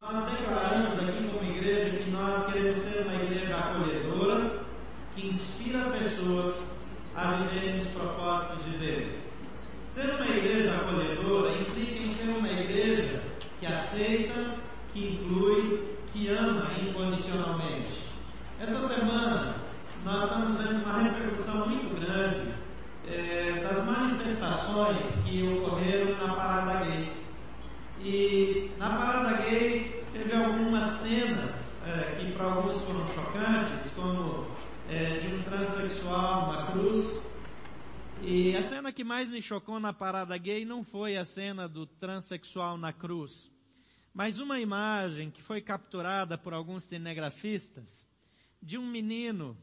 Nós 0.00 0.30
declaramos 0.30 0.94
aqui 0.94 1.28
como 1.28 1.50
igreja 1.50 1.90
que 1.98 2.10
nós 2.10 2.46
queremos 2.46 2.78
ser 2.78 3.02
uma 3.02 3.14
igreja 3.14 3.58
acolhedora, 3.58 4.62
que 5.14 5.26
inspira 5.26 5.90
pessoas 5.90 6.54
a 7.16 7.32
viverem 7.32 7.80
os 7.80 7.86
propósitos 7.88 8.64
de 8.64 8.78
Deus. 8.78 9.14
Ser 9.88 10.14
uma 10.14 10.26
igreja 10.28 10.76
acolhedora 10.76 11.52
implica 11.60 11.98
em 11.98 12.14
ser 12.14 12.28
uma 12.28 12.48
igreja 12.48 13.22
que 13.58 13.66
aceita, 13.66 14.54
que 14.92 15.04
inclui, 15.04 15.96
que 16.12 16.28
ama 16.28 16.70
incondicionalmente. 16.80 18.04
Essa 18.60 18.88
semana 18.88 19.56
nós 20.04 20.22
estamos 20.22 20.56
vendo 20.58 20.84
uma 20.84 21.02
repercussão 21.02 21.68
muito 21.68 22.00
grande 22.00 22.54
é, 23.06 23.60
das 23.62 23.84
manifestações 23.84 25.04
que 25.24 25.42
ocorreram 25.42 26.16
na 26.16 26.34
Parada 26.34 26.84
Gay. 26.84 27.17
E 28.00 28.70
na 28.78 28.96
Parada 28.96 29.42
Gay 29.42 30.04
teve 30.12 30.32
algumas 30.32 31.00
cenas 31.00 31.76
é, 31.86 32.16
que 32.16 32.32
para 32.32 32.46
alguns 32.46 32.80
foram 32.82 33.06
chocantes, 33.08 33.90
como 33.94 34.46
é, 34.88 35.18
de 35.18 35.34
um 35.34 35.42
transexual 35.42 36.46
numa 36.46 36.72
cruz. 36.72 37.18
E 38.22 38.56
a 38.56 38.62
cena 38.62 38.92
que 38.92 39.04
mais 39.04 39.30
me 39.30 39.40
chocou 39.40 39.78
na 39.78 39.92
Parada 39.92 40.36
Gay 40.36 40.64
não 40.64 40.82
foi 40.84 41.16
a 41.16 41.24
cena 41.24 41.68
do 41.68 41.86
transexual 41.86 42.76
na 42.76 42.92
cruz, 42.92 43.50
mas 44.12 44.38
uma 44.38 44.58
imagem 44.60 45.30
que 45.30 45.42
foi 45.42 45.60
capturada 45.60 46.36
por 46.36 46.52
alguns 46.52 46.84
cinegrafistas 46.84 48.06
de 48.60 48.76
um 48.76 48.86
menino 48.86 49.56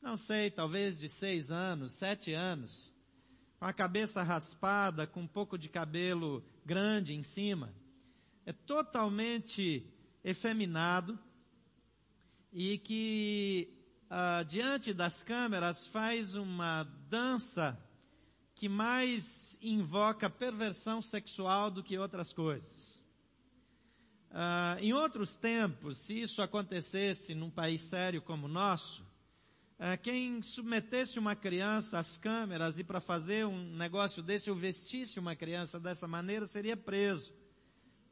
não 0.00 0.16
sei, 0.16 0.50
talvez 0.50 0.98
de 0.98 1.10
seis 1.10 1.50
anos, 1.50 1.92
sete 1.92 2.32
anos, 2.32 2.90
com 3.58 3.66
a 3.66 3.72
cabeça 3.72 4.22
raspada, 4.22 5.06
com 5.06 5.20
um 5.20 5.26
pouco 5.26 5.58
de 5.58 5.68
cabelo 5.68 6.42
grande 6.64 7.14
em 7.14 7.22
cima. 7.22 7.74
É 8.44 8.52
totalmente 8.52 9.86
efeminado 10.24 11.18
e 12.52 12.78
que 12.78 13.68
uh, 14.10 14.44
diante 14.44 14.92
das 14.92 15.22
câmeras 15.22 15.86
faz 15.86 16.34
uma 16.34 16.84
dança 17.08 17.78
que 18.54 18.68
mais 18.68 19.58
invoca 19.62 20.28
perversão 20.28 21.00
sexual 21.00 21.70
do 21.70 21.82
que 21.82 21.96
outras 21.96 22.32
coisas. 22.32 23.00
Uh, 24.30 24.78
em 24.80 24.92
outros 24.92 25.36
tempos, 25.36 25.98
se 25.98 26.20
isso 26.20 26.42
acontecesse 26.42 27.34
num 27.34 27.50
país 27.50 27.82
sério 27.82 28.22
como 28.22 28.46
o 28.46 28.50
nosso, 28.50 29.04
quem 30.02 30.42
submetesse 30.42 31.18
uma 31.18 31.34
criança 31.34 31.98
às 31.98 32.18
câmeras 32.18 32.78
e 32.78 32.84
para 32.84 33.00
fazer 33.00 33.46
um 33.46 33.74
negócio 33.76 34.22
desse, 34.22 34.50
ou 34.50 34.56
vestisse 34.56 35.18
uma 35.18 35.34
criança 35.34 35.80
dessa 35.80 36.06
maneira, 36.06 36.46
seria 36.46 36.76
preso. 36.76 37.32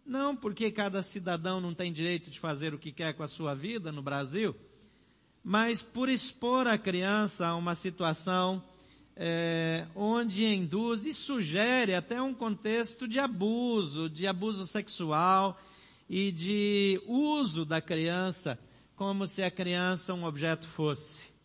Não 0.05 0.35
porque 0.35 0.71
cada 0.71 1.03
cidadão 1.03 1.61
não 1.61 1.75
tem 1.75 1.93
direito 1.93 2.31
de 2.31 2.41
fazer 2.41 2.73
o 2.73 2.79
que 2.79 2.91
quer 2.91 3.13
com 3.13 3.23
a 3.23 3.29
sua 3.29 3.55
vida 3.55 3.93
no 3.93 4.01
Brasil, 4.01 4.57
mas 5.45 5.83
por 5.83 6.09
expor 6.09 6.67
a 6.67 6.79
criança 6.79 7.47
a 7.47 7.55
uma 7.55 7.75
situação 7.75 8.65
é, 9.15 9.87
onde 9.95 10.47
induz 10.47 11.05
e 11.05 11.13
sugere 11.13 11.95
até 11.95 12.23
um 12.23 12.33
contexto 12.33 13.07
de 13.07 13.19
abuso, 13.19 14.09
de 14.09 14.27
abuso 14.27 14.67
sexual 14.67 15.61
e 16.09 16.33
de 16.33 16.99
uso 17.07 17.67
da 17.67 17.83
criança 17.83 18.59
como 18.97 19.27
se 19.27 19.43
a 19.43 19.51
criança 19.51 20.15
um 20.15 20.25
objeto 20.25 20.67
fosse. 20.67 21.37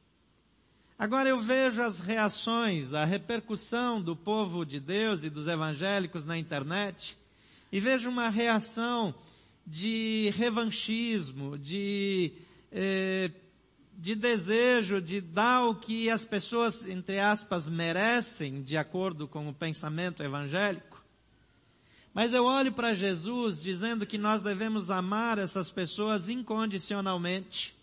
Agora 0.97 1.27
eu 1.27 1.39
vejo 1.39 1.81
as 1.81 1.99
reações, 1.99 2.93
a 2.93 3.03
repercussão 3.03 3.99
do 3.99 4.15
povo 4.15 4.63
de 4.63 4.79
Deus 4.79 5.23
e 5.23 5.29
dos 5.29 5.47
evangélicos 5.47 6.23
na 6.23 6.37
internet, 6.37 7.17
e 7.71 7.79
vejo 7.79 8.07
uma 8.07 8.29
reação 8.29 9.13
de 9.65 10.31
revanchismo, 10.35 11.57
de, 11.57 12.31
eh, 12.71 13.31
de 13.97 14.13
desejo 14.13 15.01
de 15.01 15.19
dar 15.19 15.65
o 15.65 15.75
que 15.75 16.11
as 16.11 16.25
pessoas, 16.25 16.87
entre 16.87 17.19
aspas, 17.19 17.67
merecem, 17.67 18.61
de 18.61 18.77
acordo 18.77 19.27
com 19.27 19.49
o 19.49 19.53
pensamento 19.53 20.21
evangélico. 20.21 21.03
Mas 22.13 22.33
eu 22.33 22.43
olho 22.43 22.71
para 22.71 22.93
Jesus 22.93 23.59
dizendo 23.59 24.05
que 24.05 24.19
nós 24.19 24.43
devemos 24.43 24.91
amar 24.91 25.39
essas 25.39 25.71
pessoas 25.71 26.29
incondicionalmente 26.29 27.75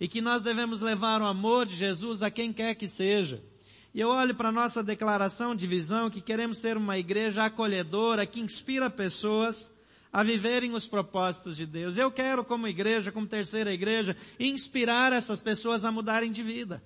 e 0.00 0.06
que 0.06 0.20
nós 0.20 0.42
devemos 0.42 0.80
levar 0.80 1.22
o 1.22 1.26
amor 1.26 1.66
de 1.66 1.74
Jesus 1.74 2.22
a 2.22 2.30
quem 2.30 2.52
quer 2.52 2.74
que 2.74 2.86
seja. 2.86 3.42
E 3.94 4.00
eu 4.00 4.08
olho 4.08 4.34
para 4.34 4.50
a 4.50 4.52
nossa 4.52 4.82
declaração 4.82 5.54
de 5.54 5.66
visão 5.66 6.10
que 6.10 6.20
queremos 6.20 6.58
ser 6.58 6.76
uma 6.76 6.98
igreja 6.98 7.44
acolhedora 7.44 8.26
que 8.26 8.40
inspira 8.40 8.90
pessoas 8.90 9.72
a 10.12 10.22
viverem 10.22 10.74
os 10.74 10.86
propósitos 10.86 11.56
de 11.56 11.64
Deus. 11.64 11.96
Eu 11.96 12.10
quero, 12.10 12.44
como 12.44 12.68
igreja, 12.68 13.10
como 13.10 13.26
terceira 13.26 13.72
igreja, 13.72 14.16
inspirar 14.38 15.12
essas 15.12 15.42
pessoas 15.42 15.84
a 15.84 15.92
mudarem 15.92 16.30
de 16.30 16.42
vida. 16.42 16.82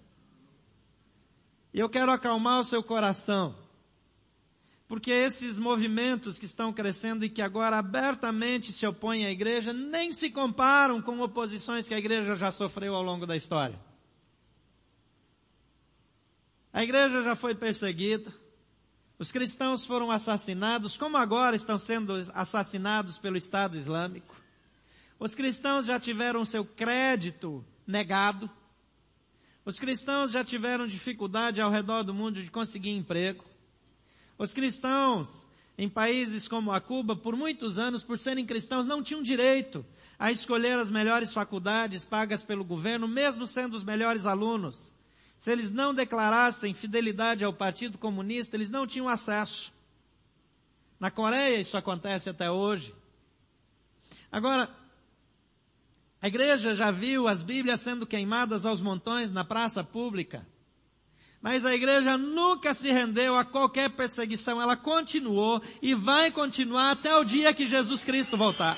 Eu 1.75 1.89
quero 1.89 2.13
acalmar 2.13 2.61
o 2.61 2.65
seu 2.65 2.83
coração 2.83 3.57
porque 4.91 5.13
esses 5.13 5.57
movimentos 5.57 6.37
que 6.37 6.47
estão 6.47 6.73
crescendo 6.73 7.25
e 7.25 7.31
que 7.31 7.41
agora 7.41 7.79
abertamente 7.79 8.73
se 8.73 8.85
opõem 8.85 9.25
à 9.25 9.31
igreja 9.31 9.73
nem 9.73 10.13
se 10.13 10.33
comparam 10.33 11.01
com 11.01 11.21
oposições 11.21 11.87
que 11.87 11.95
a 11.95 11.99
igreja 11.99 12.35
já 12.35 12.51
sofreu 12.51 12.97
ao 12.97 13.03
longo 13.05 13.25
da 13.25 13.37
história. 13.37 13.79
A 16.73 16.83
igreja 16.83 17.23
já 17.23 17.37
foi 17.37 17.55
perseguida, 17.55 18.35
os 19.17 19.31
cristãos 19.31 19.85
foram 19.85 20.11
assassinados, 20.11 20.97
como 20.97 21.17
agora 21.17 21.55
estão 21.55 21.79
sendo 21.79 22.15
assassinados 22.35 23.17
pelo 23.17 23.37
Estado 23.37 23.79
Islâmico. 23.79 24.35
Os 25.21 25.37
cristãos 25.37 25.87
já 25.87 26.01
tiveram 26.01 26.45
seu 26.45 26.65
crédito 26.65 27.65
negado. 27.87 28.51
Os 29.65 29.79
cristãos 29.79 30.33
já 30.33 30.43
tiveram 30.43 30.85
dificuldade 30.85 31.61
ao 31.61 31.71
redor 31.71 32.03
do 32.03 32.13
mundo 32.13 32.43
de 32.43 32.51
conseguir 32.51 32.91
emprego. 32.91 33.50
Os 34.41 34.55
cristãos 34.55 35.47
em 35.77 35.87
países 35.87 36.49
como 36.49 36.73
a 36.73 36.81
Cuba, 36.81 37.15
por 37.15 37.37
muitos 37.37 37.77
anos, 37.77 38.03
por 38.03 38.19
serem 38.19 38.47
cristãos, 38.47 38.87
não 38.87 39.03
tinham 39.03 39.23
direito 39.23 39.85
a 40.19 40.33
escolher 40.33 40.79
as 40.79 40.91
melhores 40.91 41.31
faculdades 41.35 42.07
pagas 42.07 42.43
pelo 42.43 42.65
governo, 42.65 43.07
mesmo 43.07 43.47
sendo 43.47 43.77
os 43.77 43.85
melhores 43.85 44.25
alunos. 44.25 44.95
Se 45.39 45.51
eles 45.51 45.71
não 45.71 45.93
declarassem 45.93 46.73
fidelidade 46.73 47.45
ao 47.45 47.53
Partido 47.53 47.99
Comunista, 47.99 48.57
eles 48.57 48.71
não 48.71 48.87
tinham 48.87 49.11
acesso. 49.11 49.75
Na 50.99 51.11
Coreia 51.11 51.61
isso 51.61 51.77
acontece 51.77 52.31
até 52.31 52.51
hoje. 52.51 52.95
Agora, 54.33 54.75
a 56.23 56.29
igreja 56.29 56.75
já 56.75 56.91
viu 56.91 57.29
as 57.29 57.43
Bíblias 57.43 57.83
sendo 57.83 58.07
queimadas 58.07 58.65
aos 58.65 58.81
montões 58.81 59.31
na 59.31 59.45
praça 59.45 59.85
pública. 59.85 60.47
Mas 61.41 61.65
a 61.65 61.75
igreja 61.75 62.19
nunca 62.19 62.75
se 62.75 62.91
rendeu 62.91 63.37
a 63.37 63.45
qualquer 63.45 63.89
perseguição, 63.91 64.61
ela 64.61 64.77
continuou 64.77 65.63
e 65.81 65.95
vai 65.95 66.31
continuar 66.31 66.91
até 66.91 67.17
o 67.17 67.25
dia 67.25 67.55
que 67.55 67.67
Jesus 67.67 68.05
Cristo 68.05 68.37
voltar. 68.37 68.77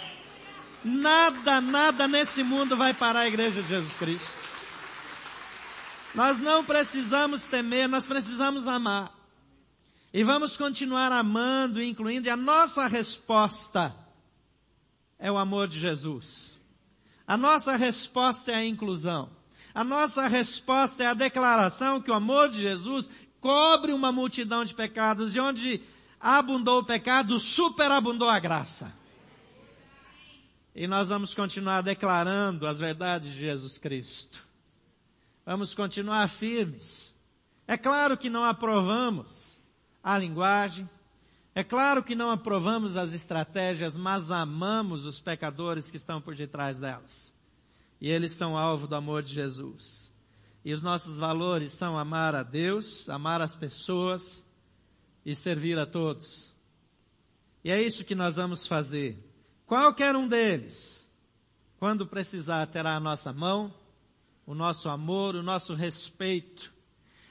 Nada, 0.85 1.61
nada 1.61 2.07
nesse 2.07 2.43
mundo 2.45 2.77
vai 2.77 2.95
parar 2.95 3.21
a 3.21 3.29
igreja 3.29 3.63
de 3.63 3.69
Jesus 3.69 3.97
Cristo. 3.97 4.39
Nós 6.15 6.39
não 6.39 6.65
precisamos 6.65 7.45
temer, 7.45 7.89
nós 7.89 8.07
precisamos 8.07 8.69
amar. 8.69 9.13
E 10.13 10.23
vamos 10.23 10.57
continuar 10.57 11.11
amando, 11.11 11.83
incluindo, 11.83 12.29
e 12.29 12.31
a 12.31 12.37
nossa 12.37 12.87
resposta 12.87 13.95
é 15.19 15.33
o 15.33 15.39
amor 15.39 15.69
de 15.69 15.81
Jesus. 15.81 16.59
A 17.27 17.37
nossa 17.37 17.77
resposta 17.77 18.53
é 18.53 18.57
a 18.57 18.65
inclusão. 18.65 19.31
A 19.75 19.83
nossa 19.83 20.29
resposta 20.29 21.03
é 21.03 21.07
a 21.07 21.15
declaração 21.15 22.01
que 22.01 22.11
o 22.11 22.15
amor 22.15 22.51
de 22.51 22.61
Jesus 22.61 23.09
cobre 23.41 23.93
uma 23.93 24.13
multidão 24.13 24.65
de 24.65 24.75
pecados 24.75 25.35
e 25.35 25.41
onde 25.41 25.83
abundou 26.21 26.81
o 26.81 26.85
pecado, 26.85 27.41
superabundou 27.41 28.29
a 28.29 28.39
graça. 28.39 28.93
E 30.75 30.87
nós 30.87 31.09
vamos 31.09 31.35
continuar 31.35 31.83
declarando 31.83 32.67
as 32.67 32.79
verdades 32.79 33.33
de 33.33 33.41
Jesus 33.41 33.79
Cristo. 33.79 34.47
Vamos 35.45 35.75
continuar 35.75 36.29
firmes. 36.29 37.17
É 37.67 37.77
claro 37.77 38.17
que 38.17 38.31
não 38.31 38.45
aprovamos 38.45 39.61
a 40.05 40.19
linguagem, 40.19 40.89
é 41.55 41.65
claro 41.65 42.03
que 42.03 42.15
não 42.15 42.31
aprovamos 42.31 42.97
as 42.97 43.13
estratégias, 43.13 43.97
mas 43.97 44.31
amamos 44.31 45.05
os 45.07 45.21
pecadores 45.21 45.91
que 45.91 45.97
estão 45.97 46.21
por 46.21 46.35
detrás 46.35 46.79
delas 46.79 47.35
e 48.03 48.11
eles 48.11 48.33
são 48.33 48.59
alvo 48.59 48.89
do 48.89 48.97
amor 48.97 49.23
de 49.23 49.33
Jesus. 49.33 50.13
E 50.65 50.73
os 50.73 50.83
nossos 50.83 51.19
valores 51.19 51.73
são 51.73 51.97
amar 51.97 52.35
a 52.35 52.43
Deus, 52.43 53.09
amar 53.09 53.41
as 53.41 53.55
pessoas 53.55 54.45
e 55.25 55.37
servir 55.37 55.79
a 55.79 55.87
todos. 55.87 56.53
E 57.63 57.71
é 57.71 57.81
isso 57.81 58.05
que 58.05 58.17
nós 58.17 58.35
vamos 58.35 58.67
fazer. 58.67 59.17
Qualquer 59.65 60.17
um 60.17 60.27
deles, 60.27 61.09
quando 61.79 62.05
precisar, 62.05 62.67
terá 62.67 62.97
a 62.97 63.01
nossa 63.01 63.33
mão, 63.33 63.73
o 64.45 64.53
nosso 64.53 64.89
amor, 64.89 65.37
o 65.37 65.43
nosso 65.43 65.73
respeito. 65.73 66.75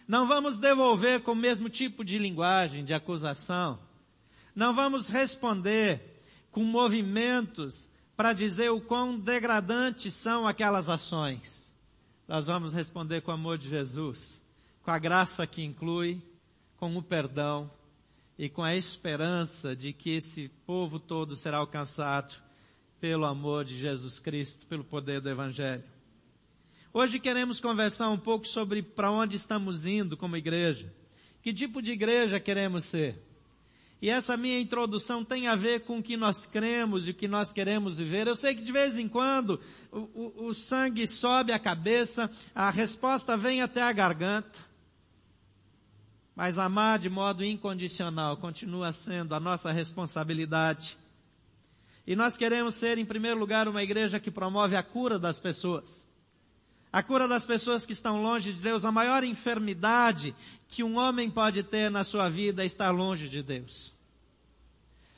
Não 0.08 0.26
vamos 0.26 0.56
devolver 0.56 1.22
com 1.22 1.34
o 1.34 1.36
mesmo 1.36 1.68
tipo 1.68 2.02
de 2.02 2.18
linguagem, 2.18 2.86
de 2.86 2.94
acusação. 2.94 3.78
Não 4.56 4.74
vamos 4.74 5.10
responder 5.10 6.24
com 6.50 6.64
movimentos 6.64 7.91
para 8.22 8.34
dizer 8.34 8.70
o 8.70 8.80
quão 8.80 9.18
degradantes 9.18 10.14
são 10.14 10.48
aquelas 10.48 10.90
ações. 10.90 11.76
Nós 12.28 12.46
vamos 12.46 12.72
responder 12.72 13.22
com 13.22 13.32
o 13.32 13.34
amor 13.34 13.58
de 13.58 13.68
Jesus, 13.68 14.44
com 14.84 14.92
a 14.92 15.00
graça 15.00 15.48
que 15.48 15.64
inclui, 15.64 16.22
com 16.78 16.96
o 16.96 17.02
perdão 17.02 17.68
e 18.38 18.48
com 18.48 18.62
a 18.62 18.76
esperança 18.76 19.76
de 19.76 19.92
que 19.92 20.12
esse 20.12 20.50
povo 20.68 21.00
todo 21.00 21.36
será 21.36 21.58
alcançado 21.58 22.32
pelo 23.00 23.26
amor 23.26 23.66
de 23.66 23.76
Jesus 23.76 24.20
Cristo, 24.20 24.68
pelo 24.68 24.84
poder 24.84 25.20
do 25.20 25.28
Evangelho. 25.28 25.84
Hoje 26.94 27.20
queremos 27.20 27.60
conversar 27.60 28.12
um 28.12 28.20
pouco 28.20 28.48
sobre 28.48 28.84
para 28.84 29.10
onde 29.10 29.36
estamos 29.36 29.88
indo 29.88 30.16
como 30.16 30.38
igreja. 30.38 30.94
Que 31.42 31.52
tipo 31.52 31.82
de 31.82 31.90
igreja 31.90 32.40
queremos 32.40 32.86
ser? 32.86 33.20
E 34.02 34.10
essa 34.10 34.36
minha 34.36 34.60
introdução 34.60 35.24
tem 35.24 35.48
a 35.48 35.56
ver 35.56 35.82
com 35.82 36.00
o 36.00 36.04
que 36.04 36.18
nós 36.18 36.48
cremos 36.48 37.08
e 37.08 37.12
o 37.12 37.14
que 37.14 37.28
nós 37.28 37.54
queremos 37.54 38.00
viver. 38.00 38.28
Eu 38.28 38.36
sei 38.36 38.56
que 38.56 38.64
de 38.64 38.72
vez 38.72 38.98
em 38.98 39.08
quando 39.08 39.60
o, 39.92 40.00
o, 40.00 40.46
o 40.48 40.54
sangue 40.56 41.06
sobe 41.06 41.52
a 41.52 41.60
cabeça, 41.60 42.30
a 42.56 42.72
resposta 42.72 43.38
vem 43.38 43.62
até 43.62 43.84
a 43.84 43.92
garganta. 43.92 44.60
Mas 46.36 46.58
amar 46.58 46.98
de 46.98 47.12
modo 47.12 47.46
incondicional 47.46 48.38
continua 48.38 48.92
sendo 48.92 49.36
a 49.36 49.40
nossa 49.40 49.72
responsabilidade. 49.72 50.98
E 52.08 52.16
nós 52.16 52.36
queremos 52.36 52.74
ser, 52.74 52.98
em 52.98 53.06
primeiro 53.06 53.40
lugar, 53.40 53.68
uma 53.68 53.84
igreja 53.84 54.20
que 54.20 54.32
promove 54.32 54.76
a 54.76 54.82
cura 54.82 55.20
das 55.20 55.40
pessoas. 55.40 56.08
A 56.92 57.02
cura 57.02 57.28
das 57.28 57.46
pessoas 57.46 57.86
que 57.86 57.94
estão 57.94 58.22
longe 58.22 58.52
de 58.52 58.62
Deus. 58.62 58.84
A 58.84 58.92
maior 58.92 59.24
enfermidade 59.24 60.36
que 60.68 60.84
um 60.84 60.98
homem 60.98 61.30
pode 61.30 61.64
ter 61.64 61.90
na 61.90 62.04
sua 62.04 62.30
vida 62.30 62.64
é 62.64 62.66
estar 62.66 62.92
longe 62.92 63.30
de 63.30 63.42
Deus. 63.42 63.94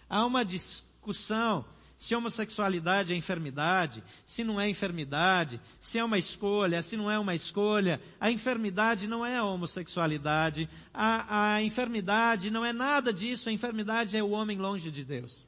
Há 0.08 0.26
uma 0.26 0.46
discussão 0.46 1.66
se 2.04 2.14
homossexualidade 2.14 3.14
é 3.14 3.16
enfermidade, 3.16 4.04
se 4.26 4.44
não 4.44 4.60
é 4.60 4.68
enfermidade, 4.68 5.62
se 5.80 5.98
é 5.98 6.04
uma 6.04 6.18
escolha, 6.18 6.82
se 6.82 6.98
não 6.98 7.10
é 7.10 7.18
uma 7.18 7.34
escolha. 7.34 8.02
A 8.20 8.30
enfermidade 8.30 9.08
não 9.08 9.26
é 9.26 9.38
a 9.38 9.46
homossexualidade, 9.46 10.70
a, 10.94 11.54
a 11.54 11.64
enfermidade 11.64 12.52
não 12.52 12.66
é 12.66 12.74
nada 12.74 13.14
disso, 13.14 13.48
a 13.48 13.54
enfermidade 13.54 14.18
é 14.18 14.22
o 14.22 14.32
homem 14.32 14.58
longe 14.58 14.92
de 14.92 15.06
Deus. 15.06 15.48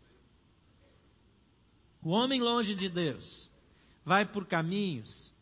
O 2.02 2.10
homem 2.12 2.40
longe 2.42 2.74
de 2.74 2.88
Deus 2.88 3.52
vai 4.06 4.26
por 4.26 4.46
caminhos 4.46 5.35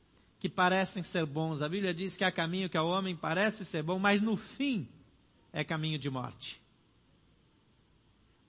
que 0.43 0.49
parecem 0.49 1.01
ser 1.03 1.25
bons. 1.25 1.61
A 1.61 1.69
Bíblia 1.69 1.93
diz 1.93 2.17
que 2.17 2.23
há 2.25 2.29
caminho 2.29 2.69
que 2.69 2.75
ao 2.75 2.85
homem 2.85 3.15
parece 3.15 3.63
ser 3.63 3.81
bom, 3.81 3.97
mas 3.97 4.21
no 4.21 4.35
fim 4.35 4.89
é 5.53 5.63
caminho 5.63 5.97
de 5.97 6.09
morte. 6.09 6.61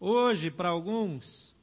Hoje, 0.00 0.50
para 0.50 0.70
alguns, 0.70 1.54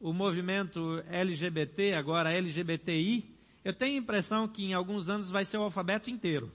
o 0.00 0.14
movimento 0.14 1.04
LGBT, 1.10 1.92
agora 1.92 2.32
LGBTI, 2.32 3.36
eu 3.62 3.74
tenho 3.74 3.96
a 3.96 3.98
impressão 3.98 4.48
que 4.48 4.64
em 4.64 4.72
alguns 4.72 5.10
anos 5.10 5.28
vai 5.28 5.44
ser 5.44 5.58
o 5.58 5.64
alfabeto 5.64 6.08
inteiro. 6.08 6.50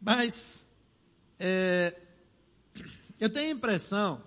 Mas, 0.00 0.66
é, 1.38 1.94
eu 3.20 3.28
tenho 3.28 3.48
a 3.48 3.54
impressão 3.58 4.24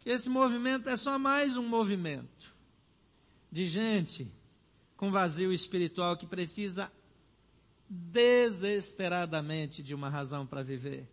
que 0.00 0.10
esse 0.10 0.28
movimento 0.28 0.90
é 0.90 0.96
só 0.96 1.16
mais 1.16 1.56
um 1.56 1.62
movimento 1.62 2.31
de 3.52 3.68
gente 3.68 4.32
com 4.96 5.10
vazio 5.10 5.52
espiritual 5.52 6.16
que 6.16 6.26
precisa 6.26 6.90
desesperadamente 7.86 9.82
de 9.82 9.94
uma 9.94 10.08
razão 10.08 10.46
para 10.46 10.62
viver. 10.62 11.06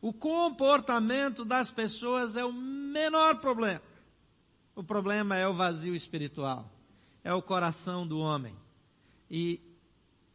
O 0.00 0.12
comportamento 0.12 1.44
das 1.44 1.70
pessoas 1.70 2.36
é 2.36 2.44
o 2.44 2.52
menor 2.52 3.40
problema. 3.40 3.82
O 4.74 4.82
problema 4.82 5.36
é 5.36 5.46
o 5.46 5.52
vazio 5.52 5.94
espiritual. 5.94 6.72
É 7.22 7.34
o 7.34 7.42
coração 7.42 8.06
do 8.06 8.18
homem. 8.18 8.56
E, 9.30 9.60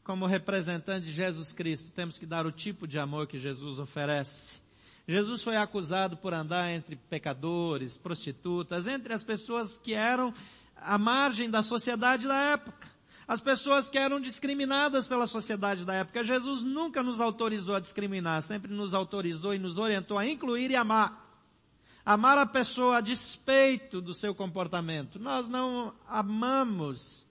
como 0.04 0.28
representante 0.28 1.08
de 1.08 1.14
Jesus 1.14 1.54
Cristo, 1.54 1.92
temos 1.92 2.20
que 2.20 2.26
dar 2.26 2.46
o 2.46 2.52
tipo 2.52 2.88
de 2.88 3.00
amor 3.00 3.26
que 3.26 3.40
Jesus 3.40 3.80
oferece. 3.80 4.60
Jesus 5.08 5.42
foi 5.42 5.56
acusado 5.56 6.18
por 6.18 6.34
andar 6.34 6.70
entre 6.72 6.96
pecadores, 6.96 7.98
prostitutas, 7.98 8.86
entre 8.88 9.14
as 9.14 9.24
pessoas 9.24 9.78
que 9.78 9.94
eram 9.94 10.34
à 10.82 10.98
margem 10.98 11.50
da 11.50 11.64
sociedade 11.64 12.28
da 12.28 12.36
época. 12.36 12.90
As 13.28 13.40
pessoas 13.40 13.90
que 13.90 13.98
eram 13.98 14.20
discriminadas 14.20 15.08
pela 15.08 15.26
sociedade 15.26 15.86
da 15.86 15.94
época. 15.94 16.24
Jesus 16.24 16.64
nunca 16.64 17.02
nos 17.02 17.22
autorizou 17.22 17.76
a 17.76 17.80
discriminar, 17.80 18.42
sempre 18.42 18.74
nos 18.74 18.94
autorizou 18.94 19.54
e 19.54 19.60
nos 19.60 19.78
orientou 19.78 20.18
a 20.18 20.28
incluir 20.28 20.70
e 20.72 20.76
amar. 20.76 21.30
Amar 22.04 22.38
a 22.38 22.46
pessoa 22.46 22.98
a 22.98 23.02
despeito 23.02 24.02
do 24.02 24.14
seu 24.14 24.34
comportamento. 24.34 25.20
Nós 25.20 25.48
não 25.48 25.94
amamos 26.08 27.28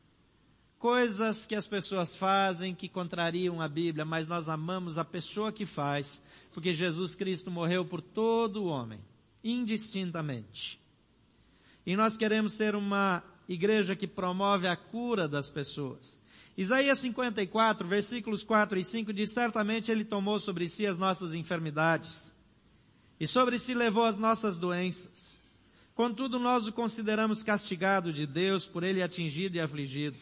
coisas 0.78 1.44
que 1.44 1.54
as 1.54 1.66
pessoas 1.66 2.16
fazem 2.16 2.74
que 2.74 2.88
contrariam 2.88 3.60
a 3.60 3.68
Bíblia, 3.68 4.04
mas 4.04 4.26
nós 4.26 4.48
amamos 4.48 4.96
a 4.96 5.04
pessoa 5.04 5.52
que 5.52 5.66
faz, 5.66 6.22
porque 6.54 6.72
Jesus 6.72 7.14
Cristo 7.14 7.50
morreu 7.50 7.84
por 7.84 8.00
todo 8.00 8.62
o 8.62 8.66
homem, 8.66 9.00
indistintamente. 9.44 10.80
E 11.84 11.94
nós 11.96 12.16
queremos 12.16 12.54
ser 12.54 12.74
uma 12.74 13.22
igreja 13.52 13.96
que 13.96 14.06
promove 14.06 14.68
a 14.68 14.76
cura 14.76 15.26
das 15.26 15.50
pessoas. 15.50 16.20
Isaías 16.56 17.00
54, 17.00 17.86
versículos 17.86 18.44
4 18.44 18.78
e 18.78 18.84
5 18.84 19.12
diz, 19.12 19.32
certamente 19.32 19.90
ele 19.90 20.04
tomou 20.04 20.38
sobre 20.38 20.68
si 20.68 20.86
as 20.86 20.96
nossas 20.96 21.34
enfermidades 21.34 22.32
e 23.18 23.26
sobre 23.26 23.58
si 23.58 23.74
levou 23.74 24.04
as 24.04 24.16
nossas 24.16 24.56
doenças. 24.56 25.40
Contudo, 25.96 26.38
nós 26.38 26.66
o 26.68 26.72
consideramos 26.72 27.42
castigado 27.42 28.12
de 28.12 28.24
Deus, 28.24 28.66
por 28.66 28.84
ele 28.84 29.02
atingido 29.02 29.56
e 29.56 29.60
afligido. 29.60 30.18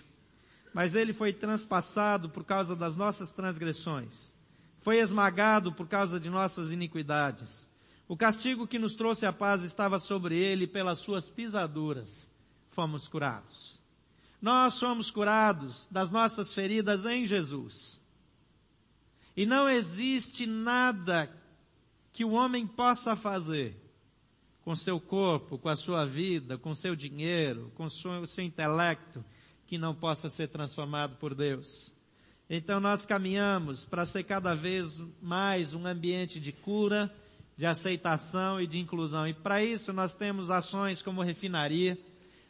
Mas 0.72 0.94
ele 0.94 1.12
foi 1.12 1.32
transpassado 1.32 2.30
por 2.30 2.44
causa 2.44 2.74
das 2.74 2.96
nossas 2.96 3.32
transgressões. 3.32 4.32
Foi 4.80 4.98
esmagado 4.98 5.70
por 5.72 5.86
causa 5.86 6.18
de 6.18 6.30
nossas 6.30 6.72
iniquidades. 6.72 7.68
O 8.08 8.16
castigo 8.16 8.66
que 8.66 8.78
nos 8.78 8.94
trouxe 8.94 9.26
a 9.26 9.32
paz 9.32 9.62
estava 9.62 9.98
sobre 9.98 10.36
ele 10.38 10.66
pelas 10.66 10.98
suas 10.98 11.28
pisaduras 11.28 12.30
fomos 12.78 13.08
curados. 13.08 13.82
Nós 14.40 14.74
somos 14.74 15.10
curados 15.10 15.88
das 15.90 16.12
nossas 16.12 16.54
feridas 16.54 17.04
em 17.04 17.26
Jesus. 17.26 18.00
E 19.36 19.44
não 19.44 19.68
existe 19.68 20.46
nada 20.46 21.28
que 22.12 22.24
o 22.24 22.30
homem 22.30 22.68
possa 22.68 23.16
fazer 23.16 23.76
com 24.62 24.76
seu 24.76 25.00
corpo, 25.00 25.58
com 25.58 25.68
a 25.68 25.74
sua 25.74 26.06
vida, 26.06 26.56
com 26.56 26.72
seu 26.72 26.94
dinheiro, 26.94 27.72
com 27.74 27.86
o 27.86 27.90
seu, 27.90 28.44
intelecto, 28.44 29.24
que 29.66 29.76
não 29.76 29.92
possa 29.92 30.28
ser 30.28 30.46
transformado 30.46 31.16
por 31.16 31.34
Deus. 31.34 31.92
Então 32.48 32.78
nós 32.78 33.04
caminhamos 33.04 33.84
para 33.84 34.06
ser 34.06 34.22
cada 34.22 34.54
vez 34.54 35.02
mais 35.20 35.74
um 35.74 35.84
ambiente 35.84 36.38
de 36.38 36.52
cura, 36.52 37.12
de 37.56 37.66
aceitação 37.66 38.60
e 38.60 38.68
de 38.68 38.78
inclusão. 38.78 39.26
E 39.26 39.34
para 39.34 39.64
isso 39.64 39.92
nós 39.92 40.14
temos 40.14 40.48
ações 40.48 41.02
como 41.02 41.22
refinaria, 41.22 41.98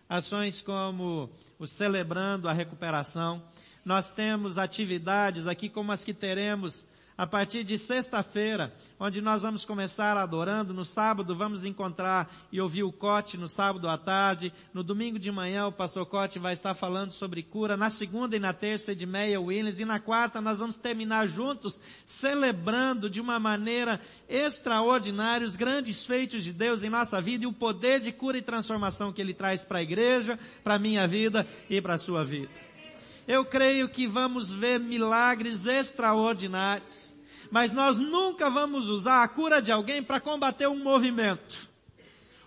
ações 0.08 0.62
como 0.62 1.30
o 1.58 1.66
Celebrando 1.66 2.48
a 2.48 2.52
Recuperação. 2.52 3.42
Nós 3.84 4.10
temos 4.10 4.58
atividades 4.58 5.46
aqui 5.46 5.68
como 5.68 5.92
as 5.92 6.04
que 6.04 6.14
teremos 6.14 6.86
a 7.18 7.26
partir 7.26 7.64
de 7.64 7.76
sexta-feira, 7.76 8.72
onde 8.98 9.20
nós 9.20 9.42
vamos 9.42 9.64
começar 9.64 10.16
adorando. 10.16 10.72
No 10.72 10.84
sábado 10.84 11.34
vamos 11.34 11.64
encontrar 11.64 12.32
e 12.52 12.60
ouvir 12.60 12.84
o 12.84 12.92
Cote 12.92 13.36
no 13.36 13.48
sábado 13.48 13.88
à 13.88 13.98
tarde. 13.98 14.52
No 14.72 14.84
domingo 14.84 15.18
de 15.18 15.28
manhã 15.32 15.66
o 15.66 15.72
pastor 15.72 16.06
Cote 16.06 16.38
vai 16.38 16.52
estar 16.52 16.74
falando 16.74 17.10
sobre 17.10 17.42
cura. 17.42 17.76
Na 17.76 17.90
segunda 17.90 18.36
e 18.36 18.38
na 18.38 18.52
terça 18.52 18.92
Edmeia 18.92 19.40
Williams. 19.40 19.80
E 19.80 19.84
na 19.84 19.98
quarta 19.98 20.40
nós 20.40 20.60
vamos 20.60 20.76
terminar 20.76 21.26
juntos 21.26 21.80
celebrando 22.06 23.10
de 23.10 23.20
uma 23.20 23.40
maneira 23.40 24.00
extraordinária 24.28 25.44
os 25.44 25.56
grandes 25.56 26.06
feitos 26.06 26.44
de 26.44 26.52
Deus 26.52 26.84
em 26.84 26.88
nossa 26.88 27.20
vida 27.20 27.42
e 27.42 27.48
o 27.48 27.52
poder 27.52 27.98
de 27.98 28.12
cura 28.12 28.38
e 28.38 28.42
transformação 28.42 29.12
que 29.12 29.20
Ele 29.20 29.34
traz 29.34 29.64
para 29.64 29.80
a 29.80 29.82
igreja, 29.82 30.38
para 30.62 30.74
a 30.74 30.78
minha 30.78 31.04
vida 31.08 31.44
e 31.68 31.82
para 31.82 31.94
a 31.94 31.98
sua 31.98 32.22
vida. 32.22 32.67
Eu 33.28 33.44
creio 33.44 33.90
que 33.90 34.06
vamos 34.06 34.50
ver 34.50 34.80
milagres 34.80 35.66
extraordinários. 35.66 37.14
Mas 37.50 37.74
nós 37.74 37.98
nunca 37.98 38.48
vamos 38.48 38.88
usar 38.88 39.22
a 39.22 39.28
cura 39.28 39.60
de 39.60 39.70
alguém 39.70 40.02
para 40.02 40.18
combater 40.18 40.66
um 40.66 40.82
movimento. 40.82 41.68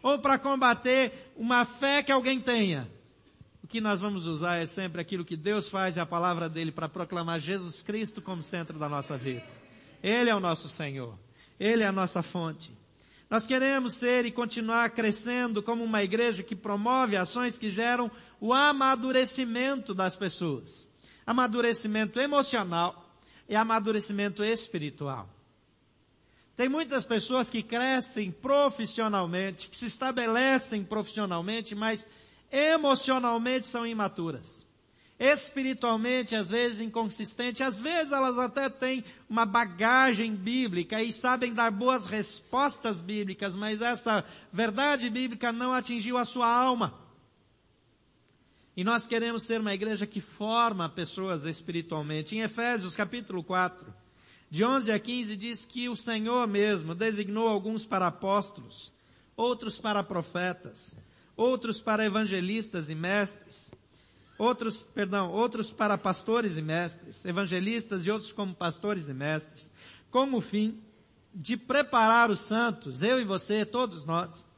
Ou 0.01 0.17
para 0.17 0.39
combater 0.39 1.31
uma 1.37 1.65
fé 1.65 2.01
que 2.01 2.11
alguém 2.11 2.41
tenha. 2.41 2.91
O 3.63 3.67
que 3.67 3.79
nós 3.79 4.01
vamos 4.01 4.25
usar 4.25 4.57
é 4.57 4.65
sempre 4.65 4.99
aquilo 4.99 5.23
que 5.23 5.37
Deus 5.37 5.69
faz 5.69 5.97
e 5.97 5.99
a 5.99 6.05
palavra 6.05 6.49
dele 6.49 6.71
para 6.71 6.89
proclamar 6.89 7.39
Jesus 7.39 7.83
Cristo 7.83 8.19
como 8.19 8.41
centro 8.41 8.79
da 8.79 8.89
nossa 8.89 9.15
vida. 9.15 9.45
Ele 10.01 10.31
é 10.31 10.35
o 10.35 10.39
nosso 10.39 10.67
Senhor. 10.67 11.15
Ele 11.59 11.83
é 11.83 11.87
a 11.87 11.91
nossa 11.91 12.23
fonte. 12.23 12.73
Nós 13.31 13.47
queremos 13.47 13.93
ser 13.93 14.25
e 14.25 14.31
continuar 14.31 14.89
crescendo 14.89 15.63
como 15.63 15.85
uma 15.85 16.03
igreja 16.03 16.43
que 16.43 16.53
promove 16.53 17.15
ações 17.15 17.57
que 17.57 17.69
geram 17.69 18.11
o 18.41 18.53
amadurecimento 18.53 19.93
das 19.93 20.17
pessoas. 20.17 20.91
Amadurecimento 21.25 22.19
emocional 22.19 23.09
e 23.47 23.55
amadurecimento 23.55 24.43
espiritual. 24.43 25.29
Tem 26.57 26.67
muitas 26.67 27.05
pessoas 27.05 27.49
que 27.49 27.63
crescem 27.63 28.31
profissionalmente, 28.31 29.69
que 29.69 29.77
se 29.77 29.85
estabelecem 29.85 30.83
profissionalmente, 30.83 31.73
mas 31.73 32.05
emocionalmente 32.51 33.65
são 33.65 33.87
imaturas. 33.87 34.67
Espiritualmente, 35.23 36.35
às 36.35 36.49
vezes 36.49 36.79
inconsistentes, 36.79 37.61
às 37.61 37.79
vezes 37.79 38.11
elas 38.11 38.39
até 38.39 38.67
têm 38.67 39.05
uma 39.29 39.45
bagagem 39.45 40.35
bíblica 40.35 40.99
e 41.03 41.13
sabem 41.13 41.53
dar 41.53 41.69
boas 41.69 42.07
respostas 42.07 43.01
bíblicas, 43.01 43.55
mas 43.55 43.83
essa 43.83 44.25
verdade 44.51 45.07
bíblica 45.11 45.51
não 45.51 45.73
atingiu 45.73 46.17
a 46.17 46.25
sua 46.25 46.51
alma. 46.51 46.99
E 48.75 48.83
nós 48.83 49.05
queremos 49.05 49.43
ser 49.43 49.61
uma 49.61 49.75
igreja 49.75 50.07
que 50.07 50.19
forma 50.19 50.89
pessoas 50.89 51.43
espiritualmente. 51.43 52.35
Em 52.35 52.41
Efésios 52.41 52.95
capítulo 52.95 53.43
4, 53.43 53.93
de 54.49 54.65
11 54.65 54.91
a 54.91 54.97
15 54.97 55.37
diz 55.37 55.67
que 55.67 55.87
o 55.87 55.95
Senhor 55.95 56.47
mesmo 56.47 56.95
designou 56.95 57.47
alguns 57.47 57.85
para 57.85 58.07
apóstolos, 58.07 58.91
outros 59.37 59.79
para 59.79 60.03
profetas, 60.03 60.95
outros 61.37 61.79
para 61.79 62.03
evangelistas 62.03 62.89
e 62.89 62.95
mestres, 62.95 63.71
outros, 64.41 64.81
perdão, 64.81 65.29
outros 65.31 65.71
para 65.71 65.99
pastores 65.99 66.57
e 66.57 66.63
mestres, 66.63 67.23
evangelistas 67.25 68.07
e 68.07 68.09
outros 68.09 68.31
como 68.31 68.55
pastores 68.55 69.07
e 69.07 69.13
mestres, 69.13 69.71
com 70.09 70.33
o 70.33 70.41
fim 70.41 70.81
de 71.31 71.55
preparar 71.55 72.31
os 72.31 72.39
santos, 72.39 73.03
eu 73.03 73.21
e 73.21 73.23
você, 73.23 73.63
todos 73.63 74.03
nós, 74.03 74.49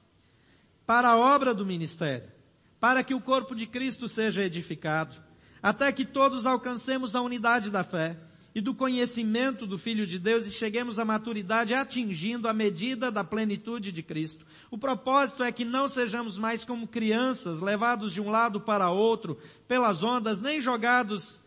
para 0.85 1.09
a 1.09 1.17
obra 1.17 1.53
do 1.53 1.65
ministério, 1.65 2.31
para 2.79 3.03
que 3.03 3.13
o 3.13 3.19
corpo 3.19 3.53
de 3.53 3.67
Cristo 3.67 4.07
seja 4.07 4.41
edificado, 4.41 5.17
até 5.61 5.91
que 5.91 6.05
todos 6.05 6.45
alcancemos 6.45 7.13
a 7.13 7.21
unidade 7.21 7.69
da 7.69 7.83
fé 7.83 8.17
e 8.55 8.61
do 8.61 8.73
conhecimento 8.73 9.65
do 9.65 9.77
Filho 9.77 10.05
de 10.05 10.19
Deus 10.19 10.45
e 10.45 10.51
cheguemos 10.51 10.99
à 10.99 11.05
maturidade 11.05 11.73
atingindo 11.73 12.47
a 12.47 12.53
medida 12.53 13.11
da 13.11 13.23
plenitude 13.23 13.91
de 13.91 14.03
Cristo. 14.03 14.45
O 14.69 14.77
propósito 14.77 15.43
é 15.43 15.51
que 15.51 15.65
não 15.65 15.87
sejamos 15.87 16.37
mais 16.37 16.63
como 16.63 16.87
crianças, 16.87 17.61
levados 17.61 18.13
de 18.13 18.21
um 18.21 18.29
lado 18.29 18.61
para 18.61 18.89
outro 18.91 19.39
pelas 19.67 20.03
ondas, 20.03 20.39
nem 20.39 20.61
jogados 20.61 21.41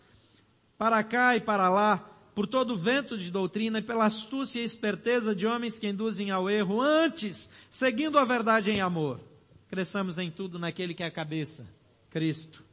para 0.77 1.03
cá 1.05 1.37
e 1.37 1.41
para 1.41 1.69
lá 1.69 2.11
por 2.35 2.47
todo 2.47 2.75
o 2.75 2.77
vento 2.77 3.17
de 3.17 3.31
doutrina 3.31 3.79
e 3.79 3.83
pela 3.83 4.07
astúcia 4.07 4.61
e 4.61 4.65
esperteza 4.65 5.35
de 5.35 5.47
homens 5.47 5.79
que 5.79 5.89
induzem 5.89 6.31
ao 6.31 6.51
erro, 6.51 6.83
antes, 6.83 7.49
seguindo 7.71 8.19
a 8.19 8.25
verdade 8.25 8.71
em 8.71 8.81
amor, 8.81 9.21
cresçamos 9.69 10.19
em 10.19 10.31
tudo 10.31 10.59
naquele 10.59 10.93
que 10.93 11.03
é 11.03 11.07
a 11.07 11.11
cabeça, 11.11 11.67
Cristo 12.11 12.66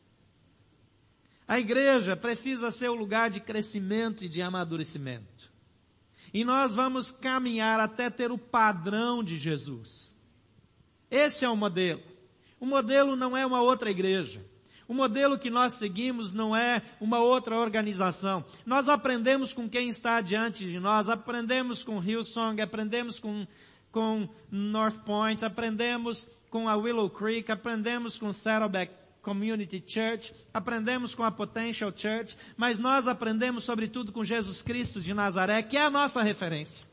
a 1.53 1.59
igreja 1.59 2.15
precisa 2.15 2.71
ser 2.71 2.89
o 2.89 2.95
lugar 2.95 3.29
de 3.29 3.39
crescimento 3.39 4.25
e 4.25 4.27
de 4.27 4.41
amadurecimento. 4.41 5.51
E 6.33 6.43
nós 6.43 6.73
vamos 6.73 7.11
caminhar 7.11 7.79
até 7.79 8.09
ter 8.09 8.31
o 8.31 8.39
padrão 8.39 9.23
de 9.23 9.37
Jesus. 9.37 10.15
Esse 11.11 11.45
é 11.45 11.49
o 11.49 11.55
modelo. 11.55 12.01
O 12.59 12.65
modelo 12.65 13.15
não 13.15 13.37
é 13.37 13.45
uma 13.45 13.61
outra 13.61 13.91
igreja. 13.91 14.43
O 14.87 14.95
modelo 14.95 15.37
que 15.37 15.51
nós 15.51 15.73
seguimos 15.73 16.33
não 16.33 16.55
é 16.55 16.81
uma 16.99 17.19
outra 17.19 17.55
organização. 17.55 18.43
Nós 18.65 18.89
aprendemos 18.89 19.53
com 19.53 19.69
quem 19.69 19.89
está 19.89 20.21
diante 20.21 20.65
de 20.65 20.79
nós, 20.79 21.07
aprendemos 21.07 21.83
com 21.83 22.01
Hillsong, 22.01 22.59
aprendemos 22.63 23.19
com, 23.19 23.45
com 23.91 24.27
North 24.49 25.03
Point, 25.05 25.45
aprendemos 25.45 26.27
com 26.49 26.67
a 26.67 26.75
Willow 26.75 27.11
Creek, 27.11 27.51
aprendemos 27.51 28.17
com 28.17 28.33
Saddleback 28.33 29.02
Community 29.23 29.81
Church, 29.87 30.33
aprendemos 30.53 31.15
com 31.15 31.23
a 31.23 31.31
Potential 31.31 31.91
Church, 31.95 32.37
mas 32.57 32.77
nós 32.77 33.07
aprendemos 33.07 33.63
sobretudo 33.63 34.11
com 34.11 34.23
Jesus 34.23 34.61
Cristo 34.61 35.01
de 35.01 35.13
Nazaré, 35.13 35.63
que 35.63 35.77
é 35.77 35.81
a 35.81 35.89
nossa 35.89 36.21
referência. 36.21 36.85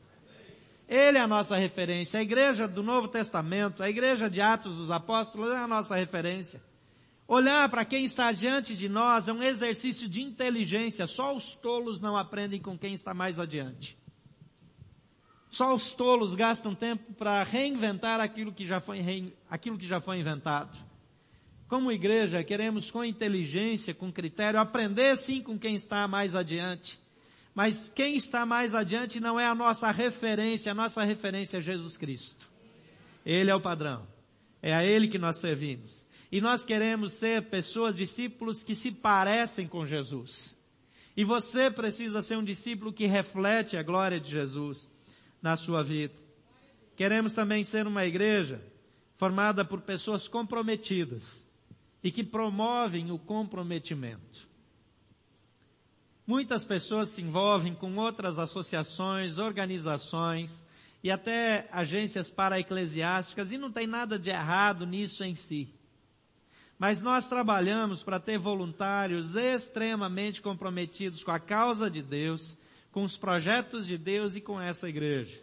Ele 0.87 1.17
é 1.17 1.21
a 1.21 1.27
nossa 1.27 1.55
referência. 1.57 2.19
A 2.19 2.23
igreja 2.23 2.67
do 2.67 2.81
Novo 2.81 3.07
Testamento, 3.07 3.83
a 3.83 3.89
igreja 3.89 4.29
de 4.29 4.41
Atos 4.41 4.75
dos 4.75 4.89
Apóstolos 4.89 5.53
é 5.53 5.57
a 5.57 5.67
nossa 5.67 5.95
referência. 5.95 6.61
Olhar 7.27 7.69
para 7.69 7.85
quem 7.85 8.03
está 8.03 8.31
diante 8.31 8.75
de 8.75 8.89
nós 8.89 9.27
é 9.27 9.33
um 9.33 9.43
exercício 9.43 10.07
de 10.09 10.21
inteligência. 10.21 11.07
Só 11.07 11.35
os 11.35 11.53
tolos 11.53 12.01
não 12.01 12.17
aprendem 12.17 12.59
com 12.59 12.77
quem 12.77 12.93
está 12.93 13.13
mais 13.13 13.39
adiante. 13.39 13.97
Só 15.49 15.73
os 15.73 15.93
tolos 15.93 16.33
gastam 16.33 16.73
tempo 16.73 17.13
para 17.13 17.43
reinventar 17.43 18.21
aquilo 18.21 18.53
que 18.53 18.65
já 18.65 18.79
foi, 18.79 19.33
aquilo 19.49 19.77
que 19.77 19.85
já 19.85 19.99
foi 19.99 20.17
inventado. 20.17 20.90
Como 21.71 21.89
igreja, 21.89 22.43
queremos 22.43 22.91
com 22.91 23.01
inteligência, 23.01 23.93
com 23.93 24.11
critério, 24.11 24.59
aprender 24.59 25.15
sim 25.15 25.41
com 25.41 25.57
quem 25.57 25.73
está 25.73 26.05
mais 26.05 26.35
adiante. 26.35 26.99
Mas 27.55 27.89
quem 27.89 28.17
está 28.17 28.45
mais 28.45 28.75
adiante 28.75 29.21
não 29.21 29.39
é 29.39 29.47
a 29.47 29.55
nossa 29.55 29.89
referência, 29.89 30.73
a 30.73 30.75
nossa 30.75 31.01
referência 31.01 31.59
é 31.59 31.61
Jesus 31.61 31.95
Cristo. 31.95 32.51
Ele 33.25 33.49
é 33.49 33.55
o 33.55 33.61
padrão. 33.61 34.05
É 34.61 34.75
a 34.75 34.83
Ele 34.83 35.07
que 35.07 35.17
nós 35.17 35.37
servimos. 35.37 36.05
E 36.29 36.41
nós 36.41 36.65
queremos 36.65 37.13
ser 37.13 37.43
pessoas, 37.43 37.95
discípulos 37.95 38.65
que 38.65 38.75
se 38.75 38.91
parecem 38.91 39.65
com 39.65 39.85
Jesus. 39.85 40.57
E 41.15 41.23
você 41.23 41.71
precisa 41.71 42.21
ser 42.21 42.35
um 42.35 42.43
discípulo 42.43 42.91
que 42.91 43.05
reflete 43.05 43.77
a 43.77 43.83
glória 43.83 44.19
de 44.19 44.29
Jesus 44.29 44.91
na 45.41 45.55
sua 45.55 45.81
vida. 45.81 46.15
Queremos 46.97 47.33
também 47.33 47.63
ser 47.63 47.87
uma 47.87 48.05
igreja 48.05 48.61
formada 49.17 49.63
por 49.63 49.79
pessoas 49.79 50.27
comprometidas 50.27 51.49
e 52.03 52.11
que 52.11 52.23
promovem 52.23 53.11
o 53.11 53.19
comprometimento. 53.19 54.49
Muitas 56.25 56.63
pessoas 56.63 57.09
se 57.09 57.21
envolvem 57.21 57.73
com 57.73 57.95
outras 57.97 58.39
associações, 58.39 59.37
organizações 59.37 60.63
e 61.03 61.11
até 61.11 61.67
agências 61.71 62.29
para-eclesiásticas 62.29 63.51
e 63.51 63.57
não 63.57 63.71
tem 63.71 63.87
nada 63.87 64.17
de 64.17 64.29
errado 64.29 64.85
nisso 64.85 65.23
em 65.23 65.35
si. 65.35 65.67
Mas 66.77 67.01
nós 67.01 67.27
trabalhamos 67.27 68.01
para 68.01 68.19
ter 68.19 68.37
voluntários 68.37 69.35
extremamente 69.35 70.41
comprometidos 70.41 71.23
com 71.23 71.31
a 71.31 71.39
causa 71.39 71.89
de 71.89 72.01
Deus, 72.01 72.57
com 72.91 73.03
os 73.03 73.17
projetos 73.17 73.85
de 73.85 73.97
Deus 73.97 74.35
e 74.35 74.41
com 74.41 74.59
essa 74.59 74.89
igreja. 74.89 75.39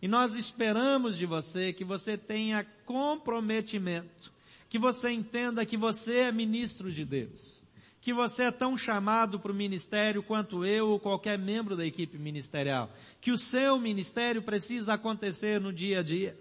E 0.00 0.06
nós 0.06 0.34
esperamos 0.34 1.16
de 1.16 1.26
você 1.26 1.72
que 1.72 1.84
você 1.84 2.16
tenha 2.16 2.64
comprometimento 2.84 4.32
que 4.68 4.78
você 4.78 5.10
entenda 5.10 5.64
que 5.64 5.76
você 5.76 6.18
é 6.20 6.32
ministro 6.32 6.92
de 6.92 7.04
Deus. 7.04 7.62
Que 8.00 8.12
você 8.12 8.44
é 8.44 8.50
tão 8.50 8.76
chamado 8.76 9.40
para 9.40 9.52
o 9.52 9.54
ministério 9.54 10.22
quanto 10.22 10.64
eu 10.64 10.88
ou 10.90 11.00
qualquer 11.00 11.38
membro 11.38 11.76
da 11.76 11.86
equipe 11.86 12.18
ministerial. 12.18 12.90
Que 13.20 13.30
o 13.30 13.38
seu 13.38 13.78
ministério 13.78 14.42
precisa 14.42 14.94
acontecer 14.94 15.60
no 15.60 15.72
dia 15.72 16.00
a 16.00 16.02
dia. 16.02 16.38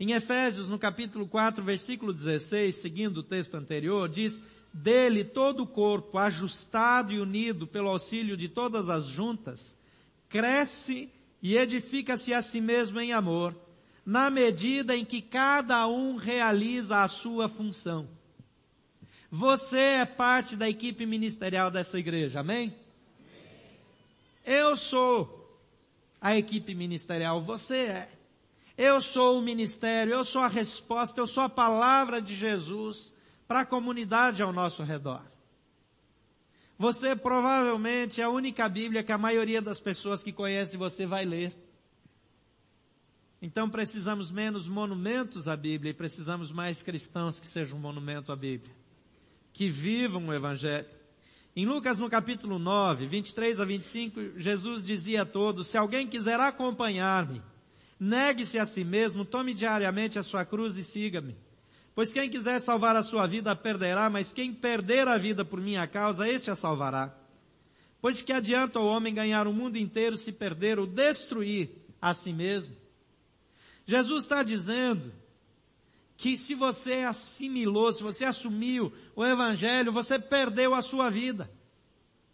Em 0.00 0.12
Efésios, 0.12 0.68
no 0.68 0.78
capítulo 0.78 1.26
4, 1.26 1.62
versículo 1.64 2.12
16, 2.12 2.74
seguindo 2.74 3.18
o 3.18 3.22
texto 3.22 3.56
anterior, 3.56 4.08
diz, 4.08 4.40
dele 4.72 5.24
todo 5.24 5.64
o 5.64 5.66
corpo, 5.66 6.18
ajustado 6.18 7.12
e 7.12 7.20
unido 7.20 7.66
pelo 7.66 7.88
auxílio 7.88 8.36
de 8.36 8.48
todas 8.48 8.88
as 8.88 9.06
juntas, 9.06 9.76
cresce 10.28 11.10
e 11.42 11.56
edifica-se 11.56 12.32
a 12.32 12.40
si 12.40 12.60
mesmo 12.60 13.00
em 13.00 13.12
amor, 13.12 13.56
na 14.08 14.30
medida 14.30 14.96
em 14.96 15.04
que 15.04 15.20
cada 15.20 15.86
um 15.86 16.16
realiza 16.16 17.02
a 17.02 17.08
sua 17.08 17.46
função. 17.46 18.08
Você 19.30 19.78
é 19.78 20.06
parte 20.06 20.56
da 20.56 20.66
equipe 20.66 21.04
ministerial 21.04 21.70
dessa 21.70 21.98
igreja, 21.98 22.40
amém? 22.40 22.74
Eu 24.46 24.74
sou 24.76 25.60
a 26.18 26.34
equipe 26.34 26.74
ministerial, 26.74 27.42
você 27.42 27.76
é. 27.76 28.08
Eu 28.78 29.02
sou 29.02 29.38
o 29.38 29.42
ministério, 29.42 30.14
eu 30.14 30.24
sou 30.24 30.40
a 30.40 30.48
resposta, 30.48 31.20
eu 31.20 31.26
sou 31.26 31.42
a 31.42 31.48
palavra 31.50 32.22
de 32.22 32.34
Jesus 32.34 33.12
para 33.46 33.60
a 33.60 33.66
comunidade 33.66 34.42
ao 34.42 34.54
nosso 34.54 34.82
redor. 34.82 35.22
Você 36.78 37.14
provavelmente 37.14 38.22
é 38.22 38.24
a 38.24 38.30
única 38.30 38.66
Bíblia 38.70 39.02
que 39.02 39.12
a 39.12 39.18
maioria 39.18 39.60
das 39.60 39.78
pessoas 39.78 40.22
que 40.22 40.32
conhece 40.32 40.78
você 40.78 41.04
vai 41.04 41.26
ler. 41.26 41.67
Então 43.40 43.70
precisamos 43.70 44.32
menos 44.32 44.68
monumentos 44.68 45.46
à 45.46 45.56
Bíblia 45.56 45.90
e 45.90 45.94
precisamos 45.94 46.50
mais 46.50 46.82
cristãos 46.82 47.38
que 47.38 47.46
sejam 47.46 47.78
um 47.78 47.80
monumento 47.80 48.32
à 48.32 48.36
Bíblia. 48.36 48.74
Que 49.52 49.70
vivam 49.70 50.26
o 50.26 50.34
Evangelho. 50.34 50.86
Em 51.54 51.64
Lucas 51.64 51.98
no 51.98 52.10
capítulo 52.10 52.58
9, 52.58 53.06
23 53.06 53.60
a 53.60 53.64
25, 53.64 54.38
Jesus 54.38 54.84
dizia 54.84 55.22
a 55.22 55.26
todos, 55.26 55.68
se 55.68 55.78
alguém 55.78 56.06
quiser 56.06 56.38
acompanhar-me, 56.38 57.42
negue-se 57.98 58.58
a 58.58 58.66
si 58.66 58.84
mesmo, 58.84 59.24
tome 59.24 59.54
diariamente 59.54 60.18
a 60.18 60.22
sua 60.22 60.44
cruz 60.44 60.76
e 60.76 60.84
siga-me. 60.84 61.36
Pois 61.94 62.12
quem 62.12 62.30
quiser 62.30 62.60
salvar 62.60 62.94
a 62.94 63.02
sua 63.02 63.26
vida 63.26 63.56
perderá, 63.56 64.08
mas 64.08 64.32
quem 64.32 64.52
perder 64.52 65.08
a 65.08 65.18
vida 65.18 65.44
por 65.44 65.60
minha 65.60 65.84
causa, 65.86 66.28
este 66.28 66.48
a 66.48 66.54
salvará. 66.54 67.12
Pois 68.00 68.22
que 68.22 68.32
adianta 68.32 68.78
o 68.78 68.86
homem 68.86 69.12
ganhar 69.12 69.48
o 69.48 69.52
mundo 69.52 69.76
inteiro 69.76 70.16
se 70.16 70.30
perder 70.30 70.78
ou 70.78 70.86
destruir 70.86 71.70
a 72.00 72.14
si 72.14 72.32
mesmo? 72.32 72.76
Jesus 73.88 74.24
está 74.24 74.42
dizendo 74.42 75.10
que 76.14 76.36
se 76.36 76.54
você 76.54 76.96
assimilou, 76.96 77.90
se 77.90 78.02
você 78.02 78.26
assumiu 78.26 78.92
o 79.16 79.24
Evangelho, 79.24 79.90
você 79.90 80.18
perdeu 80.18 80.74
a 80.74 80.82
sua 80.82 81.08
vida. 81.08 81.50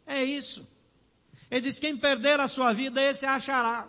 É 0.04 0.20
isso. 0.24 0.66
Ele 1.48 1.60
diz, 1.60 1.78
quem 1.78 1.96
perder 1.96 2.40
a 2.40 2.48
sua 2.48 2.72
vida, 2.72 3.00
esse 3.00 3.24
achará. 3.24 3.88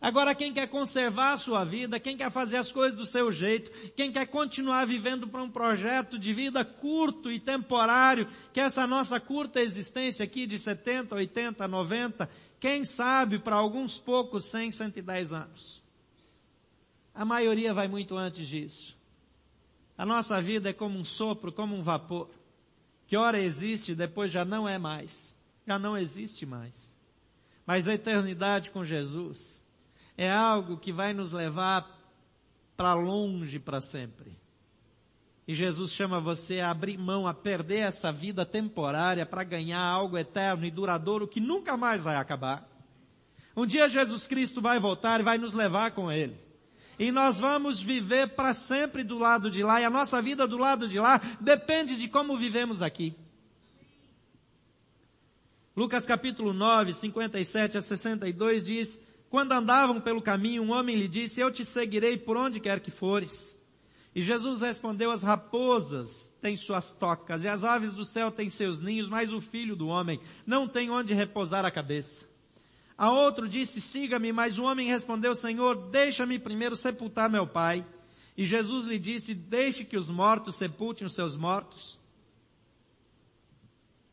Agora, 0.00 0.32
quem 0.32 0.52
quer 0.52 0.68
conservar 0.68 1.32
a 1.32 1.36
sua 1.36 1.64
vida, 1.64 1.98
quem 1.98 2.16
quer 2.16 2.30
fazer 2.30 2.58
as 2.58 2.70
coisas 2.70 2.96
do 2.96 3.04
seu 3.04 3.32
jeito, 3.32 3.72
quem 3.96 4.12
quer 4.12 4.26
continuar 4.26 4.86
vivendo 4.86 5.26
para 5.26 5.42
um 5.42 5.50
projeto 5.50 6.16
de 6.16 6.32
vida 6.32 6.64
curto 6.64 7.32
e 7.32 7.40
temporário, 7.40 8.28
que 8.52 8.60
é 8.60 8.62
essa 8.62 8.86
nossa 8.86 9.18
curta 9.18 9.60
existência 9.60 10.22
aqui 10.22 10.46
de 10.46 10.56
70, 10.56 11.16
80, 11.16 11.66
90, 11.66 12.30
quem 12.60 12.84
sabe 12.84 13.40
para 13.40 13.56
alguns 13.56 13.98
poucos 13.98 14.44
100, 14.44 14.70
110 14.70 15.32
anos. 15.32 15.81
A 17.14 17.24
maioria 17.24 17.74
vai 17.74 17.88
muito 17.88 18.16
antes 18.16 18.46
disso. 18.48 18.96
A 19.96 20.06
nossa 20.06 20.40
vida 20.40 20.70
é 20.70 20.72
como 20.72 20.98
um 20.98 21.04
sopro, 21.04 21.52
como 21.52 21.76
um 21.76 21.82
vapor, 21.82 22.30
que 23.06 23.16
ora 23.16 23.38
existe, 23.38 23.94
depois 23.94 24.32
já 24.32 24.44
não 24.44 24.68
é 24.68 24.78
mais, 24.78 25.36
já 25.66 25.78
não 25.78 25.96
existe 25.96 26.46
mais. 26.46 26.96
Mas 27.66 27.86
a 27.86 27.94
eternidade 27.94 28.70
com 28.70 28.84
Jesus 28.84 29.62
é 30.16 30.30
algo 30.30 30.78
que 30.78 30.92
vai 30.92 31.12
nos 31.12 31.32
levar 31.32 31.98
para 32.76 32.94
longe 32.94 33.58
para 33.58 33.80
sempre. 33.80 34.36
E 35.46 35.54
Jesus 35.54 35.92
chama 35.92 36.20
você 36.20 36.60
a 36.60 36.70
abrir 36.70 36.96
mão, 36.96 37.26
a 37.26 37.34
perder 37.34 37.80
essa 37.80 38.12
vida 38.12 38.46
temporária 38.46 39.26
para 39.26 39.44
ganhar 39.44 39.80
algo 39.80 40.16
eterno 40.16 40.64
e 40.64 40.70
duradouro 40.70 41.28
que 41.28 41.40
nunca 41.40 41.76
mais 41.76 42.02
vai 42.02 42.16
acabar. 42.16 42.68
Um 43.56 43.66
dia 43.66 43.88
Jesus 43.88 44.26
Cristo 44.26 44.60
vai 44.60 44.78
voltar 44.78 45.20
e 45.20 45.24
vai 45.24 45.36
nos 45.36 45.52
levar 45.52 45.90
com 45.92 46.10
Ele. 46.10 46.36
E 46.98 47.10
nós 47.10 47.38
vamos 47.38 47.80
viver 47.80 48.28
para 48.28 48.54
sempre 48.54 49.02
do 49.02 49.18
lado 49.18 49.50
de 49.50 49.62
lá, 49.62 49.80
e 49.80 49.84
a 49.84 49.90
nossa 49.90 50.20
vida 50.20 50.46
do 50.46 50.58
lado 50.58 50.86
de 50.86 50.98
lá 50.98 51.20
depende 51.40 51.96
de 51.96 52.08
como 52.08 52.36
vivemos 52.36 52.82
aqui. 52.82 53.14
Lucas 55.74 56.04
capítulo 56.04 56.52
9, 56.52 56.92
57 56.92 57.78
a 57.78 57.82
62 57.82 58.62
diz, 58.62 59.00
quando 59.30 59.52
andavam 59.52 59.98
pelo 60.00 60.20
caminho, 60.20 60.62
um 60.62 60.70
homem 60.70 60.94
lhe 60.94 61.08
disse, 61.08 61.40
eu 61.40 61.50
te 61.50 61.64
seguirei 61.64 62.18
por 62.18 62.36
onde 62.36 62.60
quer 62.60 62.80
que 62.80 62.90
fores. 62.90 63.58
E 64.14 64.20
Jesus 64.20 64.60
respondeu, 64.60 65.10
as 65.10 65.22
raposas 65.22 66.30
têm 66.42 66.54
suas 66.54 66.92
tocas 66.92 67.42
e 67.42 67.48
as 67.48 67.64
aves 67.64 67.94
do 67.94 68.04
céu 68.04 68.30
têm 68.30 68.50
seus 68.50 68.78
ninhos, 68.78 69.08
mas 69.08 69.32
o 69.32 69.40
filho 69.40 69.74
do 69.74 69.88
homem 69.88 70.20
não 70.46 70.68
tem 70.68 70.90
onde 70.90 71.14
repousar 71.14 71.64
a 71.64 71.70
cabeça. 71.70 72.28
A 73.02 73.10
outro 73.10 73.48
disse, 73.48 73.80
siga-me, 73.80 74.32
mas 74.32 74.60
o 74.60 74.62
homem 74.62 74.86
respondeu, 74.86 75.34
Senhor, 75.34 75.74
deixa-me 75.74 76.38
primeiro 76.38 76.76
sepultar 76.76 77.28
meu 77.28 77.44
pai. 77.44 77.84
E 78.36 78.44
Jesus 78.44 78.86
lhe 78.86 78.96
disse, 78.96 79.34
deixe 79.34 79.84
que 79.84 79.96
os 79.96 80.06
mortos 80.06 80.54
sepultem 80.54 81.04
os 81.04 81.12
seus 81.12 81.36
mortos. 81.36 81.98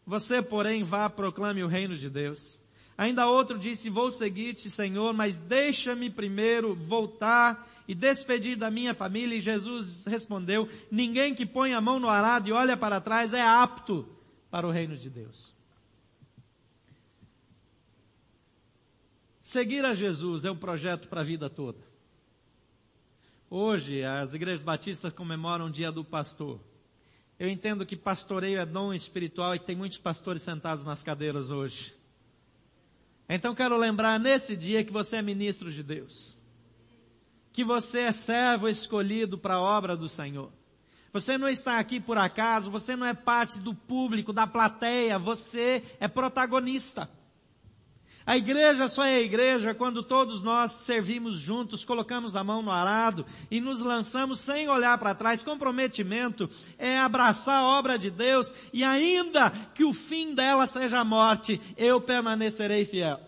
Você, 0.08 0.42
porém, 0.42 0.82
vá, 0.82 1.08
proclame 1.08 1.64
o 1.64 1.68
reino 1.68 1.96
de 1.96 2.10
Deus. 2.10 2.64
Ainda 2.98 3.28
outro 3.28 3.60
disse, 3.60 3.92
vou 3.92 4.12
seguir-te, 4.12 4.72
Senhor, 4.72 5.14
mas 5.14 5.38
deixa-me 5.38 6.10
primeiro 6.10 6.74
voltar 6.74 7.70
e 7.88 7.94
despedir 7.94 8.58
da 8.58 8.72
minha 8.72 8.96
família. 8.96 9.38
E 9.38 9.42
Jesus 9.42 10.04
respondeu, 10.08 10.68
ninguém 10.90 11.36
que 11.36 11.46
põe 11.46 11.76
a 11.76 11.80
mão 11.80 12.00
no 12.00 12.10
arado 12.10 12.50
e 12.50 12.52
olha 12.52 12.76
para 12.76 13.00
trás 13.00 13.36
é 13.36 13.42
apto 13.44 14.10
para 14.50 14.68
o 14.68 14.72
reino 14.72 14.98
de 14.98 15.12
Deus. 15.12 15.59
Seguir 19.50 19.84
a 19.84 19.96
Jesus 19.96 20.46
é 20.46 20.52
um 20.52 20.56
projeto 20.56 21.10
para 21.10 21.22
a 21.22 21.24
vida 21.24 21.50
toda. 21.50 21.80
Hoje, 23.50 24.04
as 24.04 24.32
igrejas 24.36 24.62
batistas 24.62 25.12
comemoram 25.12 25.66
o 25.66 25.72
dia 25.72 25.92
do 25.92 26.06
pastor. 26.06 26.60
Eu 27.40 27.50
entendo 27.50 27.84
que 27.84 27.96
pastoreio 27.96 28.60
é 28.60 28.66
dom 28.68 28.94
espiritual 28.94 29.56
e 29.56 29.60
tem 29.60 29.76
muitos 29.76 29.98
pastores 29.98 30.44
sentados 30.44 30.86
nas 30.86 31.02
cadeiras 31.02 31.50
hoje. 31.50 31.96
Então 33.28 33.56
quero 33.56 33.76
lembrar 33.76 34.20
nesse 34.20 34.56
dia 34.56 34.84
que 34.84 34.94
você 34.94 35.16
é 35.16 35.22
ministro 35.24 35.72
de 35.72 35.82
Deus. 35.82 36.38
Que 37.52 37.64
você 37.64 38.02
é 38.02 38.12
servo 38.12 38.70
escolhido 38.70 39.36
para 39.36 39.56
a 39.56 39.62
obra 39.62 39.98
do 39.98 40.08
Senhor. 40.08 40.52
Você 41.12 41.40
não 41.40 41.50
está 41.50 41.80
aqui 41.80 42.00
por 42.00 42.20
acaso, 42.20 42.70
você 42.70 42.96
não 42.96 43.08
é 43.08 43.16
parte 43.16 43.60
do 43.60 43.74
público, 43.74 44.32
da 44.32 44.46
plateia, 44.46 45.18
você 45.18 45.84
é 46.00 46.08
protagonista. 46.08 47.10
A 48.30 48.38
igreja 48.38 48.88
só 48.88 49.04
é 49.04 49.20
igreja 49.24 49.74
quando 49.74 50.04
todos 50.04 50.44
nós 50.44 50.70
servimos 50.72 51.40
juntos, 51.40 51.84
colocamos 51.84 52.36
a 52.36 52.44
mão 52.44 52.62
no 52.62 52.70
arado 52.70 53.26
e 53.50 53.60
nos 53.60 53.80
lançamos 53.80 54.40
sem 54.40 54.70
olhar 54.70 54.96
para 55.00 55.16
trás. 55.16 55.44
Comprometimento 55.44 56.48
é 56.78 56.96
abraçar 56.96 57.62
a 57.62 57.66
obra 57.80 57.98
de 57.98 58.12
Deus 58.12 58.52
e 58.72 58.84
ainda 58.84 59.50
que 59.74 59.84
o 59.84 59.92
fim 59.92 60.36
dela 60.36 60.68
seja 60.68 61.00
a 61.00 61.04
morte, 61.04 61.60
eu 61.76 62.00
permanecerei 62.00 62.86
fiel. 62.86 63.20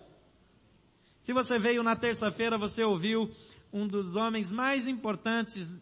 Se 1.24 1.32
você 1.32 1.58
veio 1.58 1.82
na 1.82 1.96
terça-feira, 1.96 2.56
você 2.56 2.84
ouviu 2.84 3.28
um 3.72 3.88
dos 3.88 4.14
homens 4.14 4.52
mais 4.52 4.86
importantes 4.86 5.74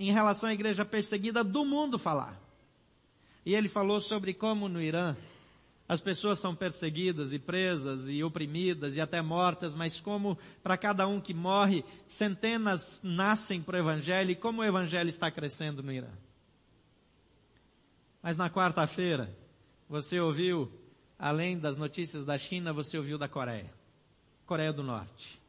em 0.00 0.10
relação 0.10 0.50
à 0.50 0.52
igreja 0.52 0.84
perseguida 0.84 1.44
do 1.44 1.64
mundo 1.64 1.96
falar. 1.96 2.36
E 3.46 3.54
ele 3.54 3.68
falou 3.68 4.00
sobre 4.00 4.34
como 4.34 4.68
no 4.68 4.82
Irã, 4.82 5.16
as 5.88 6.02
pessoas 6.02 6.38
são 6.38 6.54
perseguidas 6.54 7.32
e 7.32 7.38
presas 7.38 8.10
e 8.10 8.22
oprimidas 8.22 8.94
e 8.94 9.00
até 9.00 9.22
mortas, 9.22 9.74
mas 9.74 9.98
como 9.98 10.36
para 10.62 10.76
cada 10.76 11.08
um 11.08 11.18
que 11.18 11.32
morre, 11.32 11.82
centenas 12.06 13.00
nascem 13.02 13.62
para 13.62 13.76
o 13.76 13.80
Evangelho 13.80 14.30
e 14.30 14.36
como 14.36 14.60
o 14.60 14.64
Evangelho 14.64 15.08
está 15.08 15.30
crescendo 15.30 15.82
no 15.82 15.90
Irã. 15.90 16.10
Mas 18.22 18.36
na 18.36 18.50
quarta-feira, 18.50 19.34
você 19.88 20.20
ouviu, 20.20 20.70
além 21.18 21.58
das 21.58 21.78
notícias 21.78 22.26
da 22.26 22.36
China, 22.36 22.70
você 22.70 22.98
ouviu 22.98 23.16
da 23.16 23.26
Coreia. 23.28 23.72
Coreia 24.44 24.74
do 24.74 24.82
Norte. 24.82 25.40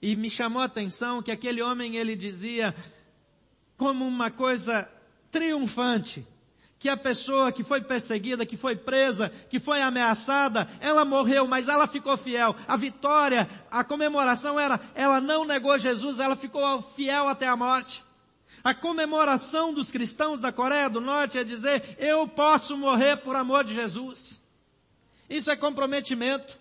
E 0.00 0.16
me 0.16 0.28
chamou 0.28 0.60
a 0.60 0.64
atenção 0.64 1.22
que 1.22 1.30
aquele 1.30 1.62
homem, 1.62 1.96
ele 1.96 2.16
dizia, 2.16 2.74
como 3.76 4.04
uma 4.04 4.32
coisa 4.32 4.90
triunfante, 5.30 6.26
que 6.82 6.88
a 6.88 6.96
pessoa 6.96 7.52
que 7.52 7.62
foi 7.62 7.80
perseguida, 7.80 8.44
que 8.44 8.56
foi 8.56 8.74
presa, 8.74 9.30
que 9.48 9.60
foi 9.60 9.80
ameaçada, 9.80 10.68
ela 10.80 11.04
morreu, 11.04 11.46
mas 11.46 11.68
ela 11.68 11.86
ficou 11.86 12.16
fiel. 12.16 12.56
A 12.66 12.76
vitória, 12.76 13.48
a 13.70 13.84
comemoração 13.84 14.58
era, 14.58 14.80
ela 14.92 15.20
não 15.20 15.44
negou 15.44 15.78
Jesus, 15.78 16.18
ela 16.18 16.34
ficou 16.34 16.82
fiel 16.96 17.28
até 17.28 17.46
a 17.46 17.54
morte. 17.54 18.02
A 18.64 18.74
comemoração 18.74 19.72
dos 19.72 19.92
cristãos 19.92 20.40
da 20.40 20.50
Coreia 20.50 20.90
do 20.90 21.00
Norte 21.00 21.38
é 21.38 21.44
dizer, 21.44 21.96
eu 22.00 22.26
posso 22.26 22.76
morrer 22.76 23.18
por 23.18 23.36
amor 23.36 23.62
de 23.62 23.74
Jesus. 23.74 24.42
Isso 25.30 25.52
é 25.52 25.56
comprometimento. 25.56 26.58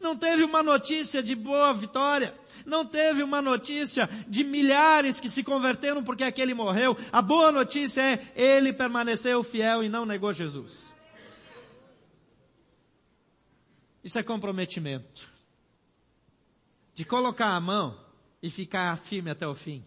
Não 0.00 0.16
teve 0.16 0.44
uma 0.44 0.62
notícia 0.62 1.22
de 1.22 1.34
boa 1.34 1.72
vitória. 1.72 2.34
Não 2.66 2.84
teve 2.84 3.22
uma 3.22 3.40
notícia 3.40 4.08
de 4.28 4.44
milhares 4.44 5.18
que 5.20 5.30
se 5.30 5.42
converteram 5.42 6.04
porque 6.04 6.22
aquele 6.22 6.52
morreu. 6.52 6.96
A 7.10 7.22
boa 7.22 7.50
notícia 7.50 8.02
é, 8.02 8.32
ele 8.34 8.72
permaneceu 8.72 9.42
fiel 9.42 9.82
e 9.82 9.88
não 9.88 10.04
negou 10.04 10.32
Jesus. 10.32 10.92
Isso 14.04 14.18
é 14.18 14.22
comprometimento. 14.22 15.28
De 16.94 17.04
colocar 17.04 17.54
a 17.54 17.60
mão 17.60 17.98
e 18.42 18.50
ficar 18.50 18.96
firme 18.98 19.30
até 19.30 19.46
o 19.46 19.54
fim. 19.54 19.84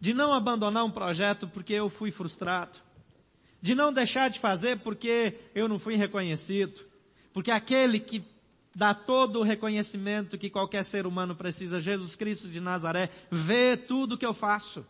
De 0.00 0.14
não 0.14 0.32
abandonar 0.32 0.84
um 0.84 0.90
projeto 0.90 1.48
porque 1.48 1.72
eu 1.72 1.88
fui 1.88 2.10
frustrado. 2.10 2.78
De 3.60 3.74
não 3.74 3.92
deixar 3.92 4.30
de 4.30 4.38
fazer 4.38 4.78
porque 4.78 5.34
eu 5.54 5.68
não 5.68 5.78
fui 5.78 5.96
reconhecido. 5.96 6.86
Porque 7.32 7.50
aquele 7.50 7.98
que 7.98 8.24
dá 8.76 8.92
todo 8.92 9.40
o 9.40 9.42
reconhecimento 9.42 10.36
que 10.36 10.50
qualquer 10.50 10.84
ser 10.84 11.06
humano 11.06 11.34
precisa. 11.34 11.80
Jesus 11.80 12.14
Cristo 12.14 12.46
de 12.46 12.60
Nazaré 12.60 13.08
vê 13.30 13.74
tudo 13.74 14.18
que 14.18 14.26
eu 14.26 14.34
faço. 14.34 14.84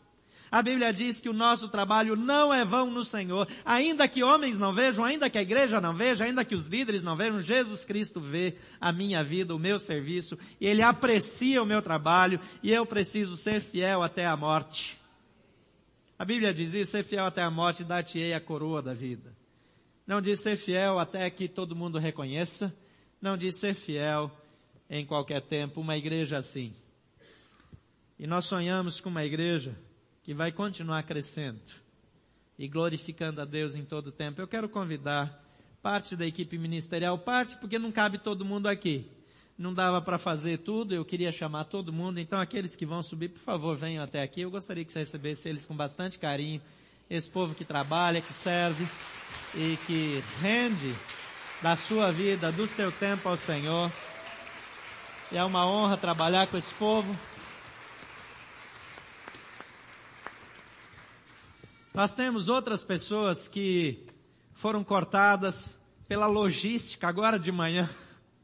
A 0.51 0.61
Bíblia 0.61 0.93
diz 0.93 1.21
que 1.21 1.29
o 1.29 1.33
nosso 1.33 1.69
trabalho 1.69 2.17
não 2.17 2.53
é 2.53 2.65
vão 2.65 2.91
no 2.91 3.05
Senhor. 3.05 3.47
Ainda 3.65 4.09
que 4.09 4.25
homens 4.25 4.59
não 4.59 4.73
vejam, 4.73 5.05
ainda 5.05 5.31
que 5.31 5.39
a 5.39 5.43
igreja 5.43 5.81
não 5.81 5.93
veja, 5.93 6.25
ainda 6.25 6.45
que 6.45 6.55
os 6.55 6.67
líderes 6.67 7.05
não 7.05 7.17
vejam, 7.17 7.41
Jesus 7.41 7.85
Cristo 7.85 8.21
vê 8.21 8.57
a 8.81 8.91
minha 8.91 9.23
vida, 9.23 9.55
o 9.55 9.59
meu 9.59 9.79
serviço, 9.79 10.37
e 10.61 10.67
Ele 10.67 10.83
aprecia 10.83 11.63
o 11.63 11.67
meu 11.67 11.81
trabalho, 11.81 12.41
e 12.65 12.73
eu 12.73 12.85
preciso 12.85 13.37
ser 13.37 13.61
fiel 13.61 14.03
até 14.03 14.27
a 14.27 14.37
morte. 14.37 15.01
A 16.19 16.25
Bíblia 16.25 16.53
diz 16.53 16.75
isso, 16.75 16.91
ser 16.91 17.05
fiel 17.05 17.27
até 17.27 17.43
a 17.43 17.51
morte, 17.51 17.85
dar-te-ei 17.85 18.35
a 18.35 18.41
coroa 18.41 18.83
da 18.83 18.95
vida. 18.95 19.33
Não 20.05 20.21
diz 20.21 20.41
ser 20.41 20.57
fiel 20.57 20.99
até 20.99 21.29
que 21.31 21.49
todo 21.49 21.77
mundo 21.77 21.99
reconheça, 21.99 22.75
não 23.21 23.37
diz 23.37 23.57
ser 23.57 23.75
fiel 23.75 24.31
em 24.89 25.05
qualquer 25.05 25.41
tempo, 25.41 25.81
uma 25.81 25.97
igreja 25.97 26.39
assim. 26.39 26.73
E 28.19 28.27
nós 28.27 28.45
sonhamos 28.47 29.01
com 29.01 29.09
uma 29.09 29.25
igreja 29.25 29.77
que 30.23 30.33
vai 30.33 30.51
continuar 30.51 31.03
crescendo 31.03 31.61
e 32.59 32.67
glorificando 32.67 33.41
a 33.41 33.45
Deus 33.45 33.75
em 33.75 33.85
todo 33.85 34.09
o 34.09 34.13
tempo. 34.13 34.41
Eu 34.41 34.49
quero 34.49 34.69
convidar 34.69 35.45
parte 35.83 36.17
da 36.17 36.27
equipe 36.27 36.59
ministerial, 36.59 37.19
parte 37.19 37.57
porque 37.57 37.79
não 37.79 37.93
cabe 37.93 38.19
todo 38.19 38.45
mundo 38.45 38.67
aqui. 38.67 39.07
Não 39.59 39.73
dava 39.73 40.03
para 40.03 40.19
fazer 40.19 40.59
tudo, 40.59 40.95
eu 40.95 41.05
queria 41.05 41.33
chamar 41.33 41.65
todo 41.65 41.93
mundo, 41.93 42.19
então 42.19 42.39
aqueles 42.39 42.77
que 42.77 42.85
vão 42.85 43.03
subir, 43.03 43.31
por 43.31 43.39
favor, 43.39 43.75
venham 43.77 44.05
até 44.05 44.23
aqui. 44.23 44.43
Eu 44.43 44.51
gostaria 44.51 44.85
que 44.85 44.93
você 44.93 44.99
recebesse 44.99 45.49
eles 45.49 45.65
com 45.65 45.75
bastante 45.75 46.19
carinho. 46.19 46.61
Esse 47.09 47.31
povo 47.31 47.55
que 47.55 47.65
trabalha, 47.65 48.21
que 48.21 48.35
serve 48.35 48.87
e 49.55 49.79
que 49.87 50.23
rende 50.41 50.95
da 51.63 51.75
sua 51.75 52.13
vida, 52.13 52.53
do 52.53 52.67
seu 52.67 52.93
tempo 52.93 53.29
ao 53.29 53.37
Senhor. 53.37 53.91
é 55.33 55.43
uma 55.43 55.67
honra 55.67 55.97
trabalhar 55.97 56.47
com 56.47 56.57
esse 56.57 56.73
povo. 56.75 57.17
Nós 61.95 62.15
temos 62.15 62.51
outras 62.51 62.85
pessoas 62.85 63.49
que 63.49 64.07
foram 64.53 64.85
cortadas 64.85 65.81
pela 66.07 66.27
logística 66.27 67.09
agora 67.09 67.39
de 67.39 67.51
manhã, 67.51 67.89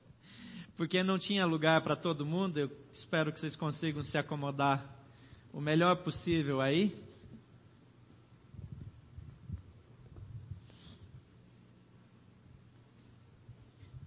porque 0.74 1.02
não 1.02 1.18
tinha 1.18 1.44
lugar 1.44 1.82
para 1.82 1.94
todo 1.94 2.24
mundo. 2.24 2.58
Eu 2.58 2.70
espero 2.92 3.30
que 3.30 3.38
vocês 3.38 3.54
consigam 3.54 4.02
se 4.02 4.16
acomodar 4.16 4.84
o 5.52 5.60
melhor 5.60 5.96
possível 5.96 6.62
aí. 6.62 7.11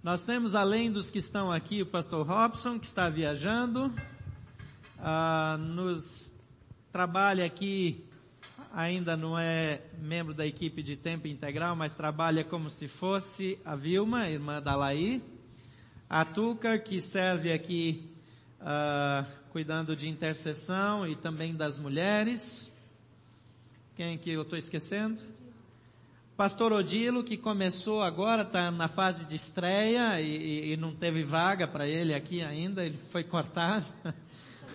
Nós 0.05 0.23
temos, 0.23 0.53
além 0.53 0.91
dos 0.91 1.09
que 1.09 1.17
estão 1.17 1.51
aqui, 1.51 1.81
o 1.81 1.85
pastor 1.87 2.27
Robson, 2.27 2.77
que 2.79 2.85
está 2.85 3.09
viajando, 3.09 3.91
ah, 4.99 5.57
nos 5.59 6.31
trabalha 6.91 7.43
aqui, 7.43 8.05
ainda 8.71 9.17
não 9.17 9.35
é 9.35 9.81
membro 9.97 10.31
da 10.31 10.45
equipe 10.45 10.83
de 10.83 10.95
tempo 10.95 11.27
integral, 11.27 11.75
mas 11.75 11.95
trabalha 11.95 12.43
como 12.43 12.69
se 12.69 12.87
fosse 12.87 13.57
a 13.65 13.75
Vilma, 13.75 14.29
irmã 14.29 14.61
da 14.61 14.75
Laí, 14.75 15.23
a 16.07 16.23
Tuca, 16.23 16.77
que 16.77 17.01
serve 17.01 17.51
aqui 17.51 18.07
ah, 18.61 19.25
cuidando 19.49 19.95
de 19.95 20.07
intercessão 20.07 21.07
e 21.07 21.15
também 21.15 21.55
das 21.55 21.79
mulheres. 21.79 22.71
Quem 23.95 24.19
que 24.19 24.29
eu 24.29 24.43
estou 24.43 24.59
esquecendo? 24.59 25.34
Pastor 26.37 26.73
Odilo, 26.73 27.23
que 27.23 27.37
começou 27.37 28.03
agora, 28.03 28.41
está 28.41 28.69
na 28.69 28.89
fase 28.89 29.25
de 29.25 29.35
estreia 29.35 30.19
e, 30.19 30.73
e, 30.73 30.77
não 30.77 30.93
teve 30.93 31.23
vaga 31.23 31.65
para 31.65 31.87
ele 31.87 32.13
aqui 32.13 32.41
ainda, 32.41 32.85
ele 32.85 32.99
foi 33.09 33.23
cortado. 33.23 33.85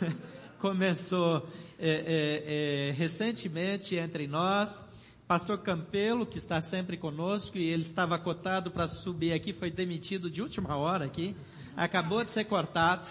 começou 0.59 1.47
é, 1.79 1.91
é, 1.91 2.89
é, 2.89 2.93
recentemente 2.93 3.95
entre 3.95 4.27
nós. 4.27 4.87
Pastor 5.29 5.59
Campelo, 5.59 6.25
que 6.25 6.39
está 6.39 6.63
sempre 6.63 6.97
conosco 6.97 7.59
e 7.59 7.69
ele 7.69 7.83
estava 7.83 8.19
cotado 8.19 8.71
para 8.71 8.89
subir 8.89 9.35
aqui, 9.35 9.53
foi 9.53 9.71
demitido 9.71 10.31
de 10.31 10.41
última 10.41 10.77
hora 10.77 11.05
aqui, 11.05 11.37
acabou 11.77 12.25
de 12.25 12.31
ser 12.31 12.45
cortado 12.45 13.07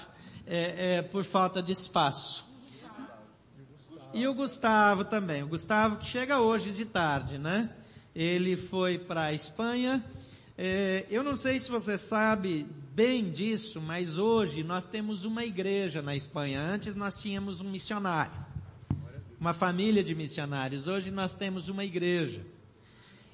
é, 0.48 0.96
é, 0.96 1.02
por 1.04 1.24
falta 1.24 1.62
de 1.62 1.72
espaço. 1.72 2.44
E 4.12 4.28
o 4.28 4.34
Gustavo 4.34 5.06
também, 5.06 5.44
o 5.44 5.48
Gustavo 5.48 5.98
que 5.98 6.08
chega 6.08 6.40
hoje 6.40 6.72
de 6.72 6.84
tarde, 6.84 7.38
né? 7.38 7.70
Ele 8.22 8.58
foi 8.58 8.98
para 8.98 9.28
a 9.28 9.34
Espanha. 9.34 10.04
É, 10.58 11.06
eu 11.10 11.24
não 11.24 11.36
sei 11.36 11.58
se 11.58 11.72
você 11.72 11.98
sabe 11.98 12.68
bem 12.94 13.32
disso, 13.32 13.80
mas 13.80 14.18
hoje 14.18 14.62
nós 14.62 14.86
temos 14.86 15.24
uma 15.24 15.46
igreja 15.46 16.02
na 16.02 16.18
Espanha. 16.18 16.62
Antes 16.62 16.96
nós 16.96 17.18
tínhamos 17.22 17.62
um 17.62 17.70
missionário, 17.72 18.34
uma 19.40 19.54
família 19.54 20.04
de 20.04 20.14
missionários. 20.14 20.86
Hoje 20.86 21.10
nós 21.12 21.34
temos 21.34 21.70
uma 21.70 21.86
igreja. 21.86 22.46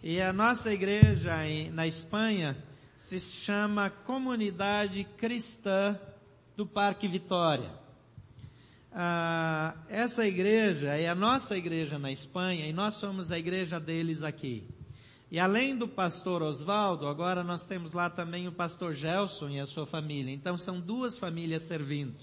E 0.04 0.21
a 0.21 0.32
nossa 0.32 0.71
igreja 0.71 1.34
na 1.74 1.88
Espanha 1.88 2.56
se 2.95 3.19
chama 3.19 3.89
Comunidade 3.89 5.04
Cristã 5.17 6.00
do 6.56 6.63
Parque 6.63 7.08
Vitória. 7.08 7.71
Ah, 8.93 9.74
essa 9.89 10.28
igreja 10.28 10.93
é 10.95 11.10
a 11.10 11.15
nossa 11.15 11.58
igreja 11.58 11.98
na 11.98 12.12
Espanha 12.12 12.67
e 12.67 12.71
nós 12.71 12.93
somos 12.93 13.32
a 13.32 13.39
igreja 13.39 13.80
deles 13.80 14.21
aqui. 14.21 14.75
E 15.36 15.39
além 15.39 15.76
do 15.76 15.86
pastor 15.86 16.41
Oswaldo, 16.41 17.10
agora 17.10 17.43
nós 17.43 17.65
temos 17.65 17.91
lá 17.91 18.10
também 18.10 18.48
o 18.48 18.54
pastor 18.54 18.93
Gelson 18.93 19.50
e 19.50 19.60
a 19.60 19.65
sua 19.65 19.86
família. 19.86 20.32
Então 20.32 20.58
são 20.58 20.80
duas 20.80 21.17
famílias 21.17 21.63
servindo. 21.63 22.15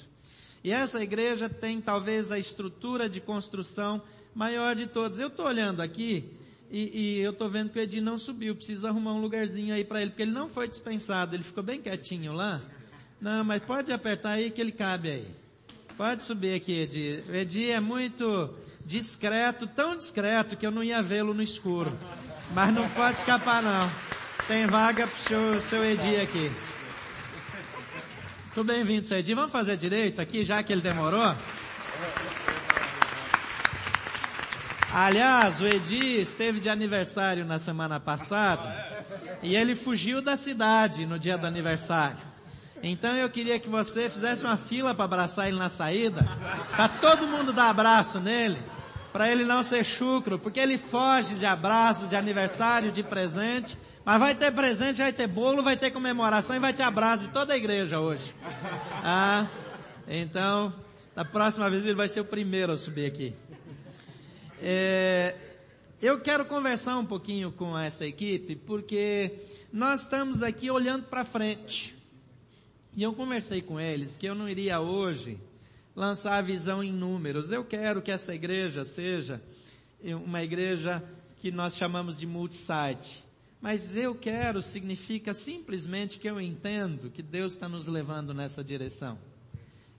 E 0.64 0.72
essa 0.72 1.03
igreja 1.03 1.46
tem 1.46 1.79
talvez 1.79 2.33
a 2.33 2.38
estrutura 2.38 3.11
de 3.11 3.20
construção 3.20 4.01
maior 4.35 4.75
de 4.75 4.87
todas. 4.87 5.18
Eu 5.18 5.29
estou 5.29 5.44
olhando 5.44 5.83
aqui 5.83 6.33
e, 6.70 7.18
e 7.18 7.20
eu 7.20 7.33
estou 7.33 7.51
vendo 7.51 7.68
que 7.68 7.79
o 7.79 7.83
Edi 7.83 8.01
não 8.01 8.16
subiu. 8.16 8.57
Precisa 8.57 8.88
arrumar 8.88 9.12
um 9.12 9.20
lugarzinho 9.20 9.75
aí 9.75 9.85
para 9.85 10.01
ele, 10.01 10.12
porque 10.12 10.22
ele 10.22 10.33
não 10.33 10.48
foi 10.48 10.66
dispensado. 10.66 11.37
Ele 11.37 11.42
ficou 11.42 11.62
bem 11.62 11.83
quietinho 11.83 12.33
lá. 12.33 12.62
Não, 13.20 13.44
mas 13.44 13.62
pode 13.62 13.92
apertar 13.92 14.31
aí 14.31 14.51
que 14.51 14.59
ele 14.59 14.72
cabe 14.72 15.11
aí. 15.11 15.29
Pode 15.98 16.22
subir 16.22 16.55
aqui, 16.55 16.81
Edi. 16.81 17.22
O 17.29 17.35
Edi 17.35 17.70
é 17.70 17.79
muito 17.79 18.55
discreto, 18.87 19.66
tão 19.66 19.94
discreto 19.94 20.57
que 20.57 20.66
eu 20.66 20.70
não 20.70 20.83
ia 20.83 21.03
vê-lo 21.03 21.35
no 21.35 21.42
escuro. 21.42 21.92
Mas 22.55 22.75
não 22.75 22.88
pode 22.91 23.19
escapar 23.19 23.62
não. 23.62 23.91
Tem 24.47 24.67
vaga 24.67 25.07
pro 25.07 25.19
seu, 25.19 25.61
seu 25.61 25.85
Edi 25.85 26.17
aqui. 26.17 26.53
Muito 28.47 28.65
bem-vindo, 28.65 29.07
seu 29.07 29.19
Edi. 29.19 29.33
Vamos 29.35 29.51
fazer 29.51 29.77
direito 29.77 30.21
aqui, 30.21 30.45
já 30.45 30.62
que 30.62 30.71
ele 30.71 30.83
demorou? 30.83 31.35
Aliás, 34.93 35.62
o 35.62 35.67
Edi 35.67 36.21
esteve 36.21 36.61
de 36.61 36.69
aniversário 36.69 37.47
na 37.47 37.59
semana 37.59 37.99
passada 37.99 38.87
e 39.43 39.57
ele 39.57 39.75
fugiu 39.75 40.21
da 40.21 40.37
cidade 40.37 41.07
no 41.07 41.19
dia 41.19 41.38
do 41.38 41.47
aniversário. 41.47 42.19
Então 42.83 43.12
eu 43.17 43.31
queria 43.31 43.59
que 43.59 43.69
você 43.71 44.11
fizesse 44.11 44.45
uma 44.45 44.59
fila 44.59 44.95
para 44.95 45.07
abraçar 45.07 45.49
ele 45.49 45.57
na 45.57 45.71
saída, 45.71 46.27
para 46.77 46.88
todo 46.88 47.27
mundo 47.27 47.53
dar 47.53 47.71
abraço 47.71 48.21
nele 48.21 48.59
para 49.12 49.31
ele 49.31 49.44
não 49.44 49.62
ser 49.62 49.85
chucro, 49.85 50.38
porque 50.38 50.59
ele 50.59 50.79
foge 50.79 51.35
de 51.35 51.44
abraço, 51.44 52.07
de 52.07 52.16
aniversário, 52.16 52.90
de 52.90 53.03
presente, 53.03 53.77
mas 54.05 54.18
vai 54.18 54.35
ter 54.35 54.51
presente, 54.51 54.98
vai 54.98 55.12
ter 55.12 55.27
bolo, 55.27 55.62
vai 55.62 55.77
ter 55.77 55.90
comemoração 55.90 56.57
e 56.57 56.59
vai 56.59 56.72
ter 56.72 56.83
abraço 56.83 57.25
de 57.25 57.29
toda 57.29 57.53
a 57.53 57.57
igreja 57.57 58.01
hoje. 58.01 58.35
Ah, 59.05 59.46
então, 60.09 60.72
da 61.14 61.25
próxima 61.25 61.68
vez 61.68 61.85
ele 61.85 61.94
vai 61.94 62.09
ser 62.09 62.20
o 62.20 62.25
primeiro 62.25 62.72
a 62.72 62.77
subir 62.79 63.07
aqui. 63.07 63.35
É, 64.62 65.35
eu 66.01 66.20
quero 66.20 66.44
conversar 66.46 66.96
um 66.98 67.05
pouquinho 67.05 67.53
com 67.53 67.79
essa 67.79 68.07
equipe, 68.07 68.57
porque 68.57 69.40
nós 69.72 70.03
estamos 70.03 70.42
aqui 70.42 70.70
olhando 70.70 71.05
para 71.05 71.22
frente. 71.22 71.94
E 72.94 73.03
eu 73.03 73.12
conversei 73.12 73.61
com 73.62 73.79
eles 73.79 74.16
que 74.16 74.27
eu 74.27 74.35
não 74.35 74.48
iria 74.48 74.81
hoje 74.81 75.38
lançar 75.94 76.38
a 76.38 76.42
visão 76.42 76.83
em 76.83 76.92
números. 76.92 77.50
Eu 77.52 77.64
quero 77.64 78.02
que 78.02 78.11
essa 78.11 78.35
igreja 78.35 78.85
seja 78.85 79.40
uma 80.02 80.42
igreja 80.42 81.02
que 81.38 81.50
nós 81.50 81.76
chamamos 81.76 82.18
de 82.18 82.26
multisite. 82.26 83.24
Mas 83.61 83.96
eu 83.96 84.14
quero 84.14 84.61
significa 84.61 85.33
simplesmente 85.33 86.18
que 86.18 86.28
eu 86.28 86.40
entendo 86.40 87.11
que 87.11 87.22
Deus 87.22 87.52
está 87.52 87.68
nos 87.68 87.87
levando 87.87 88.35
nessa 88.35 88.64
direção. 88.64 89.18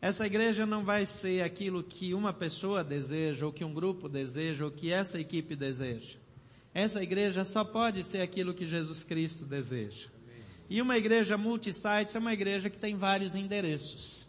Essa 0.01 0.25
igreja 0.25 0.65
não 0.65 0.83
vai 0.83 1.05
ser 1.05 1.41
aquilo 1.41 1.81
que 1.81 2.13
uma 2.13 2.33
pessoa 2.33 2.83
deseja, 2.83 3.45
ou 3.45 3.53
que 3.53 3.63
um 3.63 3.73
grupo 3.73 4.09
deseja, 4.09 4.65
ou 4.65 4.71
que 4.71 4.91
essa 4.91 5.17
equipe 5.17 5.55
deseja. 5.55 6.17
Essa 6.73 7.01
igreja 7.01 7.45
só 7.45 7.63
pode 7.63 8.03
ser 8.03 8.19
aquilo 8.19 8.53
que 8.53 8.67
Jesus 8.67 9.05
Cristo 9.05 9.45
deseja. 9.45 10.09
E 10.69 10.81
uma 10.81 10.97
igreja 10.97 11.37
multisite 11.37 12.17
é 12.17 12.19
uma 12.19 12.33
igreja 12.33 12.69
que 12.69 12.77
tem 12.77 12.97
vários 12.97 13.33
endereços. 13.33 14.27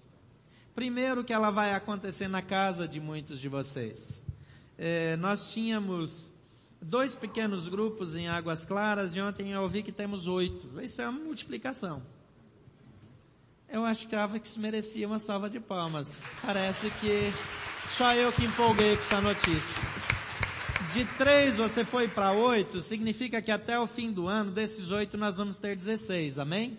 Primeiro 0.75 1.23
que 1.23 1.33
ela 1.33 1.51
vai 1.51 1.73
acontecer 1.73 2.27
na 2.27 2.43
casa 2.43 2.89
de 2.89 2.99
muitos 2.99 3.39
de 3.39 3.49
vocês. 3.49 4.25
É, 4.77 5.17
nós 5.17 5.53
tínhamos 5.53 6.35
dois 6.83 7.15
pequenos 7.15 7.69
grupos 7.69 8.17
em 8.17 8.29
Águas 8.29 8.65
Claras 8.65 9.15
e 9.15 9.21
ontem 9.21 9.53
eu 9.53 9.63
ouvi 9.63 9.83
que 9.83 9.93
temos 9.93 10.27
oito. 10.27 10.81
Isso 10.81 11.01
é 11.01 11.09
uma 11.09 11.21
multiplicação. 11.21 12.03
Eu 13.69 13.85
achava 13.85 14.39
que 14.39 14.47
isso 14.47 14.61
merecia 14.61 15.07
uma 15.07 15.19
salva 15.19 15.49
de 15.49 15.61
palmas. 15.61 16.23
Parece 16.43 16.91
que 17.01 17.33
só 17.91 18.13
eu 18.15 18.33
que 18.33 18.45
empolguei 18.45 18.97
com 18.97 19.03
essa 19.03 19.21
notícia. 19.21 19.83
De 20.93 21.05
três 21.17 21.57
você 21.57 21.85
foi 21.85 22.07
para 22.07 22.33
oito, 22.33 22.81
significa 22.81 23.41
que 23.41 23.51
até 23.51 23.79
o 23.79 23.87
fim 23.87 24.13
do 24.13 24.29
ano, 24.29 24.51
desses 24.51 24.91
oito, 24.91 25.17
nós 25.17 25.37
vamos 25.37 25.59
ter 25.59 25.75
16, 25.77 26.39
amém? 26.39 26.79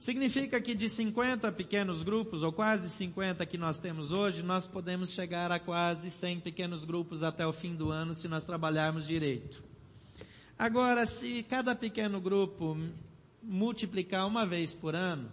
Significa 0.00 0.58
que 0.62 0.74
de 0.74 0.88
50 0.88 1.52
pequenos 1.52 2.02
grupos, 2.02 2.42
ou 2.42 2.50
quase 2.50 2.88
50 2.88 3.44
que 3.44 3.58
nós 3.58 3.78
temos 3.78 4.12
hoje, 4.12 4.42
nós 4.42 4.66
podemos 4.66 5.10
chegar 5.10 5.52
a 5.52 5.60
quase 5.60 6.10
100 6.10 6.40
pequenos 6.40 6.86
grupos 6.86 7.22
até 7.22 7.46
o 7.46 7.52
fim 7.52 7.74
do 7.76 7.90
ano 7.90 8.14
se 8.14 8.26
nós 8.26 8.42
trabalharmos 8.42 9.06
direito. 9.06 9.62
Agora, 10.58 11.04
se 11.04 11.42
cada 11.42 11.74
pequeno 11.74 12.18
grupo 12.18 12.78
multiplicar 13.42 14.26
uma 14.26 14.46
vez 14.46 14.72
por 14.72 14.94
ano, 14.94 15.30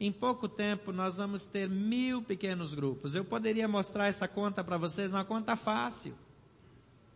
em 0.00 0.10
pouco 0.10 0.48
tempo 0.48 0.90
nós 0.90 1.16
vamos 1.16 1.44
ter 1.44 1.70
mil 1.70 2.20
pequenos 2.22 2.74
grupos. 2.74 3.14
Eu 3.14 3.24
poderia 3.24 3.68
mostrar 3.68 4.08
essa 4.08 4.26
conta 4.26 4.64
para 4.64 4.76
vocês, 4.76 5.12
uma 5.12 5.24
conta 5.24 5.54
fácil. 5.54 6.12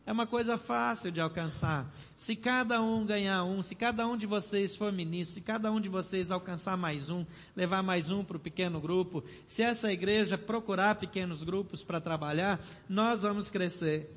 É 0.06 0.12
uma 0.12 0.26
coisa 0.26 0.56
fácil 0.56 1.12
de 1.12 1.20
alcançar. 1.20 1.92
Se 2.16 2.34
cada 2.34 2.80
um 2.80 3.04
ganhar 3.04 3.44
um, 3.44 3.62
se 3.62 3.74
cada 3.74 4.06
um 4.06 4.16
de 4.16 4.26
vocês 4.26 4.74
for 4.74 4.90
ministro, 4.92 5.34
se 5.34 5.40
cada 5.40 5.70
um 5.70 5.80
de 5.80 5.88
vocês 5.88 6.30
alcançar 6.30 6.76
mais 6.76 7.10
um, 7.10 7.24
levar 7.54 7.82
mais 7.82 8.10
um 8.10 8.24
para 8.24 8.36
o 8.36 8.40
pequeno 8.40 8.80
grupo, 8.80 9.22
se 9.46 9.62
essa 9.62 9.92
igreja 9.92 10.38
procurar 10.38 10.96
pequenos 10.96 11.44
grupos 11.44 11.82
para 11.82 12.00
trabalhar, 12.00 12.60
nós 12.88 13.22
vamos 13.22 13.50
crescer 13.50 14.10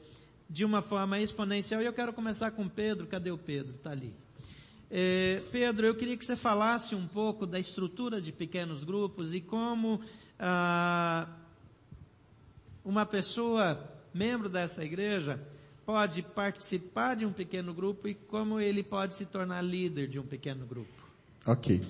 de 0.49 0.63
uma 0.63 0.81
forma 0.81 1.19
exponencial. 1.19 1.81
E 1.81 1.85
eu 1.85 1.93
quero 1.93 2.13
começar 2.13 2.51
com 2.51 2.67
Pedro. 2.67 3.07
Cadê 3.07 3.31
o 3.31 3.37
Pedro? 3.37 3.75
Está 3.75 3.91
ali. 3.91 4.13
Eh, 4.89 5.41
Pedro, 5.51 5.87
eu 5.87 5.95
queria 5.95 6.15
que 6.15 6.25
você 6.25 6.35
falasse 6.35 6.93
um 6.93 7.07
pouco 7.07 7.45
da 7.45 7.59
estrutura 7.59 8.21
de 8.21 8.31
pequenos 8.31 8.83
grupos 8.83 9.33
e 9.33 9.41
como 9.41 9.99
ah, 10.39 11.27
uma 12.85 13.05
pessoa, 13.05 13.91
membro 14.13 14.47
dessa 14.47 14.83
igreja, 14.83 15.39
pode 15.85 16.21
participar 16.21 17.15
de 17.15 17.25
um 17.25 17.31
pequeno 17.31 17.73
grupo 17.73 18.07
e 18.07 18.13
como 18.13 18.59
ele 18.59 18.83
pode 18.83 19.15
se 19.15 19.25
tornar 19.25 19.61
líder 19.61 20.07
de 20.07 20.19
um 20.19 20.23
pequeno 20.23 20.65
grupo. 20.65 21.03
Ok. 21.45 21.81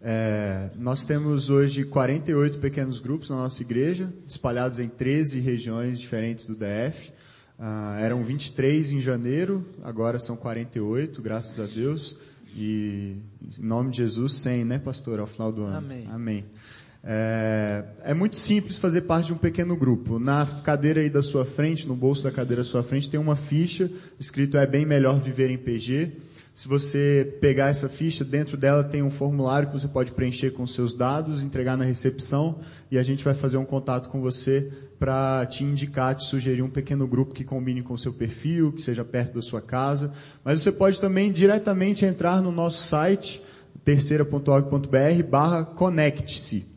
É, 0.00 0.70
nós 0.76 1.04
temos 1.04 1.48
hoje 1.48 1.84
48 1.84 2.58
pequenos 2.58 2.98
grupos 2.98 3.30
na 3.30 3.36
nossa 3.36 3.62
igreja, 3.62 4.12
espalhados 4.26 4.78
em 4.78 4.88
13 4.88 5.38
regiões 5.38 5.98
diferentes 5.98 6.44
do 6.44 6.56
DF. 6.56 7.12
Ah, 7.58 7.96
eram 8.00 8.24
23 8.24 8.90
em 8.90 9.00
janeiro, 9.00 9.64
agora 9.84 10.18
são 10.18 10.36
48, 10.36 11.22
graças 11.22 11.60
a 11.60 11.66
Deus. 11.72 12.16
E 12.54 13.16
em 13.58 13.64
nome 13.64 13.90
de 13.92 13.98
Jesus, 13.98 14.34
100, 14.34 14.64
né, 14.64 14.78
pastor, 14.78 15.20
ao 15.20 15.26
final 15.26 15.52
do 15.52 15.62
ano. 15.62 15.78
Amém. 15.78 16.08
Amém. 16.10 16.44
É, 17.04 17.82
é, 18.04 18.14
muito 18.14 18.36
simples 18.36 18.78
fazer 18.78 19.02
parte 19.02 19.26
de 19.26 19.32
um 19.32 19.36
pequeno 19.36 19.76
grupo. 19.76 20.18
Na 20.18 20.46
cadeira 20.62 21.00
aí 21.00 21.10
da 21.10 21.22
sua 21.22 21.44
frente, 21.44 21.86
no 21.88 21.96
bolso 21.96 22.22
da 22.22 22.30
cadeira 22.30 22.62
da 22.62 22.68
sua 22.68 22.84
frente, 22.84 23.10
tem 23.10 23.18
uma 23.18 23.34
ficha 23.34 23.90
escrito 24.20 24.56
é 24.56 24.66
bem 24.66 24.86
melhor 24.86 25.18
viver 25.18 25.50
em 25.50 25.58
PG. 25.58 26.12
Se 26.54 26.68
você 26.68 27.38
pegar 27.40 27.68
essa 27.68 27.88
ficha, 27.88 28.24
dentro 28.24 28.58
dela 28.58 28.84
tem 28.84 29.02
um 29.02 29.10
formulário 29.10 29.68
que 29.68 29.72
você 29.72 29.88
pode 29.88 30.12
preencher 30.12 30.50
com 30.50 30.66
seus 30.66 30.94
dados, 30.94 31.42
entregar 31.42 31.78
na 31.78 31.84
recepção 31.84 32.60
e 32.90 32.98
a 32.98 33.02
gente 33.02 33.24
vai 33.24 33.32
fazer 33.32 33.56
um 33.56 33.64
contato 33.64 34.10
com 34.10 34.20
você 34.20 34.70
para 34.98 35.44
te 35.46 35.64
indicar, 35.64 36.14
te 36.14 36.24
sugerir 36.24 36.62
um 36.62 36.68
pequeno 36.68 37.06
grupo 37.06 37.34
que 37.34 37.42
combine 37.42 37.82
com 37.82 37.94
o 37.94 37.98
seu 37.98 38.12
perfil, 38.12 38.70
que 38.70 38.82
seja 38.82 39.02
perto 39.02 39.34
da 39.34 39.42
sua 39.42 39.62
casa. 39.62 40.12
Mas 40.44 40.60
você 40.60 40.70
pode 40.70 41.00
também 41.00 41.32
diretamente 41.32 42.04
entrar 42.04 42.42
no 42.42 42.52
nosso 42.52 42.82
site, 42.82 43.42
terceira.org.br 43.82 45.22
barra 45.28 45.64
conecte-se. 45.64 46.71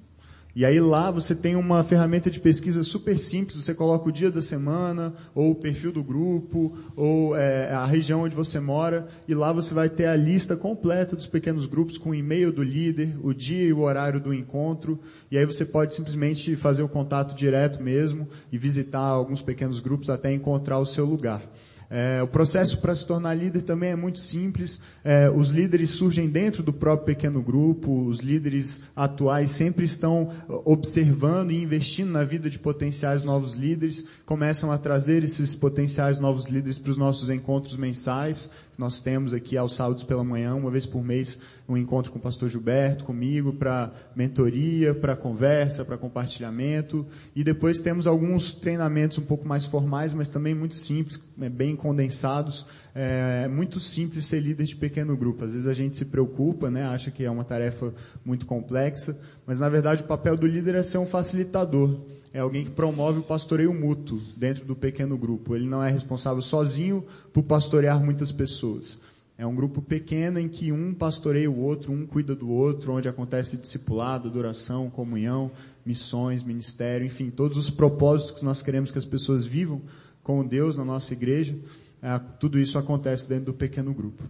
E 0.55 0.63
aí 0.63 0.79
lá 0.79 1.11
você 1.11 1.35
tem 1.35 1.57
uma 1.57 1.83
ferramenta 1.83 2.31
de 2.31 2.39
pesquisa 2.39 2.81
super 2.81 3.19
simples, 3.19 3.57
você 3.57 3.73
coloca 3.73 4.07
o 4.07 4.11
dia 4.11 4.31
da 4.31 4.41
semana, 4.41 5.13
ou 5.33 5.51
o 5.51 5.55
perfil 5.55 5.91
do 5.91 6.01
grupo, 6.01 6.77
ou 6.95 7.35
é, 7.35 7.69
a 7.73 7.85
região 7.85 8.21
onde 8.21 8.33
você 8.33 8.57
mora, 8.57 9.05
e 9.27 9.33
lá 9.33 9.51
você 9.51 9.73
vai 9.73 9.89
ter 9.89 10.05
a 10.05 10.15
lista 10.15 10.55
completa 10.55 11.13
dos 11.13 11.27
pequenos 11.27 11.65
grupos 11.65 11.97
com 11.97 12.11
o 12.11 12.15
e-mail 12.15 12.53
do 12.53 12.63
líder, 12.63 13.17
o 13.21 13.33
dia 13.33 13.67
e 13.67 13.73
o 13.73 13.81
horário 13.81 14.21
do 14.21 14.33
encontro, 14.33 14.97
e 15.29 15.37
aí 15.37 15.45
você 15.45 15.65
pode 15.65 15.93
simplesmente 15.93 16.55
fazer 16.55 16.83
o 16.83 16.87
contato 16.87 17.35
direto 17.35 17.83
mesmo 17.83 18.29
e 18.49 18.57
visitar 18.57 18.99
alguns 18.99 19.41
pequenos 19.41 19.81
grupos 19.81 20.09
até 20.09 20.31
encontrar 20.31 20.79
o 20.79 20.85
seu 20.85 21.05
lugar. 21.05 21.41
É, 21.89 22.21
o 22.21 22.27
processo 22.27 22.79
para 22.79 22.95
se 22.95 23.05
tornar 23.05 23.33
líder 23.33 23.61
também 23.61 23.91
é 23.91 23.95
muito 23.95 24.19
simples. 24.19 24.79
É, 25.03 25.29
os 25.29 25.49
líderes 25.49 25.91
surgem 25.91 26.27
dentro 26.29 26.63
do 26.63 26.73
próprio 26.73 27.15
pequeno 27.15 27.41
grupo. 27.41 28.05
Os 28.05 28.19
líderes 28.19 28.81
atuais 28.95 29.51
sempre 29.51 29.85
estão 29.85 30.29
observando 30.47 31.51
e 31.51 31.61
investindo 31.61 32.11
na 32.11 32.23
vida 32.23 32.49
de 32.49 32.59
potenciais 32.59 33.23
novos 33.23 33.53
líderes. 33.53 34.05
Começam 34.25 34.71
a 34.71 34.77
trazer 34.77 35.23
esses 35.23 35.55
potenciais 35.55 36.19
novos 36.19 36.47
líderes 36.47 36.77
para 36.77 36.91
os 36.91 36.97
nossos 36.97 37.29
encontros 37.29 37.77
mensais. 37.77 38.49
Nós 38.77 38.99
temos 38.99 39.33
aqui 39.33 39.57
aos 39.57 39.75
sábados 39.75 40.03
pela 40.03 40.23
manhã, 40.23 40.55
uma 40.55 40.69
vez 40.69 40.85
por 40.85 41.03
mês, 41.03 41.37
um 41.67 41.77
encontro 41.77 42.11
com 42.11 42.19
o 42.19 42.21
pastor 42.21 42.49
Gilberto, 42.49 43.03
comigo, 43.03 43.53
para 43.53 43.91
mentoria, 44.15 44.93
para 44.93 45.15
conversa, 45.15 45.85
para 45.85 45.97
compartilhamento. 45.97 47.05
E 47.35 47.43
depois 47.43 47.79
temos 47.79 48.05
alguns 48.05 48.53
treinamentos 48.53 49.17
um 49.17 49.23
pouco 49.23 49.47
mais 49.47 49.65
formais, 49.65 50.13
mas 50.13 50.29
também 50.29 50.53
muito 50.53 50.75
simples, 50.75 51.21
né, 51.37 51.49
bem 51.49 51.75
condensados. 51.75 52.65
É 52.93 53.47
muito 53.47 53.79
simples 53.79 54.25
ser 54.25 54.39
líder 54.39 54.65
de 54.65 54.75
pequeno 54.75 55.17
grupo. 55.17 55.43
Às 55.43 55.53
vezes 55.53 55.67
a 55.67 55.73
gente 55.73 55.97
se 55.97 56.05
preocupa, 56.05 56.69
né, 56.69 56.83
acha 56.83 57.11
que 57.11 57.23
é 57.23 57.31
uma 57.31 57.43
tarefa 57.43 57.93
muito 58.23 58.45
complexa, 58.45 59.17
mas 59.45 59.59
na 59.59 59.69
verdade 59.69 60.03
o 60.03 60.05
papel 60.05 60.37
do 60.37 60.47
líder 60.47 60.75
é 60.75 60.83
ser 60.83 60.97
um 60.97 61.05
facilitador 61.05 61.99
é 62.35 62.41
alguém 62.41 62.65
que 62.65 62.71
promove 62.71 63.19
o 63.19 63.23
pastoreio 63.23 63.73
mútuo 63.73 64.21
dentro 64.35 64.65
do 64.65 64.75
pequeno 64.75 65.17
grupo. 65.17 65.55
Ele 65.55 65.65
não 65.65 65.81
é 65.81 65.89
responsável 65.89 66.41
sozinho 66.41 67.05
por 67.31 67.43
pastorear 67.43 68.03
muitas 68.03 68.29
pessoas. 68.29 68.99
É 69.37 69.47
um 69.47 69.55
grupo 69.55 69.81
pequeno 69.81 70.37
em 70.37 70.49
que 70.49 70.69
um 70.69 70.93
pastoreia 70.93 71.49
o 71.49 71.57
outro, 71.57 71.93
um 71.93 72.05
cuida 72.05 72.35
do 72.35 72.49
outro, 72.49 72.91
onde 72.91 73.07
acontece 73.07 73.55
discipulado, 73.55 74.27
adoração, 74.27 74.89
comunhão, 74.89 75.49
missões, 75.85 76.43
ministério, 76.43 77.07
enfim, 77.07 77.29
todos 77.29 77.55
os 77.55 77.69
propósitos 77.69 78.39
que 78.39 78.43
nós 78.43 78.61
queremos 78.61 78.91
que 78.91 78.97
as 78.97 79.05
pessoas 79.05 79.45
vivam 79.45 79.81
com 80.21 80.45
Deus 80.45 80.75
na 80.75 80.83
nossa 80.83 81.13
igreja, 81.13 81.57
é, 82.01 82.19
tudo 82.37 82.59
isso 82.59 82.77
acontece 82.77 83.29
dentro 83.29 83.45
do 83.45 83.53
pequeno 83.53 83.93
grupo. 83.93 84.21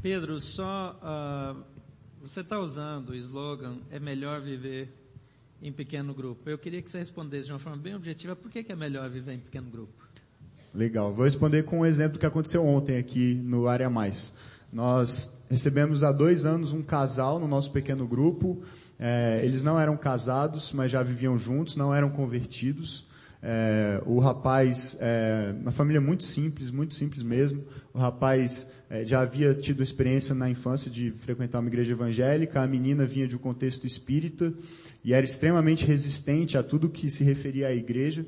Pedro, 0.00 0.40
só 0.40 0.96
uh, 1.02 1.60
você 2.22 2.38
está 2.38 2.60
usando 2.60 3.08
o 3.08 3.14
slogan 3.16 3.78
é 3.90 3.98
melhor 3.98 4.40
viver 4.40 4.94
em 5.62 5.72
pequeno 5.72 6.14
grupo. 6.14 6.48
Eu 6.48 6.58
queria 6.58 6.80
que 6.80 6.90
você 6.90 6.98
respondesse 6.98 7.46
de 7.46 7.52
uma 7.52 7.58
forma 7.58 7.78
bem 7.78 7.94
objetiva, 7.94 8.36
por 8.36 8.50
que, 8.50 8.64
é 8.68 8.76
melhor 8.76 9.08
viver 9.10 9.32
em 9.32 9.38
pequeno 9.38 9.70
grupo? 9.70 9.92
Legal. 10.74 11.12
Vou 11.12 11.24
responder 11.24 11.64
com 11.64 11.80
um 11.80 11.86
exemplo 11.86 12.18
que 12.18 12.26
aconteceu 12.26 12.64
ontem 12.64 12.96
aqui 12.98 13.34
no 13.34 13.66
Área 13.66 13.90
Mais. 13.90 14.32
Nós 14.72 15.42
recebemos 15.48 16.02
há 16.02 16.12
dois 16.12 16.44
anos 16.44 16.72
um 16.72 16.82
casal 16.82 17.38
no 17.38 17.48
nosso 17.48 17.72
pequeno 17.72 18.06
grupo. 18.06 18.62
É, 18.98 19.40
eles 19.42 19.62
não 19.62 19.80
eram 19.80 19.96
casados, 19.96 20.72
mas 20.72 20.90
já 20.90 21.02
viviam 21.02 21.38
juntos, 21.38 21.74
não 21.74 21.94
eram 21.94 22.10
convertidos. 22.10 23.06
É, 23.42 24.02
o 24.04 24.18
rapaz, 24.18 24.96
é, 25.00 25.54
uma 25.60 25.70
família 25.72 26.00
muito 26.00 26.24
simples, 26.24 26.70
muito 26.70 26.94
simples 26.94 27.22
mesmo. 27.22 27.64
O 27.94 27.98
rapaz 27.98 28.70
é, 28.90 29.04
já 29.04 29.20
havia 29.20 29.54
tido 29.54 29.82
experiência 29.82 30.34
na 30.34 30.48
infância 30.48 30.90
de 30.90 31.10
frequentar 31.10 31.60
uma 31.60 31.68
igreja 31.68 31.92
evangélica. 31.92 32.62
A 32.62 32.66
menina 32.66 33.04
vinha 33.04 33.28
de 33.28 33.36
um 33.36 33.38
contexto 33.38 33.86
espírita 33.86 34.52
e 35.04 35.12
era 35.12 35.24
extremamente 35.24 35.84
resistente 35.84 36.56
a 36.56 36.62
tudo 36.62 36.88
que 36.88 37.10
se 37.10 37.22
referia 37.22 37.68
à 37.68 37.74
igreja. 37.74 38.24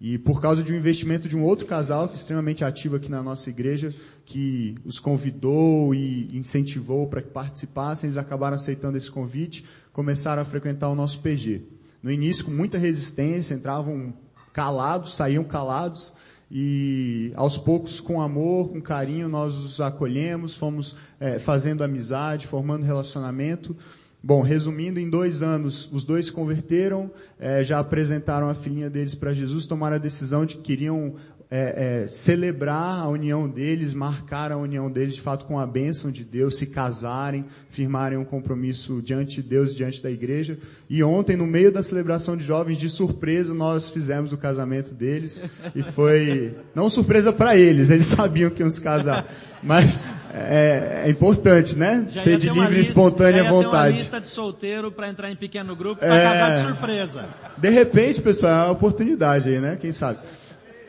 E 0.00 0.18
por 0.18 0.40
causa 0.40 0.64
de 0.64 0.72
um 0.72 0.76
investimento 0.76 1.28
de 1.28 1.36
um 1.36 1.44
outro 1.44 1.64
casal 1.64 2.08
que 2.08 2.14
é 2.14 2.16
extremamente 2.16 2.64
ativo 2.64 2.96
aqui 2.96 3.08
na 3.08 3.22
nossa 3.22 3.48
igreja, 3.48 3.94
que 4.24 4.74
os 4.84 4.98
convidou 4.98 5.94
e 5.94 6.36
incentivou 6.36 7.06
para 7.06 7.22
que 7.22 7.30
participassem, 7.30 8.08
eles 8.08 8.18
acabaram 8.18 8.56
aceitando 8.56 8.96
esse 8.96 9.08
convite, 9.08 9.64
começaram 9.92 10.42
a 10.42 10.44
frequentar 10.44 10.88
o 10.88 10.96
nosso 10.96 11.20
PG. 11.20 11.62
No 12.02 12.10
início, 12.10 12.44
com 12.44 12.50
muita 12.50 12.78
resistência, 12.78 13.54
entravam 13.54 14.12
calados, 14.52 15.14
saíam 15.14 15.44
calados, 15.44 16.12
e 16.54 17.32
aos 17.34 17.56
poucos, 17.56 17.98
com 17.98 18.20
amor, 18.20 18.68
com 18.68 18.78
carinho, 18.78 19.26
nós 19.26 19.54
os 19.56 19.80
acolhemos, 19.80 20.54
fomos 20.54 20.94
é, 21.18 21.38
fazendo 21.38 21.82
amizade, 21.82 22.46
formando 22.46 22.84
relacionamento. 22.84 23.74
Bom, 24.22 24.42
resumindo, 24.42 25.00
em 25.00 25.08
dois 25.08 25.42
anos, 25.42 25.90
os 25.90 26.04
dois 26.04 26.26
se 26.26 26.32
converteram, 26.32 27.10
é, 27.40 27.64
já 27.64 27.78
apresentaram 27.78 28.50
a 28.50 28.54
filhinha 28.54 28.90
deles 28.90 29.14
para 29.14 29.32
Jesus, 29.32 29.64
tomaram 29.64 29.96
a 29.96 29.98
decisão 29.98 30.44
de 30.44 30.56
que 30.56 30.62
queriam 30.62 31.14
é, 31.54 32.04
é, 32.04 32.06
celebrar 32.06 33.02
a 33.02 33.08
união 33.08 33.46
deles, 33.46 33.92
marcar 33.92 34.50
a 34.50 34.56
união 34.56 34.90
deles 34.90 35.16
de 35.16 35.20
fato 35.20 35.44
com 35.44 35.58
a 35.58 35.66
bênção 35.66 36.10
de 36.10 36.24
Deus, 36.24 36.56
se 36.56 36.64
casarem, 36.64 37.44
firmarem 37.68 38.16
um 38.16 38.24
compromisso 38.24 39.02
diante 39.02 39.34
de 39.34 39.42
Deus, 39.42 39.74
diante 39.74 40.02
da 40.02 40.10
igreja. 40.10 40.56
E 40.88 41.02
ontem, 41.04 41.36
no 41.36 41.46
meio 41.46 41.70
da 41.70 41.82
celebração 41.82 42.38
de 42.38 42.42
jovens, 42.42 42.78
de 42.78 42.88
surpresa, 42.88 43.52
nós 43.52 43.90
fizemos 43.90 44.32
o 44.32 44.38
casamento 44.38 44.94
deles. 44.94 45.42
E 45.74 45.82
foi, 45.82 46.56
não 46.74 46.88
surpresa 46.88 47.30
para 47.34 47.54
eles, 47.54 47.90
eles 47.90 48.06
sabiam 48.06 48.48
que 48.48 48.62
iam 48.62 48.70
se 48.70 48.80
casar. 48.80 49.26
Mas 49.62 49.98
é, 50.32 51.02
é 51.04 51.10
importante, 51.10 51.76
né? 51.76 52.06
Já 52.10 52.22
Ser 52.22 52.38
de 52.38 52.48
livre 52.48 52.78
e 52.78 52.80
espontânea 52.80 53.44
já 53.44 53.50
vontade. 53.50 53.70
Ter 53.70 53.76
uma 53.76 53.88
lista 54.00 54.20
de 54.22 54.26
solteiro 54.26 54.90
para 54.90 55.10
entrar 55.10 55.30
em 55.30 55.36
pequeno 55.36 55.76
grupo 55.76 56.00
para 56.00 56.16
É. 56.16 56.22
casar 56.24 56.56
de 56.56 56.62
surpresa. 56.68 57.26
De 57.58 57.68
repente, 57.68 58.22
pessoal, 58.22 58.52
é 58.52 58.64
uma 58.64 58.72
oportunidade 58.72 59.50
aí, 59.50 59.60
né? 59.60 59.76
Quem 59.78 59.92
sabe? 59.92 60.18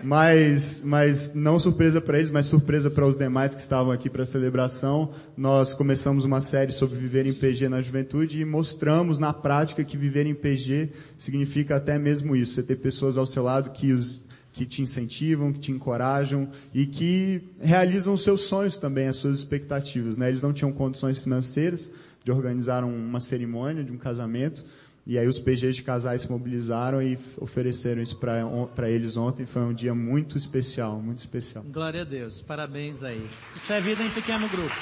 Mas, 0.03 0.81
mas 0.83 1.33
não 1.33 1.57
surpresa 1.59 2.01
para 2.01 2.17
eles, 2.19 2.29
mas 2.29 2.47
surpresa 2.47 2.91
para 2.91 3.07
os 3.07 3.15
demais 3.15 3.55
que 3.55 3.61
estavam 3.61 3.91
aqui 3.91 4.09
para 4.09 4.23
a 4.23 4.25
celebração. 4.25 5.11
Nós 5.37 5.73
começamos 5.73 6.25
uma 6.25 6.41
série 6.41 6.73
sobre 6.73 6.97
viver 6.97 7.25
em 7.25 7.33
PG 7.33 7.69
na 7.69 7.81
juventude 7.81 8.41
e 8.41 8.45
mostramos 8.45 9.17
na 9.17 9.31
prática 9.31 9.83
que 9.83 9.95
viver 9.95 10.25
em 10.25 10.35
PG 10.35 10.89
significa 11.17 11.77
até 11.77 11.97
mesmo 11.97 12.35
isso. 12.35 12.55
Você 12.55 12.63
ter 12.63 12.75
pessoas 12.75 13.17
ao 13.17 13.25
seu 13.25 13.43
lado 13.43 13.71
que 13.71 13.93
os, 13.93 14.21
que 14.51 14.65
te 14.65 14.81
incentivam, 14.81 15.53
que 15.53 15.59
te 15.59 15.71
encorajam 15.71 16.49
e 16.73 16.85
que 16.85 17.41
realizam 17.61 18.17
seus 18.17 18.41
sonhos 18.41 18.77
também, 18.77 19.07
as 19.07 19.15
suas 19.15 19.37
expectativas, 19.39 20.17
né? 20.17 20.27
Eles 20.27 20.41
não 20.41 20.51
tinham 20.51 20.71
condições 20.73 21.17
financeiras 21.17 21.89
de 22.23 22.31
organizar 22.31 22.83
um- 22.83 23.05
uma 23.07 23.19
cerimônia 23.19 23.83
de 23.83 23.91
um 23.91 23.97
casamento, 23.97 24.65
e 25.05 25.17
aí 25.17 25.27
os 25.27 25.37
PGs 25.37 25.75
de 25.75 25.83
casais 25.83 26.21
se 26.21 26.31
mobilizaram 26.31 27.01
e 27.01 27.19
ofereceram 27.37 28.01
isso 28.01 28.15
para 28.15 28.89
eles 28.89 29.17
ontem. 29.17 29.45
Foi 29.45 29.61
um 29.61 29.73
dia 29.73 29.93
muito 29.93 30.37
especial, 30.37 31.01
muito 31.01 31.19
especial. 31.19 31.63
Glória 31.65 32.01
a 32.01 32.05
Deus. 32.05 32.41
Parabéns 32.41 33.03
aí. 33.03 33.29
Isso 33.53 33.73
é 33.73 33.81
vida 33.81 34.01
em 34.01 34.09
pequeno 34.09 34.47
grupo. 34.47 34.73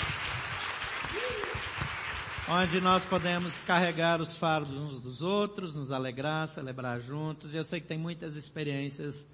Onde 2.47 2.79
nós 2.81 3.03
podemos 3.03 3.63
carregar 3.63 4.21
os 4.21 4.35
fardos 4.35 4.75
uns 4.75 5.01
dos 5.01 5.23
outros, 5.23 5.73
nos 5.73 5.91
alegrar, 5.91 6.47
celebrar 6.47 7.01
juntos. 7.01 7.53
E 7.53 7.57
eu 7.57 7.63
sei 7.63 7.79
que 7.79 7.87
tem 7.87 7.97
muitas 7.97 8.35
experiências 8.35 9.27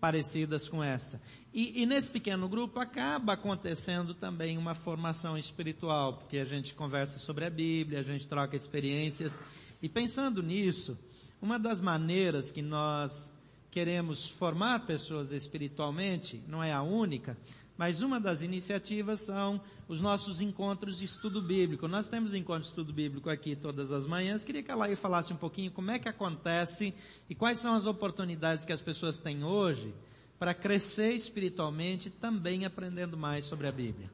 parecidas 0.00 0.68
com 0.68 0.82
essa. 0.82 1.20
E, 1.52 1.82
e, 1.82 1.86
nesse 1.86 2.10
pequeno 2.10 2.48
grupo 2.48 2.78
acaba 2.78 3.32
acontecendo 3.32 4.14
também 4.14 4.58
uma 4.58 4.74
formação 4.74 5.38
espiritual, 5.38 6.14
porque 6.18 6.38
a 6.38 6.44
gente 6.44 6.74
conversa 6.74 7.18
sobre 7.18 7.44
a 7.44 7.50
Bíblia, 7.50 8.00
a 8.00 8.02
gente 8.02 8.28
troca 8.28 8.56
experiências. 8.56 9.38
E 9.82 9.88
pensando 9.88 10.42
nisso, 10.42 10.98
uma 11.40 11.58
das 11.58 11.80
maneiras 11.80 12.50
que 12.50 12.62
nós 12.62 13.32
queremos 13.70 14.28
formar 14.28 14.86
pessoas 14.86 15.32
espiritualmente, 15.32 16.42
não 16.48 16.62
é 16.62 16.72
a 16.72 16.82
única, 16.82 17.36
mas 17.76 18.00
uma 18.00 18.18
das 18.18 18.40
iniciativas 18.40 19.20
são 19.20 19.60
os 19.86 20.00
nossos 20.00 20.40
encontros 20.40 20.98
de 20.98 21.04
estudo 21.04 21.42
bíblico. 21.42 21.86
Nós 21.86 22.08
temos 22.08 22.32
encontro 22.32 22.62
de 22.62 22.68
estudo 22.68 22.92
bíblico 22.92 23.28
aqui 23.28 23.54
todas 23.54 23.92
as 23.92 24.06
manhãs. 24.06 24.44
Queria 24.44 24.62
que 24.62 24.70
a 24.70 24.74
Laí 24.74 24.96
falasse 24.96 25.32
um 25.32 25.36
pouquinho 25.36 25.70
como 25.70 25.90
é 25.90 25.98
que 25.98 26.08
acontece 26.08 26.94
e 27.28 27.34
quais 27.34 27.58
são 27.58 27.74
as 27.74 27.84
oportunidades 27.84 28.64
que 28.64 28.72
as 28.72 28.80
pessoas 28.80 29.18
têm 29.18 29.44
hoje 29.44 29.94
para 30.38 30.54
crescer 30.54 31.12
espiritualmente, 31.12 32.10
também 32.10 32.64
aprendendo 32.64 33.16
mais 33.16 33.44
sobre 33.44 33.66
a 33.66 33.72
Bíblia. 33.72 34.10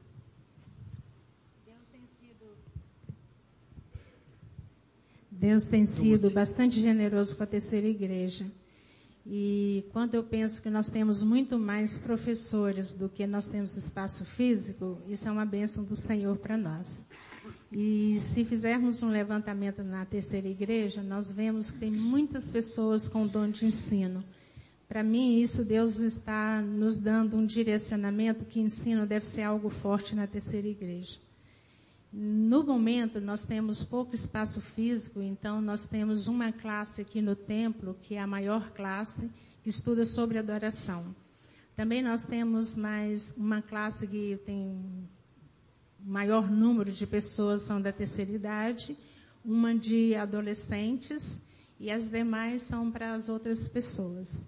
Deus 1.65 1.81
tem 1.91 2.01
sido, 2.19 2.45
Deus 5.39 5.67
tem 5.67 5.85
sido 5.85 6.29
bastante 6.29 6.79
generoso 6.79 7.35
com 7.35 7.43
a 7.43 7.47
terceira 7.47 7.87
igreja. 7.87 8.45
E 9.25 9.85
quando 9.91 10.15
eu 10.15 10.23
penso 10.23 10.61
que 10.61 10.69
nós 10.69 10.89
temos 10.89 11.23
muito 11.23 11.57
mais 11.57 11.97
professores 11.97 12.93
do 12.93 13.09
que 13.09 13.25
nós 13.25 13.47
temos 13.47 13.75
espaço 13.75 14.25
físico, 14.25 15.01
isso 15.07 15.27
é 15.27 15.31
uma 15.31 15.45
bênção 15.45 15.83
do 15.83 15.95
Senhor 15.95 16.37
para 16.37 16.57
nós. 16.57 17.05
E 17.71 18.17
se 18.19 18.45
fizermos 18.45 19.01
um 19.01 19.09
levantamento 19.09 19.81
na 19.81 20.05
terceira 20.05 20.47
igreja, 20.47 21.01
nós 21.01 21.31
vemos 21.31 21.71
que 21.71 21.79
tem 21.79 21.91
muitas 21.91 22.51
pessoas 22.51 23.07
com 23.07 23.25
dom 23.25 23.49
de 23.49 23.65
ensino. 23.65 24.23
Para 24.87 25.01
mim, 25.01 25.39
isso 25.39 25.65
Deus 25.65 25.97
está 25.97 26.61
nos 26.61 26.97
dando 26.97 27.37
um 27.37 27.45
direcionamento 27.45 28.45
que 28.45 28.59
ensino 28.59 29.07
deve 29.07 29.25
ser 29.25 29.41
algo 29.41 29.69
forte 29.69 30.15
na 30.15 30.27
terceira 30.27 30.67
igreja. 30.67 31.17
No 32.15 32.63
momento, 32.63 33.19
nós 33.19 33.43
temos 33.43 33.83
pouco 33.83 34.13
espaço 34.13 34.61
físico, 34.61 35.19
então 35.19 35.59
nós 35.59 35.87
temos 35.87 36.27
uma 36.27 36.51
classe 36.51 37.01
aqui 37.01 37.23
no 37.23 37.35
templo, 37.35 37.97
que 38.03 38.13
é 38.13 38.19
a 38.19 38.27
maior 38.27 38.69
classe, 38.69 39.31
que 39.63 39.71
estuda 39.71 40.05
sobre 40.05 40.37
adoração. 40.37 41.15
Também 41.75 42.03
nós 42.03 42.23
temos 42.23 42.77
mais 42.77 43.33
uma 43.35 43.63
classe 43.63 44.05
que 44.05 44.39
tem 44.45 45.09
maior 45.99 46.51
número 46.51 46.91
de 46.91 47.07
pessoas 47.07 47.63
são 47.63 47.81
da 47.81 47.91
terceira 47.91 48.31
idade, 48.31 48.95
uma 49.43 49.73
de 49.73 50.13
adolescentes 50.13 51.41
e 51.79 51.89
as 51.89 52.07
demais 52.07 52.61
são 52.61 52.91
para 52.91 53.15
as 53.15 53.27
outras 53.27 53.67
pessoas. 53.67 54.47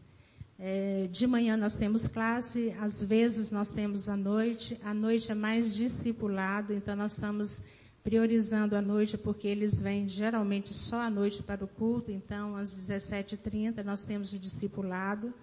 É, 0.57 1.07
de 1.11 1.27
manhã 1.27 1.57
nós 1.57 1.75
temos 1.75 2.07
classe, 2.07 2.73
às 2.79 3.03
vezes 3.03 3.51
nós 3.51 3.71
temos 3.71 4.07
à 4.07 4.15
noite. 4.15 4.79
À 4.83 4.93
noite 4.93 5.31
é 5.31 5.35
mais 5.35 5.75
discipulado, 5.75 6.73
então 6.73 6.95
nós 6.95 7.13
estamos 7.13 7.61
priorizando 8.03 8.75
a 8.75 8.81
noite 8.81 9.17
porque 9.17 9.47
eles 9.47 9.81
vêm 9.81 10.07
geralmente 10.07 10.71
só 10.71 11.01
à 11.01 11.09
noite 11.09 11.41
para 11.41 11.65
o 11.65 11.67
culto, 11.67 12.11
então 12.11 12.55
às 12.55 12.69
17h30 12.69 13.83
nós 13.83 14.05
temos 14.05 14.31
o 14.31 14.39
discipulado. 14.39 15.33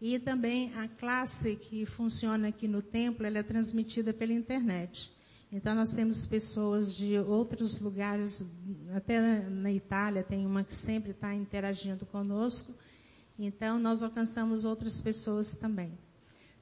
E 0.00 0.18
também 0.18 0.74
a 0.74 0.88
classe 0.88 1.56
que 1.56 1.86
funciona 1.86 2.48
aqui 2.48 2.68
no 2.68 2.82
templo, 2.82 3.24
ela 3.24 3.38
é 3.38 3.42
transmitida 3.42 4.12
pela 4.12 4.32
internet. 4.32 5.10
Então 5.50 5.74
nós 5.74 5.92
temos 5.92 6.26
pessoas 6.26 6.94
de 6.94 7.16
outros 7.16 7.80
lugares, 7.80 8.44
até 8.94 9.48
na 9.48 9.72
Itália 9.72 10.22
tem 10.22 10.44
uma 10.44 10.64
que 10.64 10.74
sempre 10.74 11.12
está 11.12 11.32
interagindo 11.32 12.04
conosco. 12.04 12.74
Então, 13.38 13.78
nós 13.78 14.02
alcançamos 14.02 14.64
outras 14.64 15.00
pessoas 15.00 15.54
também. 15.56 15.92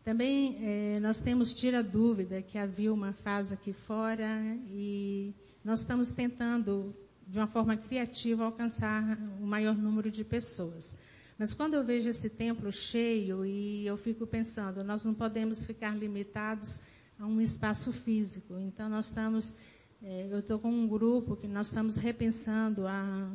Também 0.03 0.57
eh, 0.61 0.99
nós 1.01 1.21
temos 1.21 1.55
Tira 1.55 1.83
Dúvida, 1.83 2.43
que 2.43 2.57
a 2.57 2.67
Vilma 2.67 3.13
faz 3.13 3.53
aqui 3.53 3.73
fora, 3.73 4.41
e 4.69 5.35
nós 5.63 5.81
estamos 5.81 6.11
tentando, 6.11 6.97
de 7.29 7.39
uma 7.39 7.47
forma 7.47 7.77
criativa, 7.77 8.45
alcançar 8.45 9.19
o 9.41 9.47
maior 9.47 9.77
número 9.77 10.11
de 10.11 10.25
pessoas. 10.25 10.97
Mas 11.39 11.55
quando 11.55 11.75
eu 11.75 11.85
vejo 11.85 12.09
esse 12.09 12.31
templo 12.31 12.73
cheio, 12.73 13.45
e 13.45 13.87
eu 13.87 13.97
fico 13.97 14.27
pensando, 14.27 14.83
nós 14.83 15.05
não 15.05 15.13
podemos 15.15 15.67
ficar 15.67 15.95
limitados 15.97 16.81
a 17.19 17.27
um 17.27 17.41
espaço 17.41 17.93
físico. 17.93 18.59
Então, 18.59 18.89
nós 18.89 19.07
estamos, 19.07 19.55
eh, 20.03 20.27
eu 20.31 20.41
estou 20.41 20.59
com 20.59 20.71
um 20.71 20.89
grupo 20.89 21.37
que 21.37 21.47
nós 21.47 21.69
estamos 21.69 21.97
repensando 21.97 22.87
a, 22.87 23.31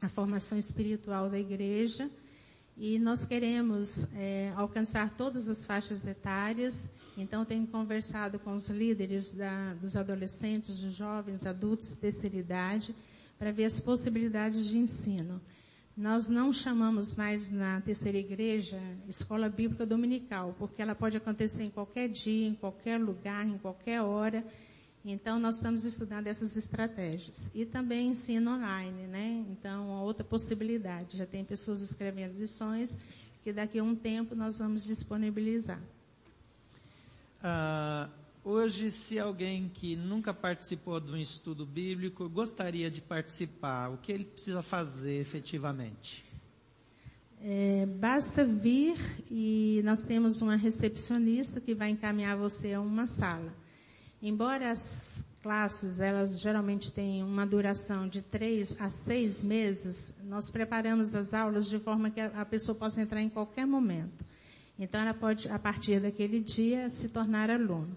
a 0.00 0.08
formação 0.08 0.56
espiritual 0.56 1.28
da 1.28 1.38
igreja, 1.38 2.10
e 2.80 2.98
nós 2.98 3.26
queremos 3.26 4.06
é, 4.14 4.54
alcançar 4.56 5.10
todas 5.10 5.50
as 5.50 5.66
faixas 5.66 6.06
etárias. 6.06 6.90
Então, 7.14 7.44
tenho 7.44 7.66
conversado 7.66 8.38
com 8.38 8.54
os 8.54 8.70
líderes 8.70 9.34
da, 9.34 9.74
dos 9.74 9.98
adolescentes, 9.98 10.80
dos 10.80 10.94
jovens, 10.94 11.44
adultos, 11.44 11.92
terceira 11.92 12.38
idade, 12.38 12.96
para 13.38 13.52
ver 13.52 13.66
as 13.66 13.78
possibilidades 13.78 14.66
de 14.66 14.78
ensino. 14.78 15.42
Nós 15.94 16.30
não 16.30 16.54
chamamos 16.54 17.14
mais 17.14 17.50
na 17.50 17.82
terceira 17.82 18.16
igreja 18.16 18.80
escola 19.06 19.50
bíblica 19.50 19.84
dominical, 19.84 20.56
porque 20.58 20.80
ela 20.80 20.94
pode 20.94 21.18
acontecer 21.18 21.64
em 21.64 21.70
qualquer 21.70 22.08
dia, 22.08 22.48
em 22.48 22.54
qualquer 22.54 22.98
lugar, 22.98 23.46
em 23.46 23.58
qualquer 23.58 24.00
hora. 24.00 24.42
Então, 25.04 25.38
nós 25.38 25.56
estamos 25.56 25.84
estudando 25.84 26.26
essas 26.26 26.56
estratégias. 26.56 27.50
E 27.54 27.64
também 27.64 28.08
ensino 28.08 28.50
online, 28.50 29.06
né? 29.06 29.44
Então, 29.50 29.88
outra 30.02 30.22
possibilidade. 30.22 31.16
Já 31.16 31.24
tem 31.24 31.42
pessoas 31.42 31.80
escrevendo 31.80 32.38
lições 32.38 32.98
que 33.42 33.52
daqui 33.52 33.78
a 33.78 33.82
um 33.82 33.94
tempo 33.94 34.34
nós 34.34 34.58
vamos 34.58 34.84
disponibilizar. 34.84 35.80
Uh, 37.42 38.10
hoje, 38.44 38.90
se 38.90 39.18
alguém 39.18 39.70
que 39.72 39.96
nunca 39.96 40.34
participou 40.34 41.00
de 41.00 41.10
um 41.10 41.16
estudo 41.16 41.64
bíblico 41.64 42.28
gostaria 42.28 42.90
de 42.90 43.00
participar, 43.00 43.88
o 43.88 43.96
que 43.96 44.12
ele 44.12 44.26
precisa 44.26 44.62
fazer 44.62 45.18
efetivamente? 45.18 46.22
É, 47.42 47.86
basta 47.86 48.44
vir 48.44 48.98
e 49.30 49.80
nós 49.82 50.02
temos 50.02 50.42
uma 50.42 50.56
recepcionista 50.56 51.58
que 51.58 51.74
vai 51.74 51.88
encaminhar 51.88 52.36
você 52.36 52.74
a 52.74 52.80
uma 52.82 53.06
sala. 53.06 53.59
Embora 54.22 54.70
as 54.70 55.24
classes, 55.42 56.00
elas 56.00 56.38
geralmente 56.40 56.92
têm 56.92 57.22
uma 57.22 57.46
duração 57.46 58.06
de 58.06 58.20
três 58.20 58.76
a 58.78 58.90
seis 58.90 59.42
meses, 59.42 60.12
nós 60.24 60.50
preparamos 60.50 61.14
as 61.14 61.32
aulas 61.32 61.68
de 61.68 61.78
forma 61.78 62.10
que 62.10 62.20
a 62.20 62.44
pessoa 62.44 62.74
possa 62.74 63.00
entrar 63.00 63.22
em 63.22 63.30
qualquer 63.30 63.66
momento. 63.66 64.24
Então 64.78 65.00
ela 65.00 65.14
pode, 65.14 65.48
a 65.48 65.58
partir 65.58 66.00
daquele 66.00 66.40
dia, 66.40 66.90
se 66.90 67.08
tornar 67.08 67.50
aluno. 67.50 67.96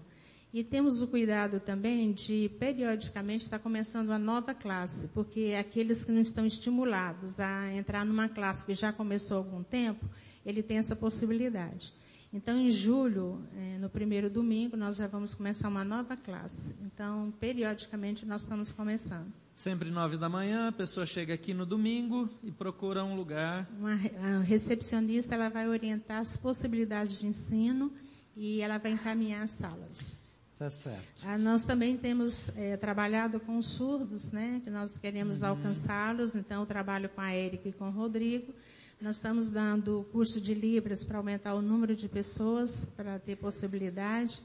E 0.52 0.62
temos 0.62 1.02
o 1.02 1.08
cuidado 1.08 1.58
também 1.58 2.12
de, 2.12 2.48
periodicamente, 2.60 3.44
estar 3.44 3.58
começando 3.58 4.08
uma 4.08 4.18
nova 4.18 4.54
classe, 4.54 5.08
porque 5.08 5.54
aqueles 5.58 6.04
que 6.04 6.12
não 6.12 6.20
estão 6.20 6.46
estimulados 6.46 7.40
a 7.40 7.72
entrar 7.72 8.04
numa 8.06 8.28
classe 8.28 8.64
que 8.64 8.72
já 8.72 8.92
começou 8.92 9.36
há 9.36 9.40
algum 9.40 9.62
tempo, 9.62 10.08
ele 10.46 10.62
tem 10.62 10.78
essa 10.78 10.94
possibilidade. 10.94 11.92
Então, 12.34 12.58
em 12.58 12.68
julho, 12.68 13.40
é, 13.56 13.78
no 13.78 13.88
primeiro 13.88 14.28
domingo, 14.28 14.76
nós 14.76 14.96
já 14.96 15.06
vamos 15.06 15.32
começar 15.32 15.68
uma 15.68 15.84
nova 15.84 16.16
classe. 16.16 16.74
Então, 16.82 17.32
periodicamente, 17.38 18.26
nós 18.26 18.42
estamos 18.42 18.72
começando. 18.72 19.32
Sempre 19.54 19.88
nove 19.88 20.16
da 20.16 20.28
manhã, 20.28 20.66
a 20.66 20.72
pessoa 20.72 21.06
chega 21.06 21.32
aqui 21.32 21.54
no 21.54 21.64
domingo 21.64 22.28
e 22.42 22.50
procura 22.50 23.04
um 23.04 23.14
lugar. 23.14 23.70
Uma 23.78 23.92
a 24.20 24.40
recepcionista, 24.40 25.36
ela 25.36 25.48
vai 25.48 25.68
orientar 25.68 26.18
as 26.18 26.36
possibilidades 26.36 27.20
de 27.20 27.28
ensino 27.28 27.92
e 28.36 28.60
ela 28.60 28.78
vai 28.78 28.90
encaminhar 28.90 29.44
as 29.44 29.52
salas. 29.52 30.18
Tá 30.58 30.68
certo. 30.68 31.22
Ah, 31.24 31.38
nós 31.38 31.64
também 31.64 31.96
temos 31.96 32.48
é, 32.56 32.76
trabalhado 32.76 33.38
com 33.38 33.58
os 33.58 33.66
surdos, 33.66 34.32
né? 34.32 34.60
Que 34.64 34.70
nós 34.70 34.98
queremos 34.98 35.42
uhum. 35.42 35.50
alcançá-los. 35.50 36.34
Então, 36.34 36.62
eu 36.62 36.66
trabalho 36.66 37.08
com 37.08 37.20
a 37.20 37.30
Érica 37.30 37.68
e 37.68 37.72
com 37.72 37.86
o 37.86 37.92
Rodrigo. 37.92 38.52
Nós 39.00 39.16
estamos 39.16 39.50
dando 39.50 40.06
curso 40.12 40.40
de 40.40 40.54
Libras 40.54 41.04
para 41.04 41.18
aumentar 41.18 41.54
o 41.54 41.60
número 41.60 41.94
de 41.94 42.08
pessoas, 42.08 42.86
para 42.96 43.18
ter 43.18 43.36
possibilidade. 43.36 44.40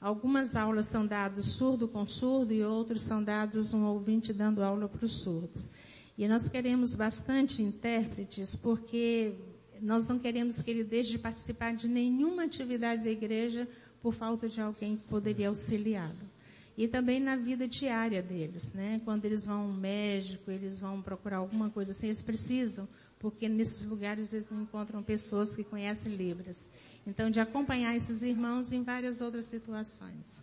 Algumas 0.00 0.56
aulas 0.56 0.86
são 0.86 1.06
dadas 1.06 1.44
surdo 1.44 1.86
com 1.86 2.06
surdo 2.06 2.52
e 2.52 2.64
outros 2.64 3.02
são 3.02 3.22
dados 3.22 3.74
um 3.74 3.84
ouvinte 3.84 4.32
dando 4.32 4.64
aula 4.64 4.88
para 4.88 5.04
os 5.04 5.12
surdos. 5.12 5.70
E 6.16 6.26
nós 6.26 6.48
queremos 6.48 6.96
bastante 6.96 7.62
intérpretes 7.62 8.56
porque 8.56 9.34
nós 9.80 10.06
não 10.06 10.18
queremos 10.18 10.60
que 10.60 10.70
ele 10.70 10.82
deixe 10.82 11.10
de 11.10 11.18
participar 11.18 11.74
de 11.74 11.86
nenhuma 11.86 12.44
atividade 12.44 13.04
da 13.04 13.10
igreja 13.10 13.68
por 14.02 14.14
falta 14.14 14.48
de 14.48 14.60
alguém 14.60 14.96
que 14.96 15.08
poderia 15.08 15.48
auxiliá-lo. 15.48 16.30
E 16.76 16.88
também 16.88 17.20
na 17.20 17.36
vida 17.36 17.68
diária 17.68 18.22
deles, 18.22 18.72
né? 18.72 19.00
Quando 19.04 19.26
eles 19.26 19.44
vão 19.44 19.62
ao 19.64 19.72
médico, 19.72 20.50
eles 20.50 20.80
vão 20.80 21.02
procurar 21.02 21.36
alguma 21.36 21.68
coisa 21.68 21.90
assim, 21.90 22.06
eles 22.06 22.22
precisam 22.22 22.88
porque 23.20 23.48
nesses 23.48 23.84
lugares 23.84 24.32
eles 24.32 24.48
não 24.48 24.62
encontram 24.62 25.02
pessoas 25.02 25.54
que 25.54 25.62
conhecem 25.62 26.16
Libras. 26.16 26.68
Então, 27.06 27.30
de 27.30 27.38
acompanhar 27.38 27.94
esses 27.94 28.22
irmãos 28.22 28.72
em 28.72 28.82
várias 28.82 29.20
outras 29.20 29.44
situações. 29.44 30.42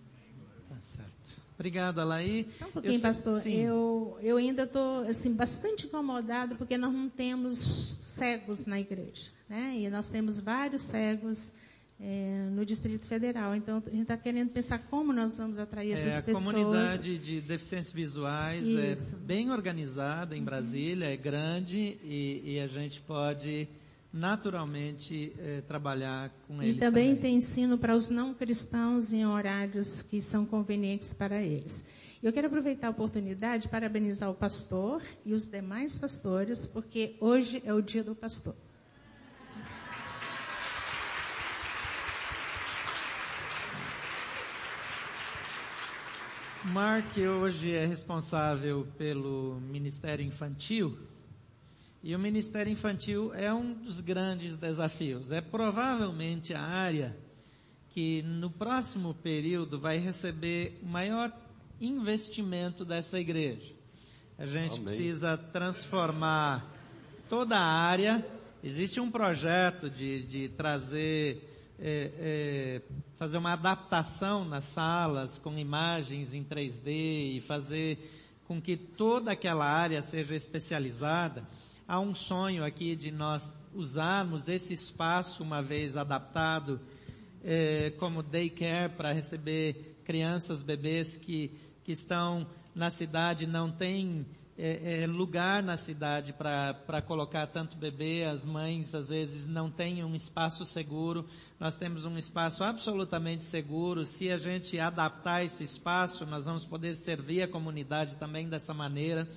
Tá 0.70 0.78
certo. 0.80 1.42
Obrigado, 1.56 2.00
Alaí. 2.00 2.48
Só 2.58 2.68
um 2.68 2.72
pouquinho, 2.72 2.94
eu, 2.94 3.02
pastor. 3.02 3.42
Sim. 3.42 3.56
Eu, 3.56 4.18
eu 4.22 4.38
ainda 4.38 4.64
estou 4.64 5.00
assim, 5.08 5.34
bastante 5.34 5.88
incomodado 5.88 6.56
porque 6.56 6.78
nós 6.78 6.94
não 6.94 7.10
temos 7.10 7.98
cegos 8.00 8.64
na 8.66 8.80
igreja. 8.80 9.32
Né? 9.50 9.80
E 9.80 9.90
nós 9.90 10.08
temos 10.08 10.40
vários 10.40 10.84
cegos 10.84 11.52
é, 12.00 12.48
no 12.52 12.66
Distrito 12.66 13.06
Federal. 13.08 13.56
Então, 13.56 13.82
a 13.86 13.90
gente 13.90 14.04
está 14.04 14.18
querendo 14.18 14.50
pensar 14.50 14.80
como 14.80 15.12
nós 15.12 15.38
vamos 15.38 15.58
atrair 15.58 15.94
essas 15.94 16.14
é, 16.14 16.18
a 16.18 16.22
pessoas. 16.22 16.48
A 16.48 16.52
comunidade 16.52 17.18
de 17.18 17.42
deficientes 17.42 17.92
visuais 17.92 18.68
é 18.68 18.94
Isso. 18.94 19.16
é 19.16 19.20
bem 19.20 19.52
organizada 19.52 20.36
em 20.36 20.40
uhum. 20.40 20.46
Brasília, 20.46 21.06
é 21.06 21.18
grande 21.18 21.98
e, 22.04 22.42
e, 22.46 22.60
a 22.60 22.68
gente 22.68 23.02
pode 23.02 23.68
naturalmente 24.14 25.34
é, 25.38 25.62
trabalhar 25.62 26.32
com 26.48 26.62
eles. 26.62 26.78
E 26.78 26.80
também, 26.80 27.10
também. 27.10 27.22
tem 27.22 27.36
ensino 27.36 27.78
para 27.78 27.96
os 27.96 28.10
não 28.10 28.34
cristãos 28.34 29.12
em 29.12 29.26
horários 29.26 30.02
que 30.02 30.22
são 30.22 30.46
convenientes 30.46 31.14
para 31.14 31.42
eles. 31.42 31.86
Eu 32.22 32.34
quero 32.34 32.48
aproveitar 32.48 32.88
a 32.88 32.90
oportunidade 32.90 33.68
para 33.68 33.82
parabenizar 33.82 34.30
o 34.30 34.34
pastor 34.34 35.04
e 35.26 35.34
os 35.34 35.48
demais 35.48 36.00
pastores, 36.00 36.66
porque 36.66 37.16
hoje 37.20 37.62
é 37.64 37.74
o 37.74 37.82
dia 37.82 38.04
do 38.04 38.16
pastor. 38.16 38.56
Mark 46.72 47.18
hoje 47.18 47.74
é 47.74 47.86
responsável 47.86 48.86
pelo 48.98 49.60
Ministério 49.62 50.26
Infantil. 50.26 50.98
E 52.04 52.14
o 52.14 52.20
Ministério 52.20 52.72
Infantil 52.72 53.34
é 53.34 53.54
um 53.54 53.74
dos 53.74 54.02
grandes 54.02 54.58
desafios. 54.58 55.32
É 55.32 55.40
provavelmente 55.40 56.54
a 56.54 56.62
área 56.62 57.18
que 57.90 58.22
no 58.24 58.50
próximo 58.50 59.14
período 59.14 59.80
vai 59.80 59.98
receber 59.98 60.80
o 60.84 60.86
maior 60.86 61.32
investimento 61.80 62.84
dessa 62.84 63.20
igreja. 63.20 63.74
A 64.38 64.46
gente 64.46 64.74
Amém. 64.74 64.84
precisa 64.84 65.38
transformar 65.38 66.70
toda 67.30 67.58
a 67.58 67.66
área. 67.66 68.26
Existe 68.64 69.00
um 69.00 69.10
projeto 69.10 69.90
de, 69.90 70.24
de 70.24 70.50
trazer 70.50 71.76
é, 71.80 72.12
é, 72.20 72.82
fazer 73.18 73.38
uma 73.38 73.54
adaptação 73.54 74.46
nas 74.46 74.66
salas 74.66 75.38
com 75.40 75.58
imagens 75.58 76.34
em 76.34 76.44
3D 76.44 77.38
e 77.38 77.44
fazer 77.46 77.98
com 78.46 78.62
que 78.62 78.78
toda 78.78 79.32
aquela 79.32 79.66
área 79.66 80.02
seja 80.02 80.36
especializada. 80.36 81.44
Há 81.88 82.00
um 82.00 82.14
sonho 82.14 82.64
aqui 82.64 82.96
de 82.96 83.12
nós 83.12 83.52
usarmos 83.74 84.48
esse 84.48 84.74
espaço, 84.74 85.44
uma 85.44 85.62
vez 85.62 85.98
adaptado, 85.98 86.80
é, 87.44 87.92
como 87.98 88.22
daycare 88.22 88.94
para 88.94 89.12
receber 89.12 89.98
crianças, 90.06 90.62
bebês 90.62 91.18
que, 91.18 91.52
que 91.84 91.92
estão 91.92 92.48
na 92.76 92.92
cidade, 92.92 93.48
não 93.48 93.72
têm 93.72 94.26
é, 94.58 95.04
é, 95.04 95.08
lugar 95.08 95.62
na 95.62 95.78
cidade 95.78 96.34
para 96.34 97.02
colocar 97.06 97.46
tanto 97.46 97.78
bebê, 97.78 98.24
as 98.24 98.44
mães 98.44 98.96
às 98.96 99.10
vezes 99.10 99.46
não 99.46 99.70
têm 99.70 100.04
um 100.04 100.16
espaço 100.16 100.66
seguro. 100.66 101.26
Nós 101.60 101.78
temos 101.78 102.06
um 102.06 102.18
espaço 102.18 102.64
absolutamente 102.64 103.44
seguro. 103.44 104.04
Se 104.04 104.32
a 104.32 104.38
gente 104.38 104.80
adaptar 104.80 105.44
esse 105.44 105.64
espaço, 105.64 106.26
nós 106.26 106.46
vamos 106.46 106.66
poder 106.66 106.96
servir 106.96 107.44
a 107.44 107.48
comunidade 107.48 108.16
também 108.16 108.50
dessa 108.50 108.74
maneira. 108.74 109.28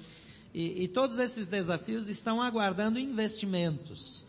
E, 0.55 0.85
e 0.85 0.89
todos 0.89 1.19
esses 1.19 1.49
desafios 1.49 2.09
estão 2.09 2.41
aguardando 2.41 2.99
investimentos. 2.99 4.27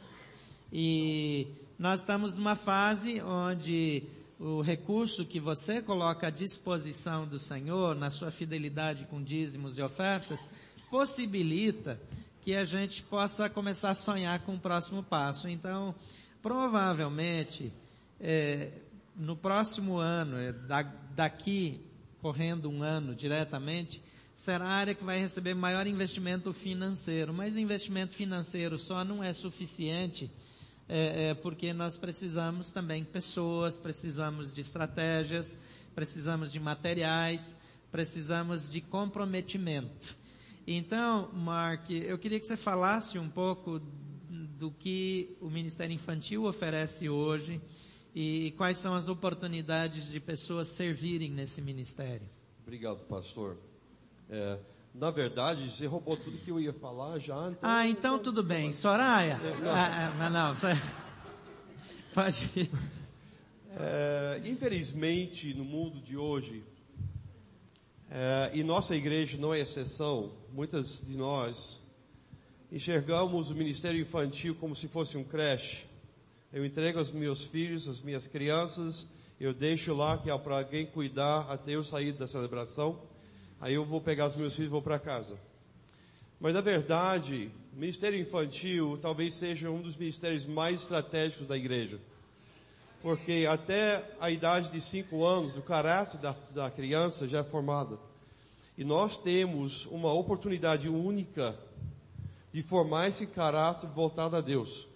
E 0.74 1.48
nós 1.80 2.02
estamos 2.02 2.36
numa 2.36 2.56
fase 2.56 3.22
onde 3.22 4.04
o 4.42 4.60
recurso 4.60 5.24
que 5.24 5.39
você 5.39 5.82
coloca 5.82 6.28
à 6.28 6.30
disposição 6.32 7.28
do 7.28 7.38
Senhor, 7.38 7.96
na 7.96 8.10
sua 8.10 8.32
fidelidade 8.32 9.06
com 9.06 9.22
dízimos 9.22 9.78
e 9.78 9.82
ofertas, 9.84 10.50
possibilita 10.92 11.98
que 12.42 12.54
a 12.54 12.66
gente 12.66 13.02
possa 13.04 13.50
começar 13.50 13.92
a 13.92 13.96
sonhar 13.96 14.42
com 14.42 14.56
o 14.56 14.60
próximo 14.60 15.02
passo. 15.02 15.48
Então, 15.48 15.96
provavelmente, 16.44 17.72
é, 18.20 18.72
no 19.16 19.38
próximo 19.38 19.98
ano, 19.98 20.38
é, 20.38 20.52
da, 20.52 20.82
daqui, 21.16 21.80
correndo 22.22 22.70
um 22.70 22.84
ano 22.84 23.16
diretamente, 23.16 24.04
será 24.36 24.66
a 24.66 24.74
área 24.74 24.94
que 24.94 25.04
vai 25.04 25.18
receber 25.18 25.54
maior 25.54 25.88
investimento 25.88 26.52
financeiro. 26.52 27.34
Mas 27.34 27.56
investimento 27.56 28.14
financeiro 28.14 28.78
só 28.78 29.06
não 29.06 29.24
é 29.24 29.32
suficiente, 29.32 30.30
é, 30.89 31.30
é, 31.30 31.34
porque 31.34 31.72
nós 31.72 31.98
precisamos 31.98 32.72
também 32.72 33.04
de 33.04 33.10
pessoas, 33.10 33.78
precisamos 33.78 34.52
de 34.52 34.60
estratégias, 34.60 35.58
precisamos 35.96 36.52
de 36.52 36.60
materiais, 36.60 37.56
precisamos 37.92 38.70
de 38.70 38.82
comprometimento. 38.82 40.21
Então, 40.66 41.30
Mark, 41.34 41.89
eu 41.89 42.18
queria 42.18 42.39
que 42.39 42.47
você 42.47 42.55
falasse 42.55 43.18
um 43.18 43.30
pouco 43.30 43.82
do 44.30 44.72
que 44.72 45.36
o 45.41 45.49
Ministério 45.49 45.93
Infantil 45.93 46.45
oferece 46.45 47.09
hoje 47.09 47.59
e 48.14 48.53
quais 48.57 48.78
são 48.78 48.93
as 48.93 49.07
oportunidades 49.07 50.12
de 50.12 50.20
pessoas 50.20 50.68
servirem 50.68 51.32
nesse 51.32 51.62
ministério. 51.62 52.30
Obrigado, 52.62 52.99
pastor. 53.05 53.57
É, 54.30 54.59
na 54.93 55.09
verdade, 55.09 55.70
você 55.70 55.88
roubou 55.88 56.16
tudo 56.16 56.38
que 56.38 56.51
eu 56.51 56.59
ia 56.59 56.74
falar 56.74 57.18
já. 57.18 57.49
Então 57.49 57.70
ah, 57.70 57.88
então 57.88 58.20
tudo 58.20 58.43
bem. 58.43 58.72
Soraya? 58.72 59.39
É, 59.43 59.64
não. 59.64 59.72
Ah, 59.72 60.14
ah 60.20 60.30
não. 60.30 60.55
Pode 62.14 62.49
ir. 62.55 62.70
É, 63.78 64.41
infelizmente, 64.45 65.53
no 65.53 65.64
mundo 65.64 65.99
de 66.01 66.18
hoje, 66.18 66.64
é, 68.14 68.51
e 68.53 68.62
nossa 68.62 68.93
igreja 68.93 69.38
não 69.38 69.53
é 69.53 69.62
exceção. 69.62 70.34
Muitas 70.51 71.01
de 71.01 71.16
nós 71.16 71.80
enxergamos 72.70 73.49
o 73.49 73.55
ministério 73.55 74.01
infantil 74.01 74.53
como 74.55 74.76
se 74.76 74.89
fosse 74.89 75.18
um 75.18 75.24
creche. 75.24 75.86
Eu 76.51 76.66
entrego 76.66 76.99
aos 76.99 77.14
meus 77.14 77.45
filhos, 77.45 77.88
as 77.88 78.01
minhas 78.01 78.28
crianças, 78.28 79.07
eu 79.39 79.53
deixo 79.53 79.93
lá 79.93 80.18
que 80.18 80.30
é 80.30 80.38
para 80.38 80.57
alguém 80.57 80.86
cuidar 80.86 81.49
até 81.49 81.72
eu 81.72 81.86
sair 81.86 82.12
da 82.12 82.28
celebração. 82.28 82.99
Aí 83.62 83.76
eu 83.76 83.86
vou 83.86 84.01
pegar 84.01 84.28
os 84.28 84.36
meus 84.36 84.55
filhos 84.55 84.68
e 84.68 84.72
vou 84.72 84.82
para 84.82 84.99
casa. 84.99 85.38
Mas 86.38 86.53
na 86.53 86.62
verdade, 86.62 87.49
o 87.72 87.80
ministério 87.80 88.20
infantil 88.20 88.99
talvez 89.01 89.36
seja 89.36 89.70
um 89.70 89.82
dos 89.82 89.95
ministérios 89.95 90.45
mais 90.45 90.82
estratégicos 90.82 91.47
da 91.47 91.55
igreja. 91.55 91.97
Porque 93.02 93.47
até 93.49 94.04
a 94.20 94.30
idade 94.30 94.70
de 94.70 94.80
cinco 94.80 95.26
anos, 95.26 95.58
o 95.58 95.62
caráter 95.62 96.20
da, 96.20 96.36
da 96.54 96.70
criança 96.70 97.28
já 97.28 97.39
é 97.39 97.43
formado. 97.43 97.99
E 98.78 98.84
nós 98.84 99.18
temos 99.18 99.86
uma 99.88 100.14
oportunidade 100.14 100.88
única 100.88 101.58
de 102.52 102.62
formar 102.62 103.08
esse 103.08 103.26
caráter 103.26 103.89
voltado 103.89 104.36
a 104.36 104.41
Deus. 104.41 104.88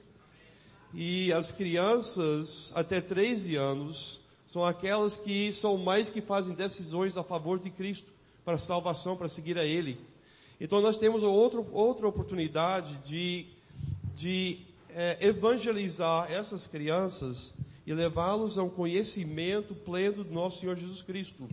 E 0.93 1.34
as 1.34 1.51
crianças 1.51 2.72
até 2.76 3.01
13 3.01 3.56
anos 3.56 4.22
são 4.47 4.64
aquelas 4.64 5.18
que 5.18 5.51
são 5.51 5.78
mais 5.78 6.10
que 6.10 6.22
fazem 6.22 6.56
decisões 6.56 7.18
a 7.18 7.24
favor 7.24 7.60
de 7.60 7.70
Cristo, 7.70 8.14
para 8.45 8.58
salvação, 8.58 9.18
para 9.18 9.28
seguir 9.28 9.58
a 9.58 9.66
Ele. 9.66 9.99
Então 10.62 10.80
nós 10.80 10.97
temos 10.97 11.24
outra, 11.24 11.60
outra 11.74 12.08
oportunidade 12.08 12.95
de, 13.03 13.45
de 14.16 14.60
é, 14.89 15.18
evangelizar 15.20 16.32
essas 16.32 16.66
crianças 16.66 17.53
e 17.86 17.94
levá-los 17.94 18.58
a 18.58 18.64
um 18.64 18.70
conhecimento 18.70 19.76
pleno 19.76 20.24
do 20.24 20.34
nosso 20.34 20.60
Senhor 20.60 20.76
Jesus 20.76 21.02
Cristo. 21.02 21.48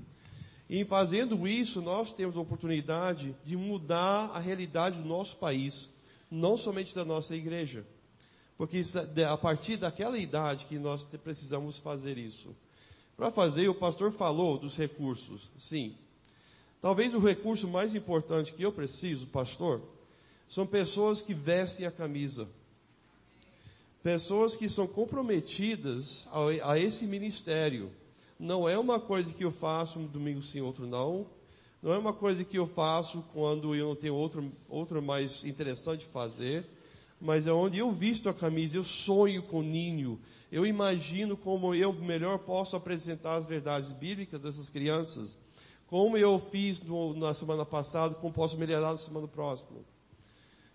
E 0.68 0.80
em 0.80 0.84
fazendo 0.84 1.46
isso, 1.46 1.82
nós 1.82 2.12
temos 2.12 2.36
a 2.36 2.40
oportunidade 2.40 3.36
de 3.44 3.56
mudar 3.56 4.30
a 4.32 4.38
realidade 4.38 4.98
do 4.98 5.06
nosso 5.06 5.36
país, 5.36 5.88
não 6.30 6.56
somente 6.56 6.94
da 6.94 7.04
nossa 7.04 7.36
igreja. 7.36 7.84
Porque 8.56 8.82
é 9.16 9.24
a 9.24 9.36
partir 9.36 9.76
daquela 9.76 10.18
idade 10.18 10.64
que 10.66 10.78
nós 10.78 11.02
precisamos 11.22 11.78
fazer 11.78 12.16
isso. 12.16 12.56
Para 13.16 13.30
fazer, 13.30 13.68
o 13.68 13.74
pastor 13.74 14.12
falou 14.12 14.56
dos 14.56 14.76
recursos. 14.76 15.50
Sim. 15.58 15.94
Talvez 16.80 17.14
o 17.14 17.18
recurso 17.18 17.68
mais 17.68 17.94
importante 17.94 18.52
que 18.52 18.62
eu 18.62 18.72
preciso, 18.72 19.26
pastor, 19.26 19.82
são 20.48 20.66
pessoas 20.66 21.20
que 21.20 21.34
vestem 21.34 21.86
a 21.86 21.90
camisa 21.90 22.48
pessoas 24.02 24.56
que 24.56 24.68
são 24.68 24.86
comprometidas 24.86 26.28
a, 26.32 26.72
a, 26.72 26.78
esse 26.78 27.06
ministério. 27.06 27.90
Não 28.38 28.68
é 28.68 28.76
uma 28.76 28.98
coisa 28.98 29.32
que 29.32 29.44
eu 29.44 29.52
faço 29.52 29.98
um 29.98 30.06
domingo 30.06 30.42
sim, 30.42 30.60
outro 30.60 30.86
não. 30.86 31.26
Não 31.80 31.92
é 31.92 31.98
uma 31.98 32.12
coisa 32.12 32.44
que 32.44 32.58
eu 32.58 32.66
faço 32.66 33.24
quando 33.32 33.74
eu 33.74 33.88
não 33.88 33.96
tenho 33.96 34.14
outro, 34.14 34.50
outro 34.68 35.00
mais 35.00 35.44
interessante 35.44 36.06
fazer. 36.06 36.66
Mas 37.20 37.46
é 37.46 37.52
onde 37.52 37.78
eu 37.78 37.92
visto 37.92 38.28
a 38.28 38.34
camisa, 38.34 38.76
eu 38.76 38.82
sonho 38.82 39.42
com 39.44 39.60
o 39.60 39.62
ninho. 39.62 40.18
Eu 40.50 40.66
imagino 40.66 41.36
como 41.36 41.72
eu 41.72 41.92
melhor 41.92 42.38
posso 42.40 42.74
apresentar 42.74 43.34
as 43.34 43.46
verdades 43.46 43.92
bíblicas 43.92 44.40
dessas 44.40 44.68
crianças. 44.68 45.38
Como 45.86 46.16
eu 46.16 46.38
fiz 46.50 46.82
no, 46.82 47.14
na 47.14 47.32
semana 47.32 47.64
passada, 47.64 48.14
como 48.14 48.32
posso 48.32 48.56
melhorar 48.58 48.90
na 48.92 48.98
semana 48.98 49.28
próxima. 49.28 49.78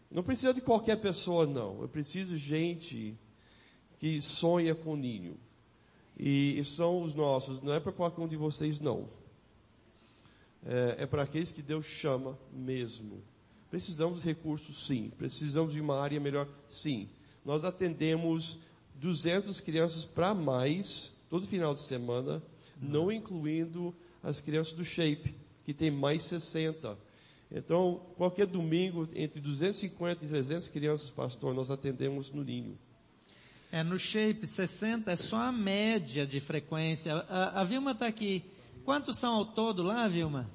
Não 0.10 0.24
precisa 0.24 0.54
de 0.54 0.62
qualquer 0.62 0.98
pessoa, 0.98 1.46
não. 1.46 1.82
Eu 1.82 1.90
preciso 1.90 2.30
de 2.30 2.38
gente 2.38 3.16
que 4.00 4.22
sonha 4.22 4.74
com 4.74 4.96
ninho. 4.96 5.38
E 6.20 6.64
são 6.64 7.02
os 7.02 7.14
nossos, 7.14 7.62
não 7.62 7.74
é 7.74 7.80
para 7.80 7.92
qualquer 7.92 8.22
um 8.22 8.28
de 8.28 8.36
vocês, 8.36 8.80
não. 8.80 9.08
é, 10.66 11.04
é 11.04 11.06
para 11.06 11.24
aqueles 11.24 11.52
que 11.52 11.62
Deus 11.62 11.86
chama 11.86 12.38
mesmo. 12.52 13.22
Precisamos 13.70 14.22
de 14.22 14.26
recursos, 14.28 14.86
sim. 14.86 15.12
Precisamos 15.18 15.74
de 15.74 15.82
uma 15.82 16.00
área 16.00 16.20
melhor, 16.20 16.48
sim. 16.70 17.10
Nós 17.46 17.64
atendemos 17.64 18.58
200 18.96 19.60
crianças 19.62 20.06
para 20.06 20.34
mais 20.34 21.12
todo 21.30 21.48
final 21.48 21.74
de 21.74 21.82
semana, 21.82 22.42
não 22.82 23.12
incluindo 23.12 23.94
as 24.24 24.40
crianças 24.40 24.74
do 24.74 24.84
Shape, 24.84 25.36
que 25.66 25.74
tem 25.74 25.92
mais 25.92 26.24
60. 26.24 26.98
Então, 27.52 28.02
qualquer 28.18 28.46
domingo, 28.46 29.08
entre 29.16 29.40
250 29.40 30.26
e 30.26 30.28
300 30.28 30.68
crianças, 30.68 31.10
pastor, 31.10 31.54
nós 31.54 31.72
atendemos 31.72 32.32
no 32.32 32.44
ninho. 32.44 32.78
É, 33.72 33.84
no 33.84 33.98
Shape, 33.98 34.46
60 34.46 35.12
é 35.12 35.16
só 35.16 35.38
a 35.38 35.52
média 35.52 36.26
de 36.26 36.40
frequência. 36.40 37.14
A, 37.30 37.62
a 37.62 37.64
Vilma 37.64 37.92
está 37.92 38.08
aqui. 38.08 38.44
Quantos 38.84 39.18
são 39.18 39.34
ao 39.34 39.46
todo 39.46 39.82
lá, 39.82 40.08
Vilma? 40.08 40.50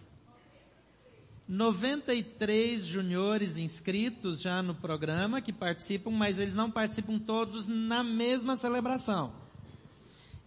93 1.49 2.85
juniores 2.85 3.59
inscritos 3.59 4.41
já 4.41 4.63
no 4.63 4.75
programa 4.75 5.43
que 5.43 5.53
participam, 5.53 6.11
mas 6.11 6.39
eles 6.39 6.55
não 6.55 6.71
participam 6.71 7.19
todos 7.19 7.67
na 7.67 8.03
mesma 8.03 8.57
celebração. 8.57 9.35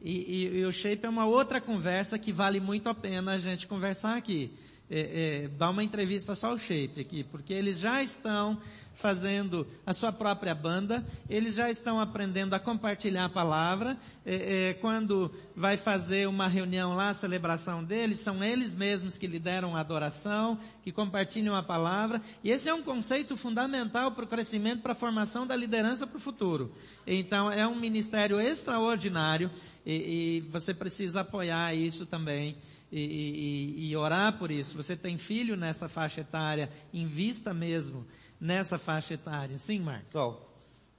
E, 0.02 0.12
e, 0.12 0.58
e, 0.60 0.66
o 0.66 0.72
Shape 0.72 1.06
é 1.06 1.10
uma 1.10 1.26
outra 1.26 1.60
conversa 1.60 2.18
que 2.18 2.32
vale 2.32 2.60
muito 2.60 2.88
a 2.89 2.93
pena 2.93 3.34
a 3.34 3.39
gente 3.39 3.68
conversar 3.68 4.16
aqui 4.16 4.52
é, 4.89 5.43
é, 5.45 5.47
dar 5.47 5.69
uma 5.69 5.83
entrevista 5.83 6.36
só 6.36 6.51
ao 6.51 6.57
Shape 6.57 6.99
aqui, 6.99 7.23
porque 7.23 7.53
eles 7.53 7.79
já 7.79 8.03
estão 8.03 8.59
fazendo 8.95 9.67
a 9.86 9.93
sua 9.93 10.11
própria 10.11 10.55
banda, 10.55 11.05
eles 11.29 11.55
já 11.55 11.69
estão 11.69 11.99
aprendendo 11.99 12.53
a 12.53 12.59
compartilhar 12.59 13.25
a 13.25 13.29
palavra, 13.29 13.97
é, 14.25 14.69
é, 14.69 14.73
quando 14.75 15.31
vai 15.55 15.75
fazer 15.75 16.27
uma 16.27 16.47
reunião 16.47 16.93
lá, 16.93 17.09
a 17.09 17.13
celebração 17.13 17.83
deles, 17.83 18.21
são 18.21 18.43
eles 18.43 18.73
mesmos 18.73 19.17
que 19.17 19.27
lideram 19.27 19.75
a 19.75 19.81
adoração, 19.81 20.57
que 20.81 20.91
compartilham 20.91 21.55
a 21.55 21.61
palavra, 21.61 22.21
e 22.43 22.51
esse 22.51 22.69
é 22.69 22.73
um 22.73 22.81
conceito 22.81 23.36
fundamental 23.36 24.13
para 24.13 24.23
o 24.23 24.27
crescimento, 24.27 24.81
para 24.81 24.93
a 24.93 24.95
formação 24.95 25.45
da 25.45 25.55
liderança 25.55 26.07
para 26.07 26.17
o 26.17 26.21
futuro. 26.21 26.73
Então, 27.05 27.51
é 27.51 27.67
um 27.67 27.75
ministério 27.75 28.39
extraordinário, 28.39 29.51
e, 29.86 30.38
e 30.38 30.41
você 30.51 30.73
precisa 30.73 31.19
apoiar 31.21 31.75
isso 31.75 32.05
também, 32.05 32.55
e, 32.91 33.01
e, 33.01 33.89
e, 33.89 33.97
orar 33.97 34.38
por 34.38 34.51
isso. 34.51 34.77
Você 34.77 34.95
tem 34.95 35.17
filho 35.17 35.55
nessa 35.55 35.88
faixa 35.88 36.21
etária, 36.21 36.69
invista 36.93 37.53
mesmo 37.53 38.05
nessa 38.39 38.77
faixa 38.77 39.13
etária. 39.15 39.57
Sim, 39.57 39.79
Marcos? 39.79 40.09
Então, 40.09 40.39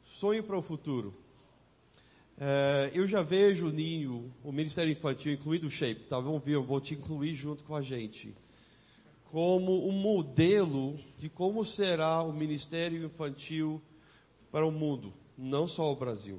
sonho 0.05 0.43
para 0.43 0.57
o 0.57 0.62
futuro. 0.62 1.14
É, 2.39 2.91
eu 2.95 3.07
já 3.07 3.22
vejo 3.22 3.68
o 3.68 3.72
Ninho, 3.72 4.30
o 4.45 4.53
Ministério 4.53 4.93
Infantil, 4.93 5.32
incluído 5.32 5.68
o 5.68 5.70
Shape, 5.70 6.03
tá? 6.03 6.20
Vamos 6.20 6.45
ver, 6.45 6.57
eu 6.57 6.62
vou 6.62 6.80
te 6.80 6.93
incluir 6.93 7.34
junto 7.34 7.64
com 7.64 7.74
a 7.74 7.80
gente, 7.80 8.34
como 9.30 9.89
um 9.89 9.93
modelo 9.93 10.99
de 11.18 11.30
como 11.30 11.64
será 11.64 12.22
o 12.22 12.34
Ministério 12.34 13.03
Infantil 13.03 13.80
para 14.53 14.66
o 14.66 14.70
mundo, 14.70 15.14
não 15.37 15.66
só 15.66 15.91
o 15.91 15.97
Brasil. 15.97 16.39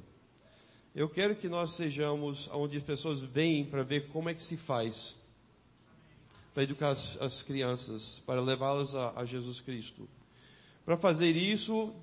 Eu 0.94 1.08
quero 1.08 1.34
que 1.34 1.48
nós 1.48 1.72
sejamos 1.72 2.48
onde 2.52 2.76
as 2.76 2.82
pessoas 2.82 3.20
vêm 3.20 3.64
para 3.64 3.82
ver 3.82 4.08
como 4.08 4.28
é 4.28 4.34
que 4.34 4.42
se 4.42 4.56
faz 4.56 5.17
para 6.58 6.64
educar 6.64 6.88
as, 6.88 7.16
as 7.20 7.40
crianças, 7.40 8.20
para 8.26 8.40
levá-las 8.40 8.92
a, 8.92 9.12
a, 9.14 9.24
Jesus 9.24 9.60
Cristo. 9.60 10.08
Para 10.84 10.96
fazer 10.96 11.36
isso, 11.36 11.94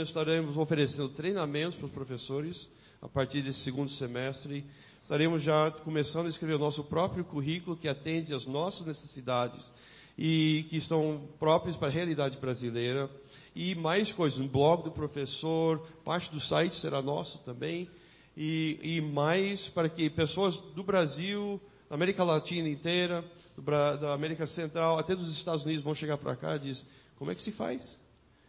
estaremos 0.00 0.56
oferecendo 0.56 1.08
treinamentos 1.08 1.74
para 1.74 1.86
os 1.86 1.92
professores 1.92 2.68
a 3.02 3.08
partir 3.08 3.42
desse 3.42 3.58
segundo 3.58 3.90
semestre. 3.90 4.64
Estaremos 5.02 5.42
já 5.42 5.72
começando 5.72 6.26
a 6.26 6.28
escrever 6.28 6.54
o 6.54 6.58
nosso 6.60 6.84
próprio 6.84 7.24
currículo 7.24 7.76
que 7.76 7.88
atende 7.88 8.32
às 8.32 8.46
nossas 8.46 8.86
necessidades 8.86 9.72
e 10.16 10.66
que 10.70 10.76
estão 10.76 11.22
próprios 11.40 11.76
para 11.76 11.88
a 11.88 11.90
realidade 11.90 12.38
brasileira. 12.38 13.10
E 13.56 13.74
mais 13.74 14.12
coisas, 14.12 14.38
um 14.38 14.46
blog 14.46 14.84
do 14.84 14.92
professor, 14.92 15.84
parte 16.04 16.30
do 16.30 16.38
site 16.38 16.76
será 16.76 17.02
nosso 17.02 17.40
também. 17.40 17.90
E, 18.36 18.78
e 18.80 19.00
mais 19.00 19.68
para 19.68 19.88
que 19.88 20.08
pessoas 20.08 20.58
do 20.58 20.84
Brasil, 20.84 21.60
da 21.88 21.96
América 21.96 22.22
Latina 22.22 22.68
inteira, 22.68 23.24
da 23.56 24.14
América 24.14 24.46
Central, 24.46 24.98
até 24.98 25.14
dos 25.14 25.30
Estados 25.30 25.64
Unidos 25.64 25.82
vão 25.82 25.94
chegar 25.94 26.16
para 26.16 26.34
cá 26.36 26.56
e 26.56 26.60
diz, 26.60 26.86
como 27.16 27.30
é 27.30 27.34
que 27.34 27.42
se 27.42 27.52
faz? 27.52 27.98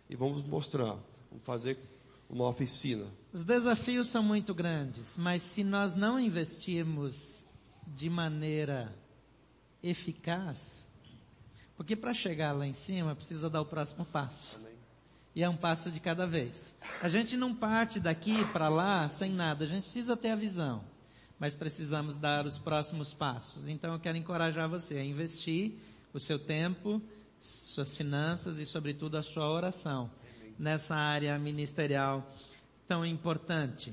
E 0.10 0.16
vamos 0.16 0.43
mostrar, 0.43 0.97
vamos 1.30 1.43
fazer 1.43 1.78
uma 2.30 2.47
oficina. 2.47 3.06
Os 3.34 3.43
desafios 3.43 4.08
são 4.08 4.24
muito 4.24 4.54
grandes, 4.54 5.18
mas 5.18 5.43
se 5.43 5.64
nós 5.64 5.93
não 5.95 6.20
investirmos 6.20 7.45
de 7.88 8.10
maneira 8.10 8.93
eficaz, 9.84 10.88
porque 11.76 11.95
para 11.95 12.14
chegar 12.14 12.52
lá 12.54 12.66
em 12.66 12.74
cima 12.74 13.16
precisa 13.16 13.49
dar 13.49 13.62
o 13.62 13.66
próximo 13.66 14.06
passo. 14.06 14.58
Amém. 14.58 14.72
E 15.34 15.43
é 15.43 15.49
um 15.49 15.56
passo 15.56 15.89
de 15.89 15.99
cada 15.99 16.28
vez. 16.28 16.76
A 17.02 17.08
gente 17.08 17.38
não 17.38 17.56
parte 17.56 17.99
daqui 17.99 18.45
para 18.52 18.68
lá 18.70 19.08
sem 19.08 19.32
nada, 19.32 19.64
a 19.64 19.68
gente 19.68 19.84
precisa 19.84 20.16
ter 20.16 20.30
a 20.30 20.36
visão 20.36 20.91
mas 21.42 21.56
precisamos 21.56 22.20
dar 22.20 22.46
os 22.46 22.60
próximos 22.60 23.16
passos. 23.16 23.68
Então 23.68 23.94
eu 23.94 24.00
quero 24.00 24.16
encorajar 24.16 24.70
você 24.70 24.98
a 24.98 25.04
investir 25.04 25.72
o 26.14 26.20
seu 26.20 26.38
tempo, 26.38 27.02
suas 27.42 27.98
finanças 27.98 28.60
e, 28.60 28.66
sobretudo, 28.66 29.18
a 29.18 29.24
sua 29.24 29.50
oração 29.50 30.12
nessa 30.60 30.96
área 30.96 31.39
ministerial 31.39 32.32
tão 32.88 33.04
importante. 33.04 33.92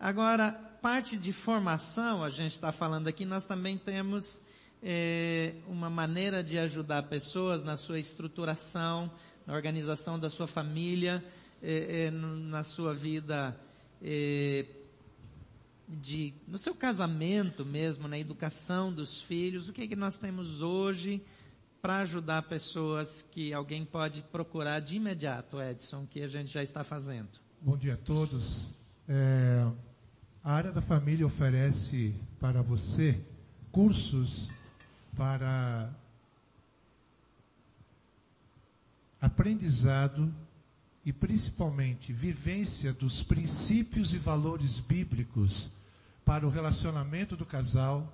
Agora, 0.00 0.50
parte 0.82 1.16
de 1.16 1.32
formação, 1.32 2.24
a 2.24 2.30
gente 2.30 2.54
está 2.54 2.72
falando 2.72 3.06
aqui, 3.06 3.24
nós 3.24 3.46
também 3.46 3.78
temos 3.78 4.40
é, 4.82 5.54
uma 5.68 5.88
maneira 5.88 6.42
de 6.42 6.58
ajudar 6.58 7.04
pessoas 7.04 7.62
na 7.62 7.76
sua 7.76 8.00
estruturação, 8.00 9.08
na 9.46 9.54
organização 9.54 10.18
da 10.18 10.28
sua 10.28 10.48
família, 10.48 11.24
é, 11.62 12.06
é, 12.06 12.10
na 12.10 12.64
sua 12.64 12.92
vida 12.92 13.56
de, 15.88 16.34
no 16.46 16.58
seu 16.58 16.74
casamento 16.74 17.64
mesmo, 17.64 18.06
na 18.06 18.18
educação 18.18 18.92
dos 18.92 19.22
filhos, 19.22 19.68
o 19.68 19.72
que, 19.72 19.82
é 19.82 19.86
que 19.86 19.96
nós 19.96 20.18
temos 20.18 20.60
hoje 20.60 21.22
para 21.80 21.98
ajudar 21.98 22.42
pessoas 22.42 23.24
que 23.30 23.52
alguém 23.52 23.84
pode 23.84 24.22
procurar 24.22 24.80
de 24.80 24.96
imediato, 24.96 25.60
Edson, 25.60 26.06
que 26.06 26.20
a 26.20 26.28
gente 26.28 26.52
já 26.52 26.62
está 26.62 26.84
fazendo? 26.84 27.28
Bom 27.60 27.76
dia 27.76 27.94
a 27.94 27.96
todos. 27.96 28.68
É, 29.08 29.66
a 30.44 30.52
área 30.52 30.72
da 30.72 30.82
família 30.82 31.26
oferece 31.26 32.14
para 32.38 32.60
você 32.60 33.18
cursos 33.72 34.50
para 35.16 35.90
aprendizado 39.20 40.32
e 41.04 41.12
principalmente 41.12 42.12
vivência 42.12 42.92
dos 42.92 43.22
princípios 43.22 44.12
e 44.12 44.18
valores 44.18 44.78
bíblicos 44.78 45.70
para 46.28 46.46
o 46.46 46.50
relacionamento 46.50 47.34
do 47.34 47.46
casal, 47.46 48.12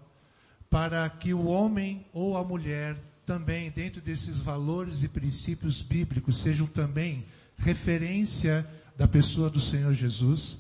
para 0.71 1.11
que 1.11 1.35
o 1.35 1.47
homem 1.47 2.07
ou 2.13 2.37
a 2.37 2.45
mulher 2.45 2.97
também, 3.27 3.73
dentro 3.73 4.01
desses 4.01 4.39
valores 4.39 5.03
e 5.03 5.09
princípios 5.09 5.83
bíblicos, 5.83 6.39
sejam 6.39 6.65
também 6.65 7.27
referência 7.59 8.65
da 8.97 9.09
pessoa 9.09 9.51
do 9.51 9.59
Senhor 9.59 9.93
Jesus, 9.93 10.59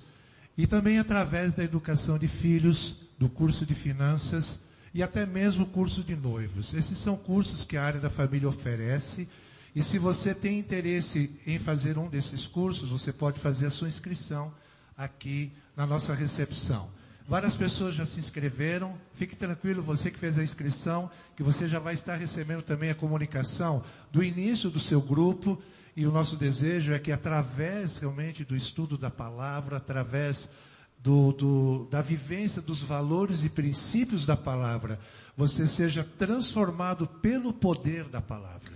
e 0.59 0.66
também 0.66 0.98
através 0.98 1.55
da 1.55 1.62
educação 1.62 2.18
de 2.18 2.26
filhos, 2.26 2.96
do 3.16 3.28
curso 3.28 3.64
de 3.64 3.72
finanças 3.72 4.59
e 4.92 5.00
até 5.00 5.24
mesmo 5.24 5.62
o 5.62 5.68
curso 5.68 6.02
de 6.02 6.16
noivos. 6.16 6.74
Esses 6.74 6.98
são 6.98 7.16
cursos 7.16 7.62
que 7.62 7.76
a 7.76 7.84
área 7.84 8.00
da 8.00 8.11
família 8.11 8.48
oferece. 8.48 9.28
E 9.76 9.80
se 9.80 9.96
você 9.96 10.34
tem 10.34 10.59
interesse 10.59 11.30
em 11.46 11.61
fazer 11.61 11.98
um 11.98 12.09
desses 12.09 12.48
cursos, 12.48 12.90
você 12.90 13.12
pode 13.12 13.38
fazer 13.38 13.66
a 13.66 13.70
sua 13.70 13.86
inscrição 13.86 14.52
aqui 14.96 15.52
na 15.76 15.86
nossa 15.86 16.12
recepção. 16.14 16.90
Várias 17.27 17.57
pessoas 17.57 17.95
já 17.95 18.05
se 18.05 18.20
inscreveram. 18.20 18.95
Fique 19.14 19.35
tranquilo, 19.35 19.83
você 19.83 20.11
que 20.11 20.18
fez 20.18 20.39
a 20.39 20.43
inscrição, 20.43 21.11
que 21.35 21.43
você 21.43 21.66
já 21.66 21.79
vai 21.79 21.95
estar 21.95 22.16
recebendo 22.16 22.62
também 22.62 22.91
a 22.91 22.95
comunicação 22.95 23.83
do 24.12 24.22
início 24.22 24.68
do 24.68 24.79
seu 24.79 25.01
grupo. 25.01 25.61
E 25.97 26.07
o 26.07 26.12
nosso 26.12 26.37
desejo 26.37 26.93
é 26.93 26.99
que 26.99 27.12
através 27.12 27.97
realmente 27.97 28.45
do 28.45 28.55
estudo 28.55 28.99
da 28.99 29.11
palavra, 29.11 29.79
através 29.79 30.51
do, 30.99 31.33
do, 31.33 31.89
da 31.91 32.03
vivência 32.03 32.61
dos 32.61 32.83
valores 32.83 33.43
e 33.43 33.49
princípios 33.49 34.27
da 34.27 34.37
palavra, 34.37 34.99
você 35.37 35.66
seja 35.66 36.05
transformado 36.18 37.07
pelo 37.07 37.53
poder 37.53 38.05
da 38.05 38.20
palavra. 38.20 38.74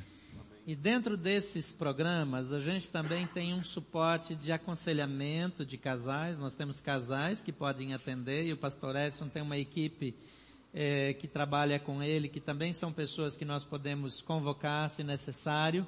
E 0.69 0.77
dentro 0.77 1.16
desses 1.16 1.73
programas, 1.73 2.53
a 2.53 2.61
gente 2.61 2.91
também 2.91 3.27
tem 3.27 3.55
um 3.55 3.64
suporte 3.64 4.35
de 4.37 4.53
aconselhamento 4.53 5.64
de 5.64 5.79
casais. 5.79 6.39
Nós 6.39 6.55
temos 6.55 6.79
casais 6.79 7.43
que 7.43 7.51
podem 7.51 7.95
atender 7.95 8.45
e 8.45 8.53
o 8.53 8.57
pastor 8.59 8.95
Edson 8.95 9.31
tem 9.31 9.41
uma 9.41 9.57
equipe 9.57 10.14
é, 10.75 11.14
que 11.14 11.27
trabalha 11.27 11.81
com 11.81 12.03
ele, 12.03 12.29
que 12.29 12.39
também 12.39 12.75
são 12.75 12.93
pessoas 12.93 13.35
que 13.35 13.47
nós 13.47 13.64
podemos 13.64 14.21
convocar, 14.21 14.91
se 14.91 15.03
necessário, 15.03 15.87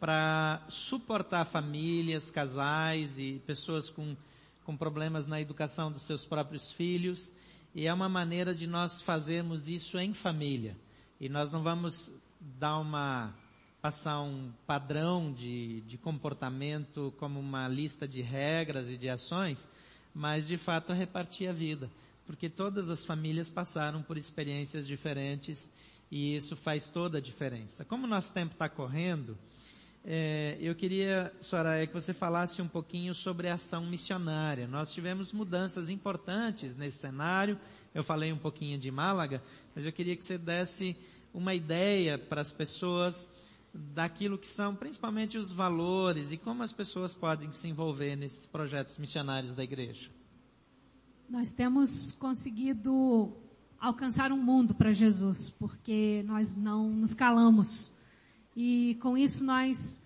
para 0.00 0.64
suportar 0.70 1.44
famílias, 1.44 2.30
casais 2.30 3.18
e 3.18 3.42
pessoas 3.46 3.90
com, 3.90 4.16
com 4.64 4.74
problemas 4.74 5.26
na 5.26 5.42
educação 5.42 5.92
dos 5.92 6.06
seus 6.06 6.24
próprios 6.24 6.72
filhos. 6.72 7.30
E 7.74 7.86
é 7.86 7.92
uma 7.92 8.08
maneira 8.08 8.54
de 8.54 8.66
nós 8.66 9.02
fazermos 9.02 9.68
isso 9.68 9.98
em 9.98 10.14
família. 10.14 10.74
E 11.20 11.28
nós 11.28 11.52
não 11.52 11.62
vamos 11.62 12.14
dar 12.40 12.78
uma 12.78 13.34
passar 13.86 14.20
um 14.20 14.50
padrão 14.66 15.32
de, 15.32 15.80
de 15.82 15.96
comportamento 15.96 17.14
como 17.18 17.38
uma 17.38 17.68
lista 17.68 18.08
de 18.08 18.20
regras 18.20 18.90
e 18.90 18.96
de 18.96 19.08
ações, 19.08 19.68
mas 20.12 20.44
de 20.44 20.56
fato 20.56 20.92
repartir 20.92 21.48
a 21.48 21.52
vida, 21.52 21.88
porque 22.26 22.48
todas 22.48 22.90
as 22.90 23.04
famílias 23.04 23.48
passaram 23.48 24.02
por 24.02 24.18
experiências 24.18 24.88
diferentes 24.88 25.70
e 26.10 26.34
isso 26.34 26.56
faz 26.56 26.90
toda 26.90 27.18
a 27.18 27.20
diferença. 27.20 27.84
Como 27.84 28.08
o 28.08 28.10
nosso 28.10 28.32
tempo 28.32 28.54
está 28.54 28.68
correndo, 28.68 29.38
é, 30.04 30.58
eu 30.60 30.74
queria, 30.74 31.32
Soraya, 31.40 31.86
que 31.86 31.94
você 31.94 32.12
falasse 32.12 32.60
um 32.60 32.66
pouquinho 32.66 33.14
sobre 33.14 33.48
a 33.48 33.54
ação 33.54 33.86
missionária. 33.86 34.66
Nós 34.66 34.92
tivemos 34.92 35.32
mudanças 35.32 35.88
importantes 35.88 36.74
nesse 36.74 36.98
cenário. 36.98 37.56
Eu 37.94 38.02
falei 38.02 38.32
um 38.32 38.38
pouquinho 38.38 38.80
de 38.80 38.90
Málaga, 38.90 39.40
mas 39.76 39.86
eu 39.86 39.92
queria 39.92 40.16
que 40.16 40.24
você 40.24 40.36
desse 40.36 40.96
uma 41.32 41.54
ideia 41.54 42.18
para 42.18 42.40
as 42.40 42.50
pessoas 42.50 43.28
daquilo 43.94 44.38
que 44.38 44.46
são 44.46 44.74
principalmente 44.74 45.38
os 45.38 45.52
valores 45.52 46.30
e 46.30 46.36
como 46.36 46.62
as 46.62 46.72
pessoas 46.72 47.14
podem 47.14 47.52
se 47.52 47.68
envolver 47.68 48.16
nesses 48.16 48.46
projetos 48.46 48.98
missionários 48.98 49.54
da 49.54 49.62
igreja. 49.62 50.10
Nós 51.28 51.52
temos 51.52 52.12
conseguido 52.12 53.36
alcançar 53.78 54.32
um 54.32 54.42
mundo 54.42 54.74
para 54.74 54.92
Jesus, 54.92 55.50
porque 55.50 56.22
nós 56.26 56.56
não 56.56 56.88
nos 56.90 57.14
calamos. 57.14 57.92
E 58.54 58.96
com 59.00 59.18
isso 59.18 59.44
nós 59.44 60.02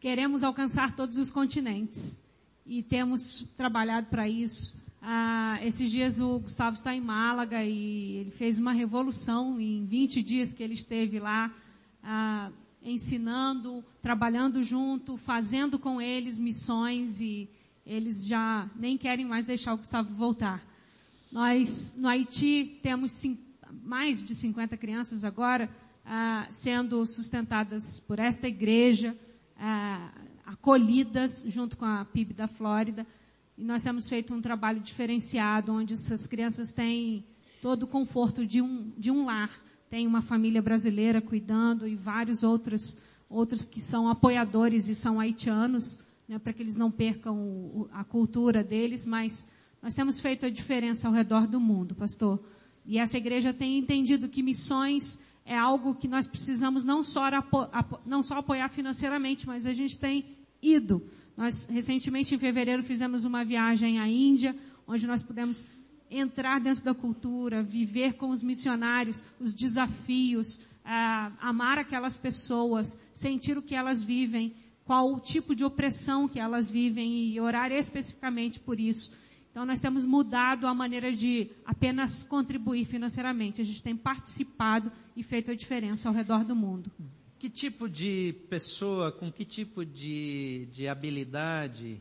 queremos 0.00 0.42
alcançar 0.44 0.94
todos 0.94 1.16
os 1.18 1.30
continentes. 1.30 2.22
E 2.64 2.82
temos 2.82 3.46
trabalhado 3.56 4.08
para 4.08 4.28
isso. 4.28 4.76
Ah, 5.00 5.60
esses 5.62 5.90
dias 5.90 6.20
o 6.20 6.40
Gustavo 6.40 6.74
está 6.74 6.94
em 6.94 7.00
Málaga 7.00 7.62
e 7.62 8.16
ele 8.16 8.30
fez 8.30 8.58
uma 8.58 8.72
revolução 8.72 9.60
em 9.60 9.84
20 9.86 10.20
dias 10.20 10.52
que 10.52 10.62
ele 10.62 10.74
esteve 10.74 11.20
lá. 11.20 11.54
Ah, 12.02 12.50
ensinando, 12.86 13.84
trabalhando 14.00 14.62
junto, 14.62 15.16
fazendo 15.16 15.76
com 15.76 16.00
eles 16.00 16.38
missões 16.38 17.20
e 17.20 17.50
eles 17.84 18.24
já 18.24 18.70
nem 18.76 18.96
querem 18.96 19.26
mais 19.26 19.44
deixar 19.44 19.74
o 19.74 19.78
Gustavo 19.78 20.14
voltar. 20.14 20.64
Nós, 21.30 21.94
no 21.98 22.06
Haiti, 22.06 22.78
temos 22.82 23.24
mais 23.82 24.22
de 24.22 24.34
50 24.34 24.76
crianças 24.76 25.24
agora 25.24 25.68
ah, 26.04 26.46
sendo 26.48 27.04
sustentadas 27.04 27.98
por 27.98 28.20
esta 28.20 28.46
igreja, 28.46 29.16
ah, 29.58 30.12
acolhidas 30.46 31.44
junto 31.48 31.76
com 31.76 31.84
a 31.84 32.04
PIB 32.04 32.34
da 32.34 32.46
Flórida. 32.46 33.04
E 33.58 33.64
nós 33.64 33.82
temos 33.82 34.08
feito 34.08 34.32
um 34.32 34.40
trabalho 34.40 34.78
diferenciado, 34.78 35.72
onde 35.72 35.94
essas 35.94 36.28
crianças 36.28 36.72
têm 36.72 37.24
todo 37.60 37.82
o 37.82 37.86
conforto 37.88 38.46
de 38.46 38.62
um, 38.62 38.92
de 38.96 39.10
um 39.10 39.24
lar 39.24 39.50
tem 39.88 40.06
uma 40.06 40.22
família 40.22 40.60
brasileira 40.60 41.20
cuidando 41.20 41.86
e 41.86 41.94
vários 41.94 42.42
outros, 42.42 42.98
outros 43.28 43.64
que 43.64 43.80
são 43.80 44.08
apoiadores 44.08 44.88
e 44.88 44.94
são 44.94 45.20
haitianos, 45.20 46.00
né, 46.28 46.38
para 46.38 46.52
que 46.52 46.62
eles 46.62 46.76
não 46.76 46.90
percam 46.90 47.36
o, 47.36 47.88
a 47.92 48.04
cultura 48.04 48.64
deles, 48.64 49.06
mas 49.06 49.46
nós 49.80 49.94
temos 49.94 50.20
feito 50.20 50.44
a 50.44 50.50
diferença 50.50 51.06
ao 51.06 51.14
redor 51.14 51.46
do 51.46 51.60
mundo, 51.60 51.94
pastor. 51.94 52.42
E 52.84 52.98
essa 52.98 53.16
igreja 53.16 53.52
tem 53.52 53.78
entendido 53.78 54.28
que 54.28 54.42
missões 54.42 55.18
é 55.44 55.56
algo 55.56 55.94
que 55.94 56.08
nós 56.08 56.26
precisamos 56.26 56.84
não 56.84 57.02
só, 57.02 57.26
apo, 57.26 57.68
apo, 57.72 58.00
não 58.04 58.22
só 58.22 58.38
apoiar 58.38 58.68
financeiramente, 58.68 59.46
mas 59.46 59.64
a 59.64 59.72
gente 59.72 59.98
tem 59.98 60.24
ido. 60.60 61.02
Nós, 61.36 61.66
recentemente, 61.66 62.34
em 62.34 62.38
fevereiro, 62.38 62.82
fizemos 62.82 63.24
uma 63.24 63.44
viagem 63.44 64.00
à 64.00 64.08
Índia, 64.08 64.56
onde 64.86 65.06
nós 65.06 65.22
pudemos 65.22 65.68
entrar 66.10 66.60
dentro 66.60 66.84
da 66.84 66.94
cultura, 66.94 67.62
viver 67.62 68.14
com 68.14 68.30
os 68.30 68.42
missionários, 68.42 69.24
os 69.40 69.54
desafios, 69.54 70.60
ah, 70.84 71.32
amar 71.40 71.78
aquelas 71.78 72.16
pessoas, 72.16 73.00
sentir 73.12 73.58
o 73.58 73.62
que 73.62 73.74
elas 73.74 74.04
vivem, 74.04 74.54
qual 74.84 75.12
o 75.12 75.20
tipo 75.20 75.54
de 75.54 75.64
opressão 75.64 76.28
que 76.28 76.38
elas 76.38 76.70
vivem 76.70 77.28
e 77.28 77.40
orar 77.40 77.72
especificamente 77.72 78.60
por 78.60 78.78
isso. 78.78 79.12
Então 79.50 79.64
nós 79.66 79.80
temos 79.80 80.04
mudado 80.04 80.66
a 80.66 80.74
maneira 80.74 81.12
de 81.12 81.50
apenas 81.64 82.22
contribuir 82.22 82.84
financeiramente. 82.84 83.60
A 83.60 83.64
gente 83.64 83.82
tem 83.82 83.96
participado 83.96 84.92
e 85.16 85.22
feito 85.22 85.50
a 85.50 85.54
diferença 85.54 86.08
ao 86.08 86.14
redor 86.14 86.44
do 86.44 86.54
mundo. 86.54 86.92
Que 87.38 87.48
tipo 87.48 87.88
de 87.88 88.34
pessoa, 88.48 89.10
com 89.10 89.32
que 89.32 89.44
tipo 89.44 89.84
de, 89.84 90.68
de 90.72 90.86
habilidade 90.86 92.00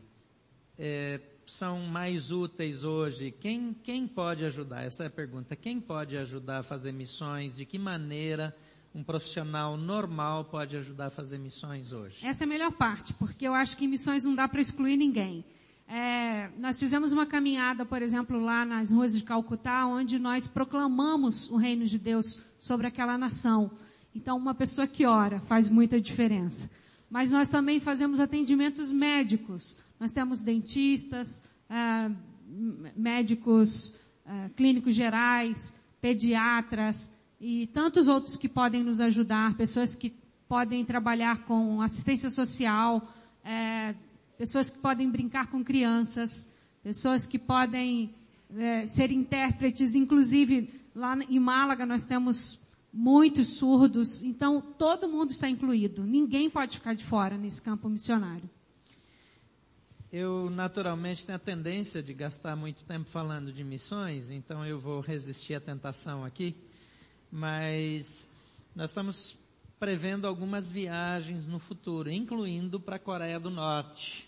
é, 0.78 1.20
são 1.46 1.82
mais 1.82 2.32
úteis 2.32 2.84
hoje? 2.84 3.32
Quem, 3.32 3.76
quem 3.84 4.08
pode 4.08 4.44
ajudar? 4.46 4.84
Essa 4.84 5.04
é 5.04 5.08
a 5.08 5.10
pergunta. 5.10 5.56
Quem 5.56 5.80
pode 5.80 6.18
ajudar 6.18 6.60
a 6.60 6.64
fazer 6.64 6.92
missões? 6.92 7.56
De 7.58 7.66
que 7.66 7.78
maneira 7.78 8.56
um 8.94 9.04
profissional 9.04 9.78
normal 9.78 10.46
pode 10.46 10.78
ajudar 10.78 11.08
a 11.08 11.10
fazer 11.10 11.38
missões 11.38 11.92
hoje? 11.92 12.26
Essa 12.26 12.44
é 12.44 12.46
a 12.46 12.48
melhor 12.48 12.72
parte, 12.72 13.14
porque 13.14 13.48
eu 13.48 13.54
acho 13.54 13.78
que 13.78 13.88
missões 13.88 14.24
não 14.24 14.34
dá 14.34 14.48
para 14.48 14.62
excluir 14.62 14.98
ninguém. 14.98 15.46
É, 15.88 16.50
nós 16.58 16.80
fizemos 16.80 17.12
uma 17.12 17.26
caminhada, 17.26 17.86
por 17.86 18.02
exemplo, 18.02 18.40
lá 18.40 18.66
nas 18.66 18.92
ruas 18.92 19.14
de 19.16 19.24
Calcutá, 19.24 19.86
onde 19.86 20.18
nós 20.18 20.48
proclamamos 20.48 21.50
o 21.52 21.58
reino 21.58 21.86
de 21.86 22.00
Deus 22.00 22.40
sobre 22.58 22.88
aquela 22.88 23.18
nação. 23.18 23.70
Então, 24.16 24.38
uma 24.38 24.56
pessoa 24.56 24.88
que 24.88 25.06
ora 25.06 25.40
faz 25.42 25.70
muita 25.70 26.00
diferença. 26.00 26.72
Mas 27.10 27.32
nós 27.32 27.50
também 27.50 27.80
fazemos 27.80 28.20
atendimentos 28.20 28.92
médicos. 28.92 29.78
Nós 30.00 30.12
temos 30.12 30.42
dentistas, 30.42 31.44
ah, 31.70 32.12
médicos 32.96 33.94
ah, 34.26 34.50
clínicos 34.56 34.94
gerais, 34.94 35.74
pediatras 36.02 37.12
e 37.40 37.68
tantos 37.68 38.08
outros 38.08 38.38
que 38.38 38.48
podem 38.48 38.84
nos 38.84 39.00
ajudar, 39.00 39.56
pessoas 39.56 39.96
que 39.96 40.14
podem 40.48 40.86
trabalhar 40.86 41.46
com 41.46 41.82
assistência 41.82 42.30
social, 42.30 43.12
eh, 43.44 43.96
pessoas 44.38 44.70
que 44.70 44.78
podem 44.80 45.10
brincar 45.10 45.48
com 45.48 45.64
crianças, 45.64 46.48
pessoas 46.84 47.26
que 47.26 47.40
podem 47.40 48.14
eh, 48.56 48.86
ser 48.86 49.12
intérpretes, 49.12 49.96
inclusive 49.96 50.70
lá 50.94 51.18
em 51.30 51.40
Málaga 51.40 51.86
nós 51.86 52.06
temos 52.06 52.60
muitos 52.94 53.58
surdos, 53.58 54.22
então 54.22 54.62
todo 54.62 55.10
mundo 55.10 55.32
está 55.32 55.50
incluído, 55.50 56.04
ninguém 56.04 56.50
pode 56.50 56.78
ficar 56.78 56.94
de 56.94 57.04
fora 57.04 57.38
nesse 57.38 57.62
campo 57.62 57.90
missionário. 57.90 58.50
Eu 60.18 60.50
naturalmente 60.50 61.26
tenho 61.26 61.36
a 61.36 61.40
tendência 61.40 62.02
de 62.02 62.14
gastar 62.14 62.56
muito 62.56 62.86
tempo 62.86 63.10
falando 63.10 63.52
de 63.52 63.66
missões, 63.66 64.30
então 64.30 64.66
eu 64.66 64.80
vou 64.80 65.02
resistir 65.02 65.56
à 65.56 65.60
tentação 65.60 66.24
aqui, 66.24 66.56
mas 67.30 68.26
nós 68.74 68.92
estamos 68.92 69.38
prevendo 69.78 70.26
algumas 70.26 70.72
viagens 70.72 71.46
no 71.48 71.60
futuro, 71.60 72.10
incluindo 72.10 72.80
para 72.80 72.96
a 72.96 73.00
Coreia 73.00 73.38
do 73.42 73.50
Norte. 73.50 74.26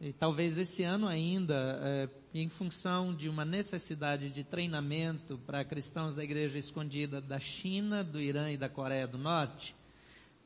E 0.00 0.10
talvez 0.10 0.56
esse 0.56 0.84
ano 0.84 1.06
ainda, 1.06 1.78
é, 1.82 2.08
em 2.32 2.48
função 2.48 3.14
de 3.14 3.28
uma 3.28 3.44
necessidade 3.44 4.30
de 4.30 4.42
treinamento 4.42 5.38
para 5.46 5.62
cristãos 5.66 6.14
da 6.14 6.24
igreja 6.24 6.58
escondida 6.58 7.20
da 7.20 7.38
China, 7.38 8.02
do 8.02 8.18
Irã 8.18 8.50
e 8.50 8.56
da 8.56 8.70
Coreia 8.70 9.06
do 9.06 9.18
Norte, 9.18 9.76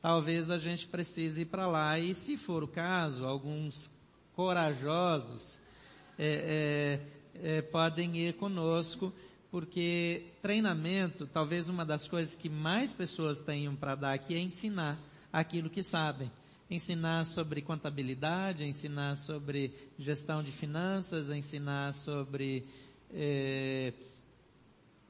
talvez 0.01 0.49
a 0.49 0.57
gente 0.57 0.85
precise 0.85 1.43
ir 1.43 1.45
para 1.45 1.65
lá 1.65 1.97
e, 1.97 2.13
se 2.13 2.35
for 2.35 2.61
o 2.61 2.67
caso, 2.67 3.23
alguns 3.23 3.94
corajosos 4.35 5.59
é, 6.17 6.99
é, 7.41 7.57
é, 7.57 7.61
podem 7.61 8.15
ir 8.17 8.33
conosco, 8.33 9.13
porque 9.49 10.25
treinamento, 10.41 11.27
talvez 11.27 11.69
uma 11.69 11.85
das 11.85 12.07
coisas 12.07 12.35
que 12.35 12.49
mais 12.49 12.93
pessoas 12.93 13.39
tenham 13.39 13.75
para 13.75 13.95
dar 13.95 14.13
aqui 14.13 14.35
é 14.35 14.39
ensinar 14.39 14.99
aquilo 15.31 15.69
que 15.69 15.81
sabem. 15.81 16.31
Ensinar 16.69 17.25
sobre 17.25 17.61
contabilidade, 17.61 18.65
ensinar 18.65 19.15
sobre 19.15 19.71
gestão 19.99 20.41
de 20.41 20.51
finanças, 20.51 21.29
ensinar 21.29 21.93
sobre 21.93 22.65
é, 23.13 23.93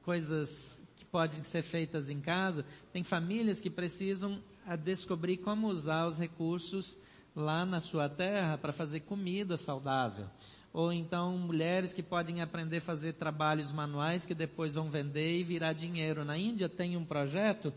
coisas 0.02 0.84
que 0.96 1.04
podem 1.04 1.42
ser 1.42 1.62
feitas 1.62 2.10
em 2.10 2.20
casa. 2.20 2.64
Tem 2.92 3.02
famílias 3.02 3.60
que 3.60 3.70
precisam 3.70 4.40
descobrir 4.84 5.38
como 5.38 5.68
usar 5.68 6.06
os 6.06 6.18
recursos 6.18 6.98
lá 7.36 7.66
na 7.66 7.82
sua 7.82 8.08
terra 8.08 8.56
para 8.56 8.72
fazer 8.72 9.00
comida 9.00 9.58
saudável. 9.58 10.26
Ou 10.72 10.90
então 10.92 11.36
mulheres 11.36 11.92
que 11.92 12.02
podem 12.02 12.40
aprender 12.40 12.78
a 12.78 12.80
fazer 12.80 13.12
trabalhos 13.12 13.70
manuais 13.70 14.24
que 14.24 14.34
depois 14.34 14.74
vão 14.74 14.90
vender 14.90 15.38
e 15.38 15.44
virar 15.44 15.74
dinheiro. 15.74 16.24
Na 16.24 16.38
Índia 16.38 16.68
tem 16.68 16.96
um 16.96 17.04
projeto 17.04 17.72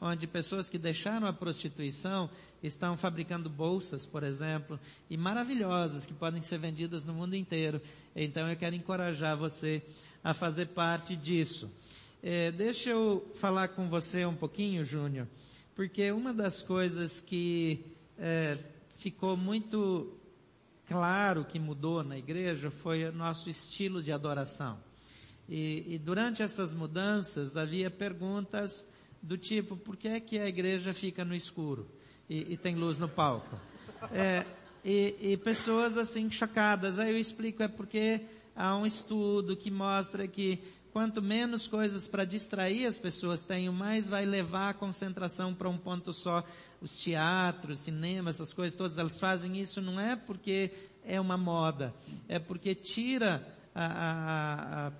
onde 0.00 0.26
pessoas 0.26 0.68
que 0.68 0.76
deixaram 0.76 1.26
a 1.26 1.32
prostituição 1.32 2.28
estão 2.62 2.96
fabricando 2.96 3.48
bolsas, 3.48 4.04
por 4.04 4.22
exemplo, 4.22 4.78
e 5.08 5.16
maravilhosas 5.16 6.04
que 6.04 6.12
podem 6.12 6.42
ser 6.42 6.58
vendidas 6.58 7.04
no 7.04 7.14
mundo 7.14 7.34
inteiro. 7.36 7.80
Então 8.14 8.48
eu 8.48 8.56
quero 8.56 8.74
encorajar 8.74 9.36
você 9.36 9.82
a 10.22 10.34
fazer 10.34 10.66
parte 10.68 11.14
disso. 11.14 11.70
É, 12.22 12.50
deixa 12.50 12.90
eu 12.90 13.30
falar 13.34 13.68
com 13.68 13.88
você 13.88 14.24
um 14.24 14.34
pouquinho, 14.34 14.84
Júnior, 14.84 15.28
porque 15.74 16.10
uma 16.10 16.32
das 16.32 16.62
coisas 16.62 17.20
que 17.20 17.84
é, 18.18 18.56
ficou 18.98 19.36
muito 19.36 20.12
claro 20.86 21.44
que 21.44 21.58
mudou 21.58 22.02
na 22.02 22.18
igreja 22.18 22.70
foi 22.70 23.04
o 23.04 23.12
nosso 23.12 23.48
estilo 23.48 24.02
de 24.02 24.12
adoração. 24.12 24.78
E, 25.48 25.94
e 25.94 25.98
durante 25.98 26.42
essas 26.42 26.72
mudanças 26.72 27.56
havia 27.56 27.90
perguntas 27.90 28.86
do 29.22 29.36
tipo, 29.36 29.76
por 29.76 29.96
que 29.96 30.08
é 30.08 30.20
que 30.20 30.38
a 30.38 30.46
igreja 30.46 30.92
fica 30.94 31.24
no 31.24 31.34
escuro 31.34 31.88
e, 32.28 32.54
e 32.54 32.56
tem 32.56 32.76
luz 32.76 32.98
no 32.98 33.08
palco? 33.08 33.58
É, 34.12 34.44
e, 34.84 35.16
e 35.20 35.36
pessoas 35.36 35.96
assim 35.96 36.30
chocadas. 36.30 36.98
Aí 36.98 37.10
eu 37.10 37.18
explico, 37.18 37.62
é 37.62 37.68
porque 37.68 38.20
há 38.54 38.76
um 38.76 38.86
estudo 38.86 39.56
que 39.56 39.70
mostra 39.70 40.28
que 40.28 40.62
quanto 40.94 41.20
menos 41.20 41.66
coisas 41.66 42.06
para 42.06 42.24
distrair 42.24 42.86
as 42.86 43.00
pessoas 43.00 43.42
tenham, 43.42 43.72
mais 43.74 44.08
vai 44.08 44.24
levar 44.24 44.70
a 44.70 44.74
concentração 44.74 45.52
para 45.52 45.68
um 45.68 45.76
ponto 45.76 46.12
só. 46.12 46.44
Os 46.80 46.96
teatros, 46.96 47.80
cinema, 47.80 48.30
essas 48.30 48.52
coisas 48.52 48.76
todas, 48.76 48.96
elas 48.96 49.18
fazem 49.18 49.58
isso 49.58 49.82
não 49.82 49.98
é 49.98 50.14
porque 50.14 50.70
é 51.04 51.20
uma 51.20 51.36
moda, 51.36 51.92
é 52.28 52.38
porque 52.38 52.76
tira 52.76 53.44
a, 53.74 53.86
a, 53.86 54.86
a 54.86 54.92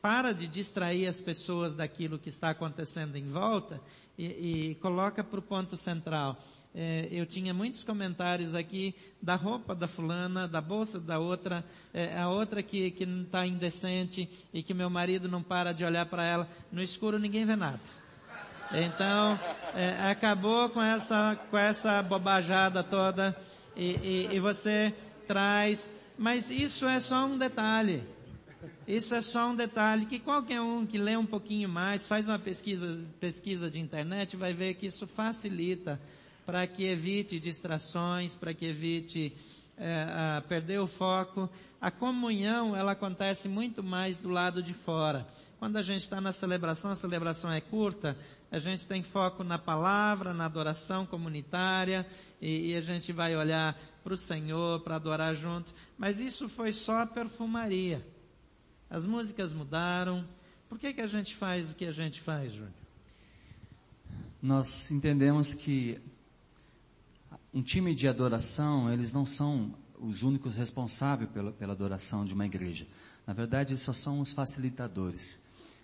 para 0.00 0.32
de 0.32 0.46
distrair 0.46 1.06
as 1.06 1.20
pessoas 1.20 1.74
daquilo 1.74 2.18
que 2.18 2.30
está 2.30 2.48
acontecendo 2.48 3.16
em 3.16 3.28
volta 3.28 3.82
e, 4.16 4.70
e 4.70 4.74
coloca 4.76 5.22
para 5.22 5.40
o 5.40 5.42
ponto 5.42 5.76
central. 5.76 6.42
É, 6.74 7.08
eu 7.10 7.24
tinha 7.24 7.52
muitos 7.54 7.82
comentários 7.82 8.54
aqui 8.54 8.94
da 9.20 9.34
roupa 9.34 9.74
da 9.74 9.88
fulana, 9.88 10.46
da 10.46 10.60
bolsa 10.60 11.00
da 11.00 11.18
outra, 11.18 11.64
é, 11.92 12.16
a 12.18 12.28
outra 12.28 12.62
que, 12.62 12.90
que 12.90 13.04
está 13.04 13.46
indecente 13.46 14.28
e 14.52 14.62
que 14.62 14.74
meu 14.74 14.90
marido 14.90 15.28
não 15.28 15.42
para 15.42 15.72
de 15.72 15.84
olhar 15.84 16.06
para 16.06 16.24
ela. 16.24 16.48
No 16.70 16.82
escuro 16.82 17.18
ninguém 17.18 17.44
vê 17.44 17.56
nada. 17.56 17.80
Então, 18.70 19.40
é, 19.74 20.10
acabou 20.10 20.68
com 20.68 20.82
essa, 20.82 21.36
com 21.50 21.56
essa 21.56 22.02
bobajada 22.02 22.84
toda 22.84 23.34
e, 23.74 24.28
e, 24.30 24.36
e 24.36 24.40
você 24.40 24.94
traz, 25.26 25.90
mas 26.18 26.50
isso 26.50 26.86
é 26.86 27.00
só 27.00 27.24
um 27.24 27.38
detalhe. 27.38 28.04
Isso 28.86 29.14
é 29.14 29.20
só 29.20 29.50
um 29.50 29.56
detalhe 29.56 30.06
que 30.06 30.18
qualquer 30.18 30.60
um 30.60 30.84
que 30.84 30.98
lê 30.98 31.16
um 31.16 31.24
pouquinho 31.24 31.68
mais, 31.68 32.06
faz 32.06 32.28
uma 32.28 32.38
pesquisa, 32.38 33.14
pesquisa 33.18 33.70
de 33.70 33.78
internet, 33.78 34.36
vai 34.36 34.52
ver 34.52 34.74
que 34.74 34.86
isso 34.86 35.06
facilita 35.06 36.00
para 36.48 36.66
que 36.66 36.86
evite 36.86 37.38
distrações, 37.38 38.34
para 38.34 38.54
que 38.54 38.64
evite 38.64 39.36
é, 39.76 40.42
perder 40.48 40.80
o 40.80 40.86
foco. 40.86 41.46
A 41.78 41.90
comunhão, 41.90 42.74
ela 42.74 42.92
acontece 42.92 43.50
muito 43.50 43.82
mais 43.82 44.18
do 44.18 44.30
lado 44.30 44.62
de 44.62 44.72
fora. 44.72 45.28
Quando 45.58 45.76
a 45.76 45.82
gente 45.82 46.00
está 46.00 46.22
na 46.22 46.32
celebração, 46.32 46.90
a 46.90 46.96
celebração 46.96 47.52
é 47.52 47.60
curta, 47.60 48.16
a 48.50 48.58
gente 48.58 48.88
tem 48.88 49.02
foco 49.02 49.44
na 49.44 49.58
palavra, 49.58 50.32
na 50.32 50.46
adoração 50.46 51.04
comunitária, 51.04 52.06
e, 52.40 52.70
e 52.70 52.76
a 52.76 52.80
gente 52.80 53.12
vai 53.12 53.36
olhar 53.36 53.78
para 54.02 54.14
o 54.14 54.16
Senhor, 54.16 54.80
para 54.80 54.96
adorar 54.96 55.34
junto. 55.34 55.74
Mas 55.98 56.18
isso 56.18 56.48
foi 56.48 56.72
só 56.72 57.02
a 57.02 57.06
perfumaria. 57.06 58.02
As 58.88 59.04
músicas 59.04 59.52
mudaram. 59.52 60.26
Por 60.66 60.78
que, 60.78 60.94
que 60.94 61.02
a 61.02 61.06
gente 61.06 61.36
faz 61.36 61.70
o 61.70 61.74
que 61.74 61.84
a 61.84 61.92
gente 61.92 62.22
faz, 62.22 62.54
Júnior? 62.54 62.72
Nós 64.40 64.90
entendemos 64.90 65.52
que 65.52 66.00
um 67.52 67.62
time 67.62 67.94
de 67.94 68.06
adoração, 68.06 68.92
eles 68.92 69.12
não 69.12 69.24
são 69.24 69.74
os 70.00 70.22
únicos 70.22 70.56
responsáveis 70.56 71.30
pela, 71.30 71.52
pela 71.52 71.72
adoração 71.72 72.24
de 72.24 72.34
uma 72.34 72.46
igreja. 72.46 72.86
Na 73.26 73.32
verdade, 73.32 73.72
eles 73.72 73.82
só 73.82 73.92
são 73.92 74.20
os 74.20 74.32
facilitadores. 74.32 75.40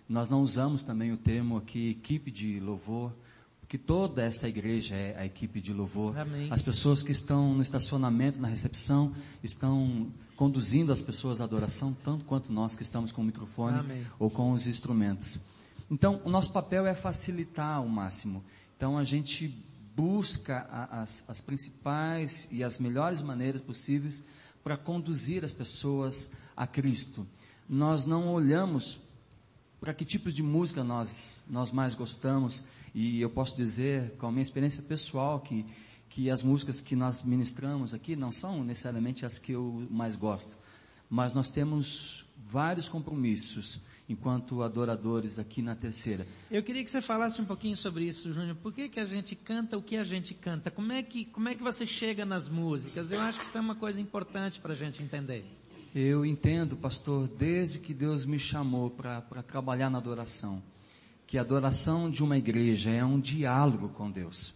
Nós 0.07 0.29
não 0.29 0.41
usamos 0.41 0.83
também 0.83 1.11
o 1.11 1.17
termo 1.17 1.57
aqui 1.57 1.89
equipe 1.89 2.31
de 2.31 2.59
louvor, 2.59 3.11
porque 3.59 3.77
toda 3.77 4.23
essa 4.23 4.47
igreja 4.47 4.95
é 4.95 5.19
a 5.19 5.25
equipe 5.25 5.59
de 5.59 5.73
louvor. 5.73 6.17
Amém. 6.17 6.47
As 6.51 6.61
pessoas 6.61 7.01
que 7.01 7.11
estão 7.11 7.55
no 7.55 7.63
estacionamento, 7.63 8.39
na 8.39 8.47
recepção, 8.47 9.13
estão 9.43 10.11
conduzindo 10.35 10.91
as 10.91 11.01
pessoas 11.01 11.41
à 11.41 11.45
adoração, 11.45 11.95
tanto 12.03 12.25
quanto 12.25 12.53
nós 12.53 12.75
que 12.75 12.83
estamos 12.83 13.11
com 13.11 13.21
o 13.21 13.25
microfone 13.25 13.79
Amém. 13.79 14.05
ou 14.19 14.29
com 14.29 14.51
os 14.51 14.67
instrumentos. 14.67 15.39
Então, 15.89 16.21
o 16.23 16.29
nosso 16.29 16.51
papel 16.51 16.85
é 16.85 16.93
facilitar 16.93 17.77
ao 17.77 17.87
máximo. 17.87 18.43
Então, 18.77 18.97
a 18.97 19.03
gente 19.03 19.63
busca 19.95 20.67
as, 20.91 21.23
as 21.27 21.39
principais 21.39 22.47
e 22.51 22.63
as 22.63 22.79
melhores 22.79 23.21
maneiras 23.21 23.61
possíveis 23.61 24.23
para 24.63 24.75
conduzir 24.75 25.45
as 25.45 25.53
pessoas 25.53 26.29
a 26.55 26.67
Cristo. 26.67 27.25
Nós 27.69 28.05
não 28.05 28.27
olhamos 28.33 28.99
para 29.79 29.93
que 29.93 30.03
tipos 30.03 30.33
de 30.33 30.43
música 30.43 30.83
nós, 30.83 31.45
nós 31.49 31.71
mais 31.71 31.93
gostamos, 31.93 32.63
e 32.93 33.21
eu 33.21 33.29
posso 33.29 33.55
dizer, 33.55 34.11
com 34.17 34.27
a 34.27 34.31
minha 34.31 34.41
experiência 34.41 34.81
pessoal, 34.81 35.39
que, 35.39 35.65
que 36.09 36.29
as 36.29 36.43
músicas 36.43 36.81
que 36.81 36.95
nós 36.95 37.21
ministramos 37.21 37.93
aqui 37.93 38.15
não 38.15 38.31
são 38.31 38.63
necessariamente 38.63 39.25
as 39.25 39.37
que 39.37 39.51
eu 39.51 39.87
mais 39.89 40.15
gosto, 40.15 40.57
mas 41.09 41.33
nós 41.33 41.51
temos 41.51 42.25
vários 42.37 42.89
compromissos 42.89 43.79
enquanto 44.07 44.61
adoradores 44.61 45.39
aqui 45.39 45.61
na 45.61 45.75
terceira. 45.75 46.27
Eu 46.51 46.61
queria 46.61 46.83
que 46.83 46.91
você 46.91 47.01
falasse 47.01 47.41
um 47.41 47.45
pouquinho 47.45 47.75
sobre 47.75 48.05
isso, 48.05 48.31
Júnior. 48.31 48.55
Por 48.55 48.71
que, 48.71 48.87
que 48.87 48.99
a 48.99 49.05
gente 49.05 49.35
canta 49.35 49.77
o 49.77 49.81
que 49.81 49.97
a 49.97 50.03
gente 50.03 50.33
canta? 50.33 50.69
Como 50.69 50.91
é 50.91 51.01
que, 51.01 51.25
como 51.25 51.49
é 51.49 51.55
que 51.55 51.63
você 51.63 51.85
chega 51.85 52.25
nas 52.25 52.47
músicas? 52.47 53.11
Eu 53.11 53.19
acho 53.19 53.39
que 53.39 53.45
isso 53.45 53.57
é 53.57 53.61
uma 53.61 53.75
coisa 53.75 53.99
importante 53.99 54.59
para 54.59 54.73
a 54.73 54.75
gente 54.75 55.01
entender. 55.01 55.45
Eu 55.93 56.25
entendo, 56.25 56.75
pastor, 56.75 57.27
desde 57.27 57.79
que 57.79 57.93
Deus 57.93 58.25
me 58.25 58.37
chamou 58.37 58.89
para 58.89 59.21
trabalhar 59.41 59.89
na 59.89 59.97
adoração, 59.97 60.61
que 61.25 61.37
a 61.37 61.41
adoração 61.41 62.11
de 62.11 62.23
uma 62.23 62.37
igreja 62.37 62.89
é 62.89 63.03
um 63.03 63.19
diálogo 63.19 63.89
com 63.89 64.11
Deus. 64.11 64.53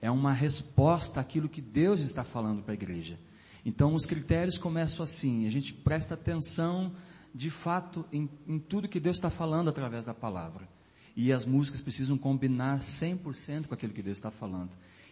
É 0.00 0.10
uma 0.10 0.32
resposta 0.32 1.20
àquilo 1.20 1.48
que 1.48 1.60
Deus 1.60 2.00
está 2.00 2.24
falando 2.24 2.62
para 2.62 2.72
a 2.72 2.74
igreja. 2.74 3.18
Então 3.66 3.94
os 3.94 4.06
critérios 4.06 4.56
começam 4.56 5.04
assim, 5.04 5.46
a 5.46 5.50
gente 5.50 5.74
presta 5.74 6.14
atenção 6.14 6.92
de 7.34 7.50
fato 7.50 8.04
em, 8.12 8.28
em 8.46 8.58
tudo 8.58 8.88
que 8.88 9.00
Deus 9.00 9.16
está 9.16 9.30
falando 9.30 9.68
através 9.68 10.06
da 10.06 10.14
palavra. 10.14 10.68
E 11.16 11.32
as 11.32 11.44
músicas 11.44 11.80
precisam 11.80 12.16
combinar 12.16 12.78
100% 12.78 13.66
com 13.66 13.74
aquilo 13.74 13.92
que 13.92 14.02
Deus 14.02 14.18
está 14.18 14.30
falando. 14.30 14.70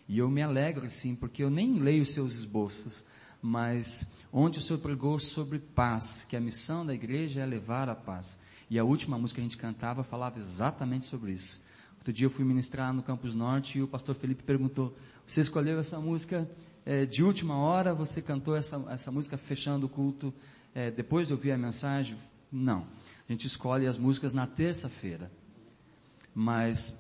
E 0.09 0.19
eu 0.19 0.31
me 0.31 0.43
alegro 0.43 0.87
assim, 0.87 1.15
porque 1.15 1.43
eu 1.43 1.51
nem 1.51 1.75
leio 1.75 2.07
seus 2.07 2.37
esboços, 2.37 3.05
mas 3.43 4.07
onde 4.33 4.59
o 4.59 4.63
Senhor 4.63 4.79
pregou 4.79 5.21
sobre 5.21 5.59
paz, 5.59 6.25
que 6.29 6.37
a 6.37 6.41
missão 6.41 6.85
da 6.85 6.95
igreja 6.95 7.41
é 7.41 7.47
levar 7.47 7.89
a 7.89 7.95
paz. 7.95 8.39
E 8.71 8.79
a 8.79 8.85
última 8.85 9.19
música 9.19 9.37
que 9.37 9.47
a 9.47 9.49
gente 9.49 9.57
cantava 9.57 10.03
falava 10.03 10.39
exatamente 10.39 11.05
sobre 11.05 11.33
isso. 11.33 11.61
Outro 11.97 12.13
dia 12.13 12.27
eu 12.27 12.31
fui 12.31 12.45
ministrar 12.45 12.93
no 12.93 13.03
Campus 13.03 13.35
Norte 13.35 13.79
e 13.79 13.83
o 13.83 13.89
pastor 13.89 14.15
Felipe 14.15 14.43
perguntou: 14.43 14.97
Você 15.27 15.41
escolheu 15.41 15.79
essa 15.79 15.99
música 16.01 16.49
é, 16.87 17.05
de 17.05 17.23
última 17.23 17.57
hora? 17.59 17.95
Você 17.95 18.23
cantou 18.23 18.57
essa, 18.57 18.83
essa 18.89 19.11
música 19.11 19.37
fechando 19.37 19.87
o 19.87 19.89
culto 19.89 20.33
é, 20.75 20.91
depois 20.91 21.27
de 21.27 21.33
ouvir 21.33 21.53
a 21.53 21.59
mensagem? 21.59 22.17
Não. 22.51 22.87
A 23.29 23.33
gente 23.33 23.47
escolhe 23.47 23.87
as 23.87 23.99
músicas 23.99 24.33
na 24.33 24.47
terça-feira. 24.47 25.31
Mas, 26.35 26.95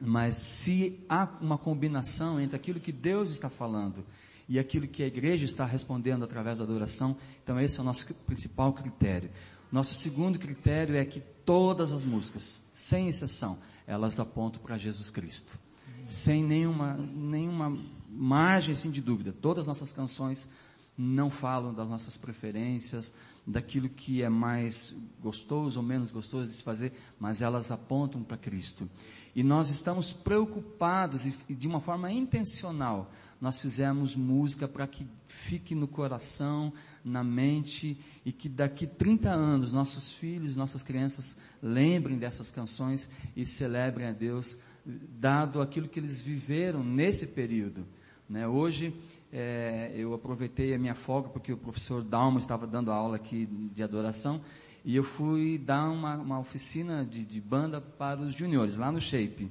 mas 0.00 0.36
se 0.36 1.04
há 1.08 1.28
uma 1.40 1.58
combinação 1.58 2.40
entre 2.40 2.56
aquilo 2.56 2.78
que 2.78 2.92
Deus 2.92 3.30
está 3.30 3.48
falando 3.48 4.04
e 4.48 4.58
aquilo 4.58 4.86
que 4.86 5.02
a 5.02 5.06
igreja 5.06 5.44
está 5.44 5.64
respondendo 5.64 6.24
através 6.24 6.58
da 6.58 6.64
adoração, 6.64 7.16
então 7.42 7.58
esse 7.58 7.78
é 7.78 7.82
o 7.82 7.84
nosso 7.84 8.12
principal 8.26 8.72
critério. 8.72 9.30
Nosso 9.72 9.94
segundo 9.94 10.38
critério 10.38 10.96
é 10.96 11.04
que 11.04 11.20
todas 11.44 11.92
as 11.92 12.04
músicas, 12.04 12.66
sem 12.72 13.08
exceção, 13.08 13.58
elas 13.86 14.20
apontam 14.20 14.62
para 14.62 14.78
Jesus 14.78 15.10
Cristo. 15.10 15.58
Sem 16.06 16.44
nenhuma, 16.44 16.94
nenhuma 16.94 17.76
margem 18.08 18.74
assim, 18.74 18.90
de 18.90 19.00
dúvida. 19.00 19.32
Todas 19.32 19.62
as 19.62 19.66
nossas 19.66 19.92
canções 19.92 20.48
não 20.96 21.28
falam 21.28 21.74
das 21.74 21.88
nossas 21.88 22.16
preferências, 22.16 23.12
daquilo 23.46 23.88
que 23.88 24.22
é 24.22 24.28
mais 24.28 24.94
gostoso 25.20 25.80
ou 25.80 25.84
menos 25.84 26.10
gostoso 26.10 26.48
de 26.48 26.56
se 26.56 26.62
fazer, 26.62 26.92
mas 27.18 27.42
elas 27.42 27.70
apontam 27.70 28.22
para 28.22 28.36
Cristo. 28.36 28.88
E 29.34 29.42
nós 29.42 29.70
estamos 29.70 30.12
preocupados 30.12 31.26
e 31.26 31.54
de 31.54 31.66
uma 31.66 31.80
forma 31.80 32.12
intencional, 32.12 33.10
nós 33.40 33.60
fizemos 33.60 34.16
música 34.16 34.66
para 34.68 34.86
que 34.86 35.06
fique 35.26 35.74
no 35.74 35.88
coração, 35.88 36.72
na 37.04 37.22
mente 37.22 37.98
e 38.24 38.32
que 38.32 38.48
daqui 38.48 38.86
30 38.86 39.28
anos 39.28 39.72
nossos 39.72 40.12
filhos, 40.12 40.56
nossas 40.56 40.82
crianças 40.82 41.36
lembrem 41.60 42.16
dessas 42.16 42.50
canções 42.50 43.10
e 43.36 43.44
celebrem 43.44 44.06
a 44.06 44.12
Deus, 44.12 44.56
dado 44.86 45.60
aquilo 45.60 45.88
que 45.88 45.98
eles 45.98 46.20
viveram 46.20 46.82
nesse 46.84 47.26
período. 47.26 47.84
Né? 48.28 48.46
Hoje 48.46 48.94
é, 49.36 49.90
eu 49.96 50.14
aproveitei 50.14 50.72
a 50.74 50.78
minha 50.78 50.94
folga 50.94 51.28
porque 51.28 51.52
o 51.52 51.56
professor 51.56 52.04
Dalmo 52.04 52.38
estava 52.38 52.68
dando 52.68 52.92
aula 52.92 53.16
aqui 53.16 53.46
de 53.46 53.82
adoração 53.82 54.40
e 54.84 54.94
eu 54.94 55.02
fui 55.02 55.58
dar 55.58 55.90
uma, 55.90 56.14
uma 56.14 56.38
oficina 56.38 57.04
de, 57.04 57.24
de, 57.24 57.40
banda 57.40 57.80
para 57.80 58.20
os 58.20 58.32
juniores 58.32 58.76
lá 58.76 58.92
no 58.92 59.00
Shape, 59.00 59.50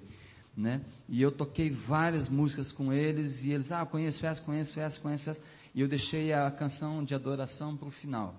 né? 0.56 0.80
E 1.10 1.22
eu 1.22 1.32
toquei 1.32 1.70
várias 1.70 2.30
músicas 2.30 2.72
com 2.72 2.94
eles 2.94 3.44
e 3.44 3.52
eles, 3.52 3.74
ah, 3.74 3.86
conheço 3.86 4.26
essa, 4.26 4.42
conheço 4.42 4.80
essa, 4.80 5.02
conheço 5.02 5.30
essa. 5.30 5.44
E 5.76 5.82
eu 5.82 5.88
deixei 5.88 6.32
a 6.32 6.50
canção 6.50 7.04
de 7.04 7.14
adoração 7.14 7.76
para 7.76 7.88
o 7.90 7.92
final 7.92 8.36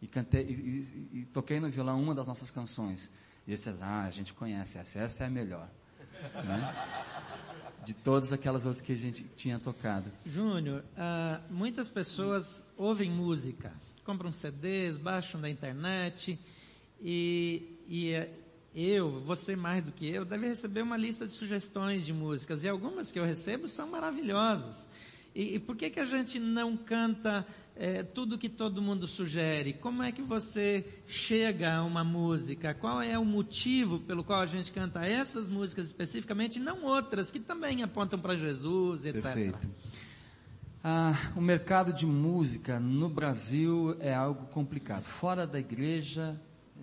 e 0.00 0.06
cantei 0.06 0.42
e, 0.42 1.18
e, 1.20 1.24
toquei 1.32 1.58
no 1.58 1.68
violão 1.68 2.00
uma 2.00 2.14
das 2.14 2.28
nossas 2.28 2.52
canções. 2.52 3.10
E 3.48 3.50
eles, 3.50 3.66
ah, 3.82 4.02
a 4.02 4.10
gente 4.10 4.32
conhece 4.32 4.78
essa, 4.78 5.00
essa 5.00 5.24
é 5.24 5.26
a 5.26 5.30
melhor, 5.30 5.68
né? 6.44 7.33
De 7.84 7.94
todas 7.94 8.32
aquelas 8.32 8.64
outras 8.64 8.82
que 8.82 8.92
a 8.92 8.96
gente 8.96 9.24
tinha 9.36 9.58
tocado. 9.58 10.10
Júnior, 10.24 10.82
uh, 10.96 11.52
muitas 11.52 11.88
pessoas 11.88 12.66
ouvem 12.76 13.10
música, 13.10 13.72
compram 14.04 14.32
CDs, 14.32 14.96
baixam 14.96 15.40
da 15.40 15.48
internet 15.48 16.38
e, 17.00 17.78
e, 17.88 18.12
eu, 18.74 19.20
você 19.20 19.54
mais 19.54 19.84
do 19.84 19.92
que 19.92 20.08
eu, 20.08 20.24
deve 20.24 20.46
receber 20.46 20.82
uma 20.82 20.96
lista 20.96 21.26
de 21.26 21.32
sugestões 21.32 22.04
de 22.04 22.12
músicas 22.12 22.64
e 22.64 22.68
algumas 22.68 23.12
que 23.12 23.18
eu 23.18 23.24
recebo 23.24 23.68
são 23.68 23.88
maravilhosas. 23.88 24.88
E, 25.34 25.54
e 25.54 25.58
por 25.58 25.76
que 25.76 25.90
que 25.90 26.00
a 26.00 26.06
gente 26.06 26.38
não 26.38 26.76
canta 26.76 27.46
é, 27.76 28.02
tudo 28.02 28.38
que 28.38 28.48
todo 28.48 28.80
mundo 28.80 29.06
sugere? 29.06 29.72
Como 29.72 30.02
é 30.02 30.12
que 30.12 30.22
você 30.22 30.84
chega 31.06 31.74
a 31.74 31.84
uma 31.84 32.04
música? 32.04 32.72
Qual 32.72 33.02
é 33.02 33.18
o 33.18 33.24
motivo 33.24 33.98
pelo 34.00 34.22
qual 34.22 34.40
a 34.40 34.46
gente 34.46 34.70
canta 34.72 35.04
essas 35.04 35.48
músicas 35.48 35.86
especificamente 35.86 36.56
e 36.56 36.62
não 36.62 36.84
outras 36.84 37.30
que 37.30 37.40
também 37.40 37.82
apontam 37.82 38.18
para 38.18 38.36
Jesus, 38.36 39.04
etc. 39.04 39.22
Perfeito. 39.22 39.68
Ah, 40.82 41.32
o 41.34 41.40
mercado 41.40 41.92
de 41.92 42.06
música 42.06 42.78
no 42.78 43.08
Brasil 43.08 43.96
é 43.98 44.14
algo 44.14 44.46
complicado. 44.48 45.04
Fora 45.04 45.46
da 45.46 45.58
igreja 45.58 46.40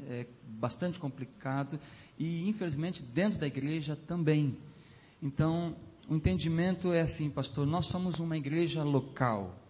é 0.08 0.26
bastante 0.44 1.00
complicado 1.00 1.80
e, 2.18 2.50
infelizmente, 2.50 3.04
dentro 3.04 3.40
da 3.40 3.48
igreja 3.48 3.96
também. 3.96 4.58
Então, 5.22 5.76
o 6.10 6.16
entendimento 6.16 6.92
é 6.92 7.02
assim, 7.02 7.30
pastor: 7.30 7.66
nós 7.66 7.86
somos 7.86 8.20
uma 8.20 8.36
igreja 8.36 8.84
local 8.84 9.61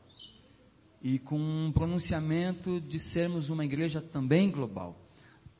e 1.01 1.17
com 1.19 1.39
um 1.39 1.71
pronunciamento 1.71 2.79
de 2.79 2.99
sermos 2.99 3.49
uma 3.49 3.65
igreja 3.65 4.01
também 4.01 4.51
global. 4.51 4.97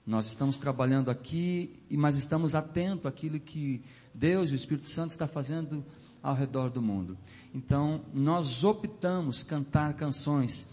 Nós 0.06 0.28
estamos 0.28 0.58
trabalhando 0.58 1.10
aqui, 1.10 1.80
mas 1.90 2.16
estamos 2.16 2.56
atentos 2.56 3.06
àquilo 3.06 3.40
que 3.40 3.84
Deus 4.14 4.50
e 4.50 4.54
o 4.54 4.56
Espírito 4.56 4.88
Santo 4.88 5.12
está 5.12 5.28
fazendo 5.28 5.86
ao 6.22 6.36
redor 6.36 6.70
do 6.70 6.82
mundo. 6.82 7.18
Então, 7.54 8.04
nós 8.14 8.64
optamos 8.64 9.44
cantar 9.44 9.94
canções 9.96 10.68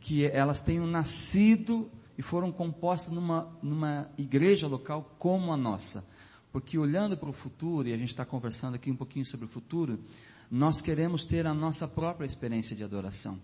que 0.00 0.24
elas 0.26 0.60
tenham 0.60 0.86
nascido 0.86 1.90
e 2.16 2.22
foram 2.22 2.52
compostas 2.52 3.12
numa, 3.12 3.48
numa 3.62 4.10
igreja 4.16 4.66
local 4.66 5.16
como 5.18 5.52
a 5.52 5.56
nossa. 5.56 6.06
Porque 6.52 6.78
olhando 6.78 7.16
para 7.16 7.28
o 7.28 7.32
futuro, 7.32 7.88
e 7.88 7.92
a 7.92 7.98
gente 7.98 8.10
está 8.10 8.24
conversando 8.24 8.74
aqui 8.74 8.90
um 8.90 8.96
pouquinho 8.96 9.24
sobre 9.24 9.46
o 9.46 9.48
futuro, 9.48 9.98
nós 10.50 10.80
queremos 10.80 11.26
ter 11.26 11.46
a 11.46 11.54
nossa 11.54 11.88
própria 11.88 12.26
experiência 12.26 12.76
de 12.76 12.84
adoração. 12.84 13.40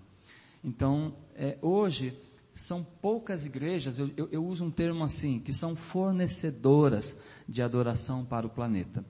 Então, 0.62 1.14
é, 1.34 1.58
hoje, 1.62 2.16
são 2.52 2.84
poucas 2.84 3.46
igrejas, 3.46 3.98
eu, 3.98 4.10
eu, 4.16 4.28
eu 4.30 4.44
uso 4.44 4.64
um 4.64 4.70
termo 4.70 5.04
assim, 5.04 5.38
que 5.38 5.52
são 5.52 5.74
fornecedoras 5.74 7.16
de 7.48 7.62
adoração 7.62 8.24
para 8.24 8.46
o 8.46 8.50
planeta. 8.50 9.04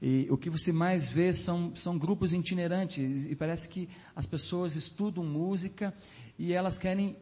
E 0.00 0.26
o 0.30 0.36
que 0.36 0.50
você 0.50 0.72
mais 0.72 1.08
vê 1.08 1.32
são, 1.32 1.74
são 1.74 1.98
grupos 1.98 2.32
itinerantes, 2.32 3.24
e 3.24 3.34
parece 3.34 3.68
que 3.68 3.88
as 4.14 4.26
pessoas 4.26 4.76
estudam 4.76 5.24
música 5.24 5.94
e 6.38 6.52
elas 6.52 6.78
querem 6.78 7.16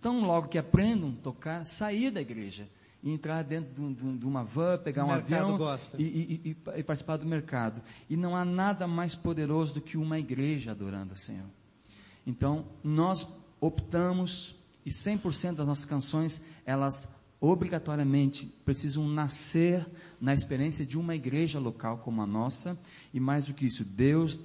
tão 0.00 0.24
logo 0.24 0.48
que 0.48 0.58
aprendam 0.58 1.10
a 1.18 1.22
tocar, 1.22 1.64
sair 1.64 2.10
da 2.10 2.20
igreja 2.20 2.68
e 3.02 3.10
entrar 3.10 3.42
dentro 3.42 3.72
de, 3.72 3.94
de, 3.94 4.18
de 4.18 4.26
uma 4.26 4.44
van, 4.44 4.78
pegar 4.78 5.04
um 5.04 5.10
avião 5.10 5.58
e, 5.98 6.04
e, 6.04 6.40
e, 6.44 6.56
e, 6.76 6.82
participar 6.82 7.16
do 7.16 7.26
mercado. 7.26 7.82
E 8.08 8.16
não 8.16 8.36
há 8.36 8.44
nada 8.44 8.86
mais 8.86 9.14
poderoso 9.14 9.74
do 9.74 9.80
que 9.80 9.96
uma 9.96 10.18
igreja 10.18 10.72
adorando 10.72 11.14
o 11.14 11.16
Senhor. 11.16 11.48
Então, 12.30 12.64
nós 12.84 13.26
optamos, 13.60 14.54
e 14.86 14.90
100% 14.90 15.56
das 15.56 15.66
nossas 15.66 15.84
canções, 15.84 16.40
elas 16.64 17.08
obrigatoriamente 17.40 18.46
precisam 18.64 19.08
nascer 19.08 19.84
na 20.20 20.32
experiência 20.32 20.86
de 20.86 20.96
uma 20.96 21.16
igreja 21.16 21.58
local 21.58 21.98
como 21.98 22.22
a 22.22 22.26
nossa, 22.26 22.78
e 23.12 23.18
mais 23.18 23.46
do 23.46 23.52
que 23.52 23.66
isso, 23.66 23.84
Deus 23.84 24.38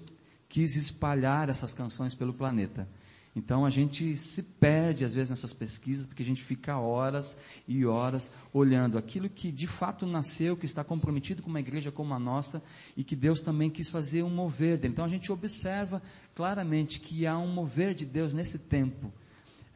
quis 0.50 0.76
espalhar 0.76 1.48
essas 1.48 1.76
canções 1.76 2.16
pelo 2.16 2.34
planeta. 2.34 2.90
Então 3.36 3.66
a 3.66 3.70
gente 3.70 4.16
se 4.16 4.42
perde 4.42 5.04
às 5.04 5.14
vezes 5.14 5.30
nessas 5.30 5.54
pesquisas, 5.54 6.06
porque 6.06 6.24
a 6.24 6.26
gente 6.26 6.42
fica 6.42 6.78
horas 6.78 7.38
e 7.68 7.86
horas 7.86 8.32
olhando 8.54 8.98
aquilo 8.98 9.30
que 9.30 9.52
de 9.52 9.68
fato 9.68 10.06
nasceu, 10.06 10.56
que 10.56 10.66
está 10.66 10.86
comprometido 10.86 11.44
com 11.44 11.50
uma 11.50 11.60
igreja 11.60 11.92
como 11.92 12.14
a 12.14 12.20
nossa 12.20 12.64
e 12.96 13.04
que 13.04 13.16
Deus 13.16 13.42
também 13.42 13.70
quis 13.70 13.90
fazer 13.90 14.24
um 14.24 14.30
mover 14.30 14.78
dele. 14.78 14.94
Então 14.94 15.04
a 15.04 15.10
gente 15.10 15.32
observa 15.32 16.02
claramente 16.34 17.02
que 17.02 17.28
há 17.28 17.38
um 17.38 17.48
mover 17.48 17.94
de 17.94 18.06
Deus 18.06 18.34
nesse 18.34 18.58
tempo. 18.58 19.12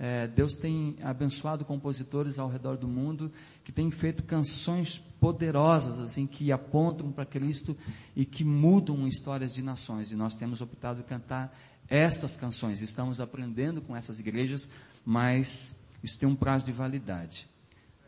É, 0.01 0.27
Deus 0.27 0.55
tem 0.55 0.95
abençoado 1.03 1.65
compositores 1.65 2.39
ao 2.39 2.47
redor 2.47 2.77
do 2.77 2.87
mundo 2.87 3.29
que 3.65 3.71
têm 3.73 3.91
feito 3.91 4.23
canções 4.23 4.97
poderosas, 5.19 5.99
assim, 5.99 6.25
que 6.25 6.53
apontam 6.53 7.11
para 7.11 7.25
Cristo 7.25 7.75
e 8.15 8.23
que 8.23 8.45
mudam 8.45 9.05
histórias 9.05 9.53
de 9.53 9.61
nações. 9.61 10.09
E 10.13 10.15
nós 10.15 10.35
temos 10.35 10.61
optado 10.61 11.03
por 11.03 11.09
cantar 11.09 11.53
estas 11.89 12.35
canções. 12.35 12.81
Estamos 12.81 13.19
aprendendo 13.19 13.81
com 13.81 13.95
essas 13.95 14.19
igrejas, 14.19 14.69
mas 15.05 15.75
isso 16.03 16.19
tem 16.19 16.27
um 16.27 16.35
prazo 16.35 16.65
de 16.65 16.71
validade. 16.71 17.47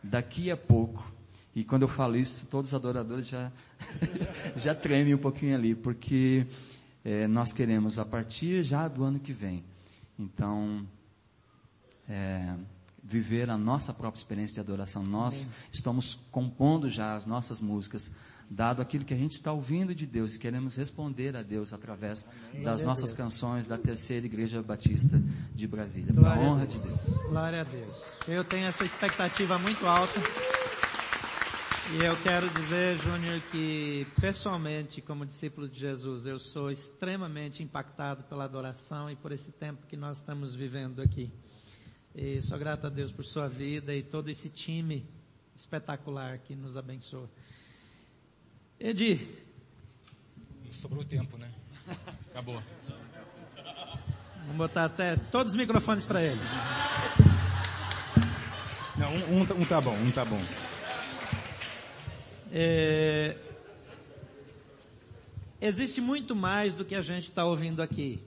Daqui 0.04 0.52
a 0.52 0.58
pouco, 0.58 1.12
e 1.56 1.64
quando 1.64 1.84
eu 1.84 1.88
falo 1.88 2.16
isso, 2.16 2.46
todos 2.48 2.72
os 2.72 2.76
adoradores 2.76 3.28
já, 3.28 3.52
já 4.56 4.76
tremem 4.76 5.16
um 5.16 5.20
pouquinho 5.20 5.56
ali, 5.56 5.76
porque 5.76 6.46
é, 7.04 7.28
nós 7.28 7.52
queremos 7.52 8.00
a 8.00 8.06
partir 8.06 8.64
já 8.64 8.88
do 8.88 9.04
ano 9.04 9.20
que 9.20 9.34
vem. 9.34 9.64
Então, 10.18 10.88
é, 12.08 12.56
viver 13.04 13.50
a 13.50 13.58
nossa 13.58 13.94
própria 13.94 14.20
experiência 14.20 14.54
de 14.56 14.60
adoração. 14.60 15.04
Nós 15.04 15.50
estamos 15.72 16.20
compondo 16.32 16.90
já 16.90 17.16
as 17.16 17.26
nossas 17.26 17.60
músicas 17.60 18.14
dado 18.52 18.82
aquilo 18.82 19.06
que 19.06 19.14
a 19.14 19.18
gente 19.18 19.32
está 19.32 19.54
ouvindo 19.54 19.96
de 19.96 20.06
Deus 20.06 20.36
queremos 20.36 20.76
responder 20.76 21.38
a 21.38 21.42
Deus 21.42 21.72
através 21.72 22.28
Amém. 22.52 22.64
das 22.64 22.84
nossas 22.84 23.14
canções 23.14 23.66
da 23.66 23.78
Terceira 23.78 24.26
Igreja 24.26 24.62
Batista 24.62 25.22
de 25.56 25.66
Brasília. 25.66 26.14
Para 26.14 26.34
a 26.34 26.40
honra 26.40 26.68
de 26.68 26.78
Deus. 26.78 27.18
Glória 27.30 27.62
a 27.62 27.64
Deus. 27.64 28.18
Eu 28.28 28.44
tenho 28.44 28.68
essa 28.68 28.84
expectativa 28.84 29.58
muito 29.58 29.88
alta. 29.88 30.20
E 31.94 32.04
eu 32.04 32.16
quero 32.24 32.50
dizer, 32.50 32.98
Júnior, 32.98 33.42
que 33.52 34.06
pessoalmente, 34.20 35.02
como 35.02 35.26
discípulo 35.26 35.70
de 35.70 35.80
Jesus, 35.80 36.26
eu 36.26 36.38
sou 36.38 36.70
extremamente 36.70 37.64
impactado 37.64 38.24
pela 38.26 38.44
adoração 38.44 39.10
e 39.10 39.16
por 39.16 39.32
esse 39.32 39.52
tempo 39.54 39.88
que 39.88 39.96
nós 39.96 40.18
estamos 40.18 40.54
vivendo 40.54 41.02
aqui. 41.02 41.32
E 42.14 42.42
sou 42.42 42.60
grato 42.60 42.88
a 42.88 42.90
Deus 42.90 43.14
por 43.14 43.24
sua 43.24 43.48
vida 43.48 43.96
e 43.96 44.04
todo 44.04 44.30
esse 44.30 44.50
time 44.50 45.06
espetacular 45.56 46.40
que 46.40 46.54
nos 46.54 46.76
abençoa. 46.76 47.30
Edi. 48.84 49.28
Sobrou 50.72 51.04
tempo, 51.04 51.38
né? 51.38 51.52
Acabou. 52.32 52.60
Vamos 54.48 54.58
botar 54.58 54.86
até 54.86 55.16
todos 55.16 55.54
os 55.54 55.58
microfones 55.58 56.04
para 56.04 56.24
ele. 56.24 56.42
Não, 58.98 59.14
um, 59.14 59.38
um, 59.38 59.62
um, 59.62 59.66
tá 59.66 59.80
bom, 59.80 59.94
um 59.94 60.12
tá 60.12 60.26
bom. 60.26 60.42
É... 62.52 63.38
Existe 65.62 66.02
muito 66.02 66.36
mais 66.36 66.74
do 66.74 66.84
que 66.84 66.96
a 66.96 67.04
gente 67.04 67.26
está 67.26 67.46
ouvindo 67.46 67.84
aqui. 67.84 68.20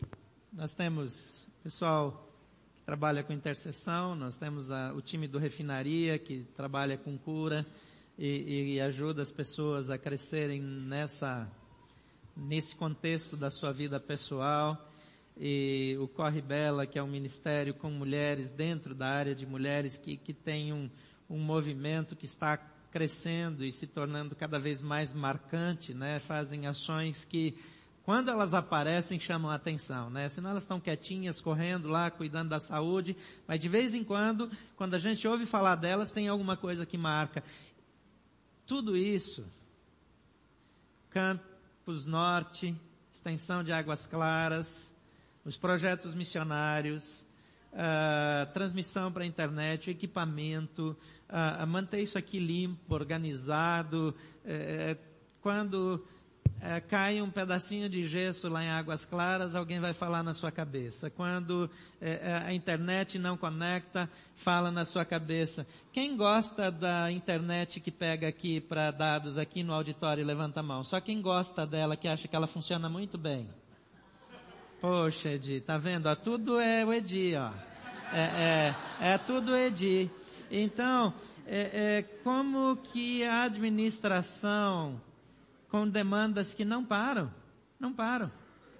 Nós 0.53 0.73
temos 0.73 1.49
pessoal 1.65 2.31
que 2.77 2.85
trabalha 2.87 3.25
com 3.25 3.33
intercessão, 3.33 4.15
nós 4.15 4.37
temos 4.37 4.71
a, 4.71 4.93
o 4.95 5.03
time 5.03 5.27
do 5.27 5.37
refinaria 5.37 6.17
que 6.17 6.45
trabalha 6.57 6.97
com 6.97 7.19
cura 7.19 7.67
e, 8.19 8.75
e 8.75 8.81
ajuda 8.81 9.23
as 9.23 9.31
pessoas 9.31 9.91
a 9.91 9.99
crescerem 9.99 10.61
nessa, 10.61 11.51
nesse 12.37 12.77
contexto 12.77 13.37
da 13.37 13.51
sua 13.51 13.73
vida 13.73 13.99
pessoal. 13.99 14.91
E 15.37 15.97
o 16.01 16.07
Corre 16.07 16.41
Bela, 16.41 16.87
que 16.87 16.99
é 16.99 17.03
um 17.03 17.09
ministério 17.09 17.75
com 17.75 17.91
mulheres 17.91 18.51
dentro 18.51 18.95
da 18.95 19.09
área 19.09 19.35
de 19.35 19.45
mulheres, 19.45 19.99
que, 19.99 20.17
que 20.17 20.33
tem 20.33 20.73
um, 20.73 20.89
um 21.29 21.39
movimento 21.39 22.15
que 22.15 22.25
está 22.25 22.57
crescendo 22.95 23.65
e 23.65 23.73
se 23.73 23.89
tornando 23.89 24.37
cada 24.37 24.57
vez 24.61 24.81
mais 24.81 25.13
marcante, 25.13 25.93
né? 25.93 26.21
Fazem 26.21 26.69
ações 26.69 27.25
que, 27.25 27.59
quando 28.05 28.31
elas 28.31 28.55
aparecem, 28.55 29.19
chamam 29.19 29.51
a 29.51 29.57
atenção, 29.57 30.09
né? 30.09 30.29
Senão 30.29 30.51
elas 30.51 30.63
estão 30.63 30.79
quietinhas, 30.79 31.41
correndo 31.41 31.89
lá, 31.89 32.09
cuidando 32.13 32.51
da 32.51 32.61
saúde, 32.61 33.17
mas 33.49 33.59
de 33.59 33.69
vez 33.69 33.97
em 33.97 34.05
quando, 34.05 34.49
quando 34.77 34.95
a 34.95 34.99
gente 35.01 35.27
ouve 35.27 35.45
falar 35.45 35.75
delas, 35.75 36.13
tem 36.13 36.29
alguma 36.29 36.57
coisa 36.57 36.87
que 36.87 36.97
marca. 36.97 37.43
Tudo 38.67 38.97
isso, 38.97 39.45
Campos 41.11 42.07
Norte, 42.07 42.75
extensão 43.13 43.63
de 43.63 43.71
Águas 43.71 44.07
Claras, 44.07 44.95
os 45.45 45.59
projetos 45.59 46.15
missionários, 46.15 47.27
uh, 47.75 48.51
transmissão 48.55 49.13
para 49.13 49.25
a 49.25 49.27
internet, 49.27 49.91
equipamento, 49.91 50.97
uh, 51.29 51.67
manter 51.67 52.01
isso 52.01 52.17
aqui 52.17 52.39
limpo, 52.39 52.95
organizado. 52.95 54.15
Uh, 54.47 54.99
quando 55.43 56.03
é, 56.65 56.81
cai 56.81 57.21
um 57.21 57.29
pedacinho 57.29 57.91
de 57.91 58.09
gesso 58.09 58.49
lá 58.49 58.65
em 58.65 58.71
Águas 58.71 59.05
Claras, 59.05 59.55
alguém 59.55 59.81
vai 59.81 59.93
falar 59.93 60.23
na 60.23 60.33
sua 60.33 60.51
cabeça. 60.51 61.11
Quando 61.11 61.71
é, 62.01 62.11
é, 62.11 62.43
a 62.47 62.55
internet 62.55 63.19
não 63.19 63.37
conecta, 63.37 64.09
fala 64.35 64.71
na 64.71 64.87
sua 64.87 65.05
cabeça. 65.05 65.67
Quem 65.93 66.17
gosta 66.17 66.71
da 66.71 67.13
internet 67.13 67.81
que 67.81 67.91
pega 67.91 68.27
aqui 68.27 68.63
para 68.63 68.91
dados 68.91 69.37
aqui 69.37 69.63
no 69.63 69.75
auditório, 69.75 70.25
levanta 70.25 70.61
a 70.61 70.63
mão. 70.63 70.83
Só 70.83 70.99
quem 71.03 71.21
gosta 71.21 71.67
dela, 71.67 71.99
que 71.99 72.09
acha 72.09 72.27
que 72.27 72.35
ela 72.35 72.47
funciona 72.47 72.89
muito 72.89 73.19
bem. 73.19 73.47
Poxa, 74.81 75.33
Edi, 75.33 75.61
tá 75.61 75.77
vendo? 75.77 76.07
Ó, 76.07 76.15
tudo 76.17 76.59
é 76.59 76.83
o 76.83 76.95
Edi, 76.95 77.35
ó. 77.37 77.51
É, 78.11 78.73
é, 79.03 79.13
é 79.13 79.19
tudo 79.19 79.55
Edi. 79.55 80.11
Então, 80.51 81.13
é, 81.47 81.59
é, 81.99 82.03
como 82.23 82.77
que 82.77 83.23
a 83.23 83.43
administração, 83.43 84.99
com 85.75 85.89
demandas 85.89 86.55
que 86.55 86.65
não 86.65 86.85
param, 86.85 87.35
não 87.81 87.93
param. 87.93 88.31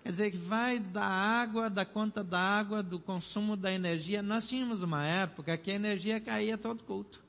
Quer 0.05 0.11
dizer, 0.11 0.31
que 0.31 0.37
vai 0.37 0.79
da 0.79 1.05
água, 1.05 1.69
da 1.69 1.85
conta 1.85 2.23
da 2.23 2.39
água, 2.39 2.85
do 2.85 3.01
consumo 3.01 3.57
da 3.57 3.73
energia. 3.73 4.23
Nós 4.23 4.47
tínhamos 4.47 4.81
uma 4.81 5.05
época 5.05 5.59
que 5.59 5.73
a 5.73 5.75
energia 5.75 6.21
caía 6.21 6.57
todo 6.57 6.85
culto. 6.85 7.21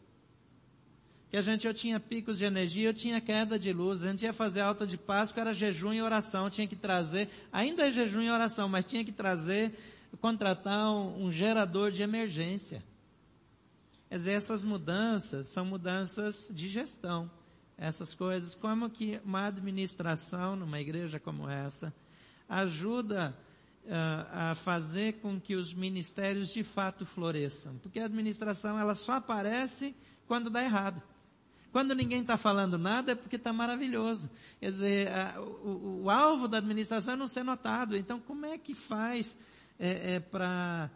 Que 1.32 1.38
a 1.38 1.42
gente, 1.42 1.66
eu 1.66 1.74
tinha 1.74 2.00
picos 2.00 2.38
de 2.38 2.46
energia, 2.46 2.90
eu 2.90 2.94
tinha 2.94 3.20
queda 3.20 3.58
de 3.58 3.74
luz. 3.74 4.04
A 4.04 4.10
gente 4.10 4.22
ia 4.22 4.34
fazer 4.34 4.62
alta 4.62 4.86
de 4.86 5.00
Páscoa, 5.00 5.42
era 5.42 5.52
jejum 5.52 5.94
e 5.94 6.00
oração. 6.00 6.48
Tinha 6.48 6.68
que 6.68 6.76
trazer, 6.76 7.28
ainda 7.52 7.88
é 7.88 7.92
jejum 7.92 8.22
e 8.22 8.30
oração, 8.30 8.70
mas 8.70 8.86
tinha 8.86 9.04
que 9.04 9.12
trazer, 9.12 9.74
contratar 10.22 10.92
um, 10.92 11.26
um 11.26 11.32
gerador 11.32 11.90
de 11.90 12.04
emergência. 12.04 12.84
Quer 14.10 14.18
dizer, 14.18 14.34
essas 14.34 14.64
mudanças 14.64 15.48
são 15.48 15.66
mudanças 15.66 16.52
de 16.54 16.70
gestão. 16.70 17.32
Essas 17.78 18.14
coisas, 18.14 18.56
como 18.56 18.90
que 18.90 19.20
uma 19.26 19.48
administração 19.48 20.56
numa 20.56 20.80
igreja 20.80 21.20
como 21.20 21.50
essa 21.50 21.94
ajuda 22.48 23.36
uh, 23.86 24.52
a 24.52 24.56
fazer 24.56 25.14
com 25.20 25.40
que 25.40 25.56
os 25.56 25.74
ministérios 25.74 26.50
de 26.50 26.64
fato 26.64 27.06
floresçam. 27.06 27.78
Porque 27.80 28.00
a 28.00 28.06
administração 28.06 28.80
ela 28.80 28.96
só 28.96 29.14
aparece 29.14 29.94
quando 30.28 30.50
dá 30.50 30.64
errado. 30.64 31.02
Quando 31.72 31.94
ninguém 31.94 32.22
está 32.22 32.38
falando 32.38 32.78
nada 32.78 33.12
é 33.12 33.16
porque 33.16 33.36
está 33.36 33.52
maravilhoso. 33.52 34.30
Quer 34.62 34.72
dizer, 34.72 35.12
a, 35.12 35.42
o, 35.42 36.04
o, 36.04 36.10
alvo 36.10 36.48
da 36.48 36.60
administração 36.60 37.16
é 37.16 37.18
não 37.18 37.28
ser 37.28 37.44
notado. 37.44 37.98
Então, 37.98 38.18
como 38.20 38.46
é 38.46 38.58
que 38.58 38.74
faz 38.74 39.38
é, 39.78 40.16
é, 40.16 40.20
para 40.22 40.90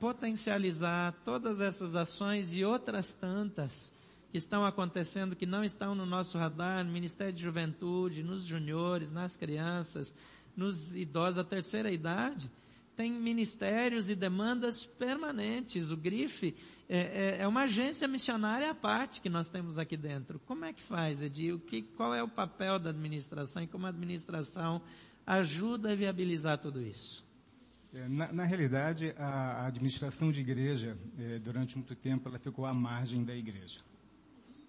potencializar 0.00 1.12
todas 1.22 1.60
essas 1.60 1.94
ações 1.94 2.54
e 2.54 2.64
outras 2.64 3.12
tantas 3.12 3.92
estão 4.38 4.64
acontecendo, 4.64 5.36
que 5.36 5.46
não 5.46 5.62
estão 5.64 5.94
no 5.94 6.04
nosso 6.04 6.38
radar, 6.38 6.84
no 6.84 6.92
Ministério 6.92 7.32
de 7.32 7.42
Juventude, 7.42 8.22
nos 8.22 8.44
juniores, 8.44 9.12
nas 9.12 9.36
crianças, 9.36 10.14
nos 10.56 10.94
idosos, 10.94 11.38
a 11.38 11.44
terceira 11.44 11.90
idade, 11.90 12.50
tem 12.96 13.10
ministérios 13.10 14.08
e 14.08 14.14
demandas 14.14 14.84
permanentes. 14.84 15.90
O 15.90 15.96
GRIF 15.96 16.54
é, 16.88 16.98
é, 16.98 17.36
é, 17.40 17.48
uma 17.48 17.62
agência 17.62 18.06
missionária 18.06 18.70
à 18.70 18.74
parte 18.74 19.20
que 19.20 19.28
nós 19.28 19.48
temos 19.48 19.78
aqui 19.78 19.96
dentro. 19.96 20.38
Como 20.40 20.64
é 20.64 20.72
que 20.72 20.80
faz, 20.80 21.20
Edil? 21.22 21.58
Que, 21.58 21.82
qual 21.82 22.14
é 22.14 22.22
o 22.22 22.28
papel 22.28 22.78
da 22.78 22.90
administração 22.90 23.62
e 23.62 23.66
como 23.66 23.86
a 23.86 23.88
administração 23.88 24.80
ajuda 25.26 25.92
a 25.92 25.94
viabilizar 25.94 26.58
tudo 26.58 26.80
isso? 26.80 27.24
É, 27.92 28.08
na, 28.08 28.32
na, 28.32 28.44
realidade, 28.44 29.14
a, 29.16 29.62
a, 29.62 29.66
administração 29.66 30.30
de 30.30 30.40
igreja, 30.40 30.96
é, 31.18 31.38
durante 31.38 31.76
muito 31.76 31.94
tempo, 31.94 32.28
ela 32.28 32.38
ficou 32.38 32.66
à 32.66 32.74
margem 32.74 33.24
da 33.24 33.34
igreja. 33.34 33.80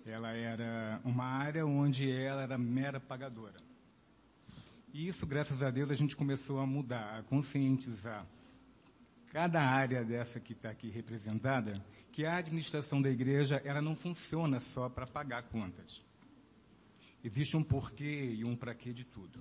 Ela 0.06 0.32
era 0.32 1.02
uma 1.04 1.26
área 1.26 1.66
onde 1.66 2.12
ela 2.12 2.44
era 2.44 2.58
mera 2.58 3.00
pagadora. 3.00 3.60
E 4.94 5.08
isso, 5.08 5.26
graças 5.26 5.64
a 5.64 5.72
Deus, 5.72 5.90
a 5.90 5.96
gente 5.96 6.16
começou 6.16 6.60
a 6.60 6.66
mudar, 6.66 7.20
a 7.20 7.24
conscientizar 7.24 8.26
cada 9.36 9.62
área 9.62 10.06
dessa 10.06 10.40
que 10.40 10.54
está 10.54 10.70
aqui 10.70 10.88
representada, 10.90 11.84
que 12.10 12.26
a 12.26 12.38
administração 12.38 13.02
da 13.02 13.10
igreja, 13.10 13.62
ela 13.66 13.82
não 13.82 13.94
funciona 13.94 14.62
só 14.62 14.88
para 14.88 15.06
pagar 15.06 15.44
contas. 15.44 16.02
Existe 17.22 17.58
um 17.58 17.64
porquê 17.64 18.34
e 18.34 18.46
um 18.46 18.56
para 18.56 18.74
quê 18.74 18.94
de 18.94 19.04
tudo. 19.04 19.40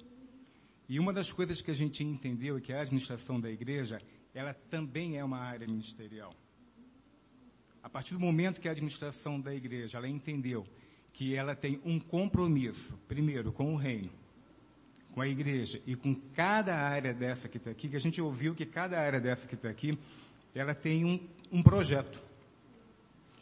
E 0.89 0.99
uma 0.99 1.13
das 1.13 1.31
coisas 1.31 1.63
que 1.63 1.71
a 1.71 1.75
gente 1.75 2.03
entendeu 2.03 2.57
é 2.57 2.61
que 2.61 2.73
a 2.73 2.81
administração 2.81 3.41
da 3.41 3.49
igreja, 3.49 4.03
ela 4.35 4.53
também 4.53 5.17
é 5.17 5.23
uma 5.23 5.39
área 5.39 5.69
ministerial. 5.69 6.35
A 7.85 7.89
partir 7.89 8.15
do 8.15 8.21
momento 8.21 8.61
que 8.61 8.69
a 8.69 8.73
administração 8.73 9.41
da 9.41 9.55
igreja, 9.55 9.99
ela 9.99 10.09
entendeu 10.09 10.67
que 11.13 11.37
ela 11.37 11.55
tem 11.55 11.81
um 11.85 12.01
compromisso, 12.01 12.99
primeiro, 13.07 13.53
com 13.53 13.73
o 13.73 13.77
reino, 13.77 14.11
com 15.13 15.21
a 15.21 15.29
igreja 15.29 15.81
e 15.87 15.95
com 15.95 16.15
cada 16.35 16.75
área 16.75 17.15
dessa 17.15 17.49
que 17.49 17.59
está 17.59 17.71
aqui, 17.71 17.89
que 17.89 17.97
a 17.97 18.01
gente 18.01 18.21
ouviu 18.21 18.55
que 18.55 18.67
cada 18.67 18.99
área 18.99 19.21
dessa 19.21 19.47
que 19.47 19.55
está 19.55 19.69
aqui, 19.69 19.97
ela 20.53 20.75
tem 20.75 21.05
um, 21.05 21.21
um 21.53 21.63
projeto. 21.63 22.21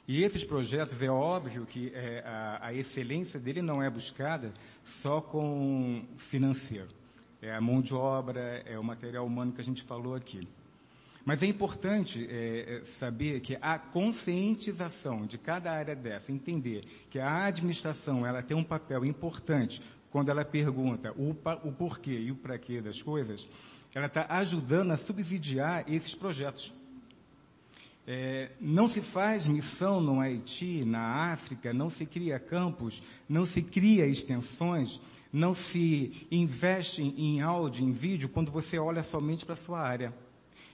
E 0.06 0.22
esses 0.22 0.44
projetos, 0.44 1.00
é 1.00 1.10
óbvio 1.10 1.64
que 1.64 1.90
é, 1.94 2.22
a, 2.26 2.66
a 2.66 2.74
excelência 2.74 3.40
dele 3.40 3.62
não 3.62 3.82
é 3.82 3.88
buscada 3.88 4.52
só 4.82 5.20
com 5.20 6.04
financeiro 6.18 7.02
é 7.42 7.52
a 7.52 7.60
mão 7.60 7.82
de 7.82 7.92
obra, 7.92 8.62
é 8.64 8.78
o 8.78 8.84
material 8.84 9.26
humano 9.26 9.52
que 9.52 9.60
a 9.60 9.64
gente 9.64 9.82
falou 9.82 10.14
aqui. 10.14 10.46
Mas 11.24 11.42
é 11.42 11.46
importante 11.46 12.26
é, 12.28 12.80
é, 12.80 12.84
saber 12.84 13.40
que 13.40 13.56
a 13.60 13.78
conscientização 13.78 15.24
de 15.24 15.38
cada 15.38 15.70
área 15.70 15.94
dessa, 15.94 16.32
entender 16.32 16.84
que 17.08 17.18
a 17.18 17.44
administração 17.44 18.26
ela 18.26 18.42
tem 18.42 18.56
um 18.56 18.64
papel 18.64 19.04
importante 19.04 19.82
quando 20.10 20.30
ela 20.30 20.44
pergunta 20.44 21.12
o, 21.12 21.30
o 21.64 21.72
porquê 21.72 22.18
e 22.18 22.30
o 22.30 22.36
para 22.36 22.58
quê 22.58 22.80
das 22.80 23.00
coisas, 23.00 23.48
ela 23.94 24.06
está 24.06 24.26
ajudando 24.28 24.90
a 24.90 24.96
subsidiar 24.96 25.84
esses 25.86 26.14
projetos. 26.14 26.72
É, 28.06 28.50
não 28.60 28.88
se 28.88 29.00
faz 29.00 29.46
missão 29.46 30.00
no 30.00 30.20
Haiti, 30.20 30.84
na 30.84 31.32
África, 31.32 31.72
não 31.72 31.88
se 31.88 32.04
cria 32.04 32.38
campos, 32.40 33.02
não 33.28 33.46
se 33.46 33.62
cria 33.62 34.06
extensões 34.06 35.00
não 35.32 35.54
se 35.54 36.26
investe 36.30 37.02
em 37.02 37.40
áudio, 37.40 37.84
em 37.84 37.90
vídeo, 37.90 38.28
quando 38.28 38.52
você 38.52 38.78
olha 38.78 39.02
somente 39.02 39.46
para 39.46 39.54
a 39.54 39.56
sua 39.56 39.80
área. 39.80 40.12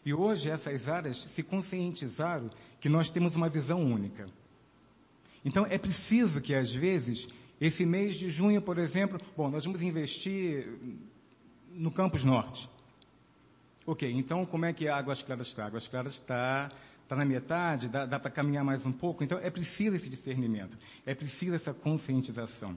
E 0.04 0.14
hoje 0.14 0.50
essas 0.50 0.88
áreas 0.88 1.18
se 1.18 1.42
conscientizaram 1.42 2.50
que 2.80 2.88
nós 2.88 3.10
temos 3.10 3.36
uma 3.36 3.48
visão 3.48 3.82
única. 3.82 4.26
Então 5.44 5.66
é 5.68 5.78
preciso 5.78 6.40
que 6.40 6.54
às 6.54 6.72
vezes, 6.72 7.28
esse 7.60 7.84
mês 7.84 8.16
de 8.16 8.28
junho, 8.28 8.60
por 8.60 8.78
exemplo, 8.78 9.20
bom, 9.36 9.50
nós 9.50 9.64
vamos 9.64 9.82
investir 9.82 10.68
no 11.72 11.90
Campus 11.90 12.24
Norte. 12.24 12.68
Ok, 13.86 14.10
então 14.10 14.44
como 14.44 14.64
é 14.64 14.72
que 14.72 14.88
a 14.88 14.96
Águas 14.96 15.22
Claras 15.22 15.46
está? 15.46 15.66
Águas 15.66 15.88
Claras 15.88 16.14
está, 16.14 16.70
está 17.02 17.16
na 17.16 17.24
metade, 17.24 17.88
dá, 17.88 18.04
dá 18.04 18.20
para 18.20 18.30
caminhar 18.30 18.64
mais 18.64 18.84
um 18.84 18.92
pouco. 18.92 19.24
Então 19.24 19.38
é 19.38 19.50
preciso 19.50 19.96
esse 19.96 20.08
discernimento, 20.08 20.78
é 21.06 21.14
preciso 21.14 21.54
essa 21.54 21.72
conscientização. 21.72 22.76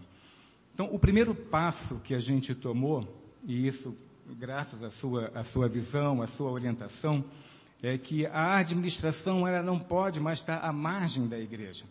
Então, 0.74 0.88
o 0.92 0.98
primeiro 0.98 1.36
passo 1.36 2.00
que 2.00 2.16
a 2.16 2.20
gente 2.20 2.56
tomou, 2.56 3.08
e 3.44 3.68
isso 3.68 3.96
graças 4.38 4.84
à 4.84 4.90
sua, 4.90 5.32
à 5.34 5.44
sua 5.44 5.68
visão, 5.68 6.22
à 6.22 6.28
sua 6.28 6.52
orientação, 6.52 7.24
é 7.82 7.98
que 7.98 8.26
a 8.28 8.58
administração 8.58 9.48
ela 9.48 9.62
não 9.62 9.80
pode 9.80 10.20
mais 10.20 10.40
estar 10.40 10.58
à 10.58 10.72
margem 10.72 11.28
da 11.28 11.40
igreja. 11.40 11.86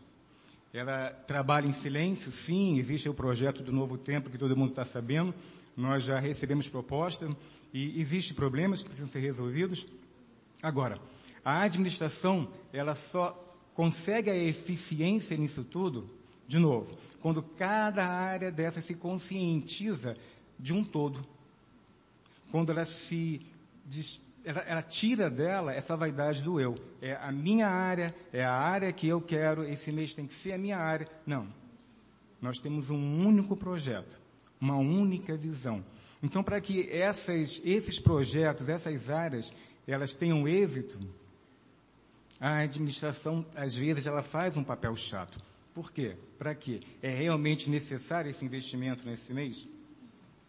Ela 0.72 1.10
trabalha 1.10 1.66
em 1.66 1.72
silêncio, 1.72 2.30
sim, 2.30 2.78
existe 2.78 3.08
o 3.08 3.14
projeto 3.14 3.62
do 3.62 3.72
Novo 3.72 3.98
Tempo 3.98 4.30
que 4.30 4.38
todo 4.38 4.56
mundo 4.56 4.70
está 4.70 4.84
sabendo, 4.84 5.34
nós 5.76 6.04
já 6.04 6.20
recebemos 6.20 6.68
proposta 6.68 7.28
e 7.72 8.00
existem 8.00 8.36
problemas 8.36 8.82
que 8.82 8.88
precisam 8.88 9.10
ser 9.10 9.20
resolvidos. 9.20 9.86
Agora, 10.62 11.00
a 11.44 11.62
administração, 11.62 12.48
ela 12.72 12.94
só 12.94 13.32
consegue 13.74 14.30
a 14.30 14.36
eficiência 14.36 15.36
nisso 15.36 15.64
tudo, 15.64 16.08
de 16.46 16.58
novo, 16.58 16.96
quando 17.20 17.42
cada 17.42 18.06
área 18.06 18.50
dessa 18.52 18.80
se 18.80 18.94
conscientiza 18.94 20.16
de 20.58 20.72
um 20.72 20.84
todo. 20.84 21.26
Quando 22.50 22.70
ela 22.70 22.84
se 22.84 23.40
ela, 24.44 24.60
ela, 24.60 24.82
tira 24.82 25.28
dela 25.28 25.72
essa 25.72 25.96
vaidade 25.96 26.42
do 26.42 26.60
eu. 26.60 26.74
É 27.00 27.14
a 27.14 27.30
minha 27.30 27.68
área, 27.68 28.14
é 28.32 28.44
a 28.44 28.52
área 28.52 28.92
que 28.92 29.08
eu 29.08 29.20
quero, 29.20 29.64
esse 29.64 29.92
mês 29.92 30.14
tem 30.14 30.26
que 30.26 30.34
ser 30.34 30.52
a 30.52 30.58
minha 30.58 30.78
área. 30.78 31.08
Não. 31.26 31.48
Nós 32.40 32.58
temos 32.58 32.90
um 32.90 33.26
único 33.26 33.56
projeto, 33.56 34.18
uma 34.60 34.76
única 34.76 35.36
visão. 35.36 35.84
Então, 36.22 36.42
para 36.42 36.60
que 36.60 36.88
essas, 36.90 37.60
esses 37.64 37.98
projetos, 37.98 38.68
essas 38.68 39.10
áreas, 39.10 39.54
elas 39.86 40.14
tenham 40.14 40.46
êxito, 40.48 40.98
a 42.38 42.58
administração, 42.60 43.44
às 43.54 43.76
vezes, 43.76 44.06
ela 44.06 44.22
faz 44.22 44.56
um 44.56 44.64
papel 44.64 44.96
chato. 44.96 45.38
Por 45.74 45.92
quê? 45.92 46.16
Para 46.38 46.54
quê? 46.54 46.80
É 47.02 47.10
realmente 47.10 47.68
necessário 47.68 48.30
esse 48.30 48.44
investimento 48.44 49.04
nesse 49.04 49.32
mês? 49.32 49.68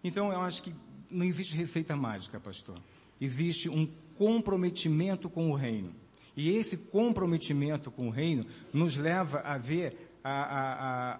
Então, 0.03 0.31
eu 0.31 0.39
acho 0.39 0.63
que 0.63 0.73
não 1.11 1.25
existe 1.25 1.55
receita 1.55 1.95
mágica, 1.95 2.39
pastor. 2.39 2.77
Existe 3.19 3.69
um 3.69 3.87
comprometimento 4.17 5.29
com 5.29 5.51
o 5.51 5.55
reino. 5.55 5.93
E 6.35 6.49
esse 6.49 6.77
comprometimento 6.77 7.91
com 7.91 8.07
o 8.07 8.11
reino 8.11 8.45
nos 8.73 8.97
leva 8.97 9.39
a 9.39 9.57
ver, 9.57 10.15
a, 10.23 10.31
a, 10.31 11.13
a 11.13 11.19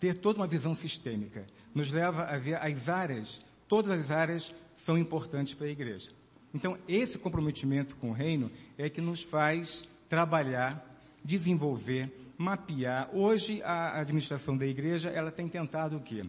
ter 0.00 0.14
toda 0.14 0.40
uma 0.40 0.46
visão 0.46 0.74
sistêmica. 0.74 1.46
Nos 1.74 1.92
leva 1.92 2.24
a 2.24 2.38
ver 2.38 2.56
as 2.56 2.88
áreas, 2.88 3.42
todas 3.68 3.90
as 3.90 4.10
áreas 4.10 4.54
são 4.74 4.98
importantes 4.98 5.54
para 5.54 5.66
a 5.66 5.70
igreja. 5.70 6.10
Então, 6.52 6.78
esse 6.88 7.18
comprometimento 7.18 7.94
com 7.96 8.10
o 8.10 8.12
reino 8.12 8.50
é 8.76 8.88
que 8.88 9.00
nos 9.00 9.22
faz 9.22 9.86
trabalhar, 10.08 10.84
desenvolver 11.24 12.10
mapear. 12.38 13.10
Hoje, 13.12 13.60
a 13.62 13.98
administração 14.00 14.56
da 14.56 14.64
igreja, 14.64 15.10
ela 15.10 15.32
tem 15.32 15.48
tentado 15.48 15.96
o 15.96 16.00
quê? 16.00 16.22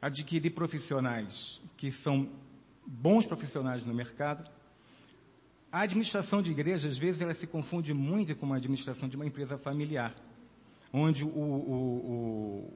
Adquirir 0.00 0.50
profissionais 0.50 1.60
que 1.76 1.90
são 1.90 2.28
bons 2.86 3.26
profissionais 3.26 3.84
no 3.84 3.94
mercado, 3.94 4.48
A 5.76 5.80
administração 5.80 6.40
de 6.40 6.50
igreja, 6.50 6.88
às 6.88 6.96
vezes, 6.96 7.20
ela 7.20 7.34
se 7.34 7.46
confunde 7.46 7.92
muito 7.92 8.34
com 8.34 8.50
a 8.52 8.56
administração 8.56 9.08
de 9.08 9.14
uma 9.16 9.26
empresa 9.26 9.58
familiar, 9.58 10.14
onde 10.90 11.22
o, 11.22 11.28
o, 11.28 11.32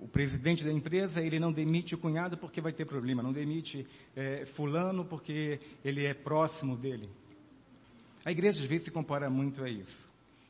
o, 0.02 0.04
o 0.04 0.08
presidente 0.08 0.62
da 0.64 0.70
empresa 0.70 1.22
ele 1.22 1.38
não 1.38 1.50
demite 1.50 1.94
o 1.94 1.98
cunhado 1.98 2.36
porque 2.36 2.60
vai 2.60 2.72
ter 2.74 2.84
problema, 2.84 3.22
não 3.22 3.32
demite 3.32 3.86
é, 4.14 4.44
fulano 4.44 5.02
porque 5.02 5.60
ele 5.84 6.04
é 6.04 6.12
próximo 6.12 6.76
dele. 6.76 7.08
A 8.22 8.30
igreja 8.30 8.60
às 8.60 8.66
vezes 8.66 8.84
se 8.84 8.90
compara 8.90 9.30
muito 9.30 9.64
a 9.64 9.70
isso. 9.70 10.06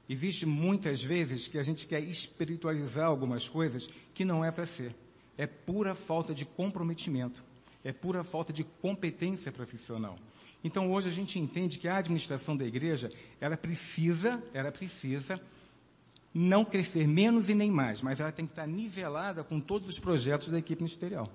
Existe 0.08 0.44
muitas 0.44 1.00
vezes 1.00 1.46
que 1.46 1.56
a 1.56 1.62
gente 1.62 1.86
quer 1.86 2.02
espiritualizar 2.02 3.06
algumas 3.06 3.48
coisas 3.48 3.88
que 4.12 4.24
não 4.24 4.44
é 4.44 4.50
para 4.50 4.66
ser. 4.66 4.92
É 5.40 5.46
pura 5.46 5.94
falta 5.94 6.34
de 6.34 6.44
comprometimento, 6.44 7.42
é 7.82 7.94
pura 7.94 8.22
falta 8.22 8.52
de 8.52 8.62
competência 8.62 9.50
profissional. 9.50 10.18
Então 10.62 10.92
hoje 10.92 11.08
a 11.08 11.10
gente 11.10 11.38
entende 11.38 11.78
que 11.78 11.88
a 11.88 11.96
administração 11.96 12.54
da 12.54 12.66
igreja, 12.66 13.10
ela 13.40 13.56
precisa, 13.56 14.42
ela 14.52 14.70
precisa 14.70 15.40
não 16.34 16.62
crescer 16.62 17.08
menos 17.08 17.48
e 17.48 17.54
nem 17.54 17.70
mais, 17.70 18.02
mas 18.02 18.20
ela 18.20 18.30
tem 18.30 18.44
que 18.44 18.52
estar 18.52 18.66
nivelada 18.66 19.42
com 19.42 19.58
todos 19.58 19.88
os 19.88 19.98
projetos 19.98 20.50
da 20.50 20.58
equipe 20.58 20.82
ministerial. 20.82 21.26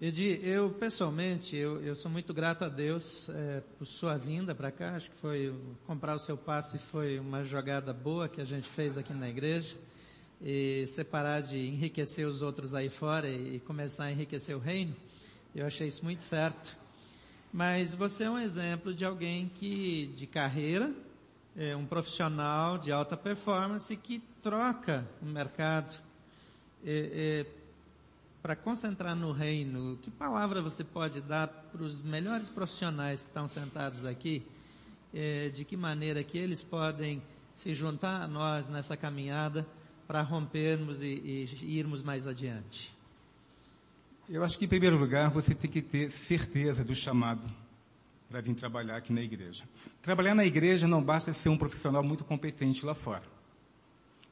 Edi, 0.00 0.38
eu 0.44 0.70
pessoalmente, 0.70 1.56
eu, 1.56 1.82
eu 1.82 1.96
sou 1.96 2.08
muito 2.08 2.32
grato 2.32 2.64
a 2.64 2.68
Deus 2.68 3.28
é, 3.30 3.64
por 3.76 3.84
sua 3.84 4.16
vinda 4.16 4.54
para 4.54 4.70
cá. 4.70 4.94
Acho 4.94 5.10
que 5.10 5.16
foi 5.16 5.52
comprar 5.88 6.14
o 6.14 6.20
seu 6.20 6.36
passe 6.36 6.78
foi 6.78 7.18
uma 7.18 7.42
jogada 7.42 7.92
boa 7.92 8.28
que 8.28 8.40
a 8.40 8.44
gente 8.44 8.68
fez 8.68 8.96
aqui 8.96 9.12
na 9.12 9.28
igreja 9.28 9.76
e 10.46 10.86
separar 10.86 11.40
de 11.40 11.56
enriquecer 11.56 12.28
os 12.28 12.42
outros 12.42 12.74
aí 12.74 12.90
fora 12.90 13.26
e, 13.26 13.58
começar 13.60 14.04
a 14.04 14.12
enriquecer 14.12 14.54
o 14.54 14.58
reino. 14.58 14.94
Eu 15.56 15.66
achei 15.66 15.88
isso 15.88 16.04
muito 16.04 16.22
certo. 16.22 16.76
Mas 17.50 17.94
você 17.94 18.24
é 18.24 18.30
um 18.30 18.38
exemplo 18.38 18.92
de 18.92 19.06
alguém 19.06 19.48
que, 19.48 20.12
de 20.14 20.26
carreira, 20.26 20.92
é 21.56 21.74
um 21.74 21.86
profissional 21.86 22.76
de 22.76 22.92
alta 22.92 23.16
performance 23.16 23.96
que 23.96 24.22
troca 24.42 25.08
o 25.22 25.24
mercado 25.24 25.94
é, 26.84 27.46
é, 27.46 27.46
para 28.42 28.54
concentrar 28.54 29.16
no 29.16 29.32
reino. 29.32 29.96
Que 30.02 30.10
palavra 30.10 30.60
você 30.60 30.84
pode 30.84 31.22
dar 31.22 31.48
para 31.48 31.82
os 31.82 32.02
melhores 32.02 32.50
profissionais 32.50 33.22
que 33.22 33.30
estão 33.30 33.48
sentados 33.48 34.04
aqui? 34.04 34.46
É, 35.14 35.48
de 35.48 35.64
que 35.64 35.76
maneira 35.76 36.22
que 36.22 36.36
eles 36.36 36.62
podem 36.62 37.22
se 37.54 37.72
juntar 37.72 38.20
a 38.20 38.28
nós 38.28 38.68
nessa 38.68 38.94
caminhada 38.94 39.64
para 40.06 40.22
rompermos 40.22 41.02
e, 41.02 41.48
e 41.62 41.78
irmos 41.78 42.02
mais 42.02 42.26
adiante? 42.26 42.94
Eu 44.28 44.42
acho 44.42 44.58
que, 44.58 44.64
em 44.64 44.68
primeiro 44.68 44.96
lugar, 44.96 45.30
você 45.30 45.54
tem 45.54 45.70
que 45.70 45.82
ter 45.82 46.10
certeza 46.10 46.82
do 46.82 46.94
chamado 46.94 47.42
para 48.28 48.40
vir 48.40 48.54
trabalhar 48.54 48.96
aqui 48.96 49.12
na 49.12 49.20
igreja. 49.20 49.64
Trabalhar 50.00 50.34
na 50.34 50.44
igreja 50.44 50.88
não 50.88 51.02
basta 51.02 51.32
ser 51.32 51.50
um 51.50 51.58
profissional 51.58 52.02
muito 52.02 52.24
competente 52.24 52.84
lá 52.86 52.94
fora. 52.94 53.22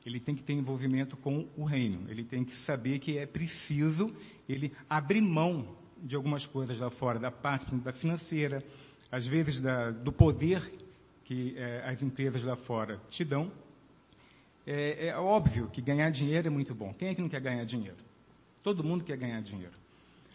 Ele 0.05 0.19
tem 0.19 0.35
que 0.35 0.43
ter 0.43 0.55
envolvimento 0.55 1.17
com 1.17 1.47
o 1.57 1.65
reino. 1.65 2.11
Ele 2.11 2.25
tem 2.25 2.45
que 2.45 2.55
saber 2.55 2.99
que 2.99 3.19
é 3.19 3.27
preciso 3.27 4.13
ele 4.49 4.73
abrir 4.89 5.21
mão 5.21 5.77
de 6.03 6.17
algumas 6.17 6.45
coisas 6.45 6.79
lá 6.79 6.91
fora, 6.91 7.19
da 7.19 7.31
parte 7.31 7.73
da 7.77 7.93
financeira, 7.93 8.65
às 9.11 9.27
vezes 9.27 9.61
da, 9.61 9.91
do 9.91 10.11
poder 10.11 10.73
que 11.23 11.55
é, 11.57 11.85
as 11.87 12.03
empresas 12.03 12.43
lá 12.43 12.57
fora 12.57 13.01
te 13.09 13.25
dão. 13.25 13.53
É, 14.67 15.09
é 15.09 15.17
óbvio 15.17 15.69
que 15.73 15.81
ganhar 15.81 16.11
dinheiro 16.11 16.47
é 16.47 16.51
muito 16.51 16.75
bom. 16.75 16.95
Quem 16.95 17.09
é 17.09 17.15
que 17.15 17.21
não 17.21 17.29
quer 17.29 17.41
ganhar 17.41 17.65
dinheiro? 17.65 17.97
Todo 18.63 18.85
mundo 18.85 19.05
quer 19.05 19.17
ganhar 19.17 19.41
dinheiro. 19.41 19.75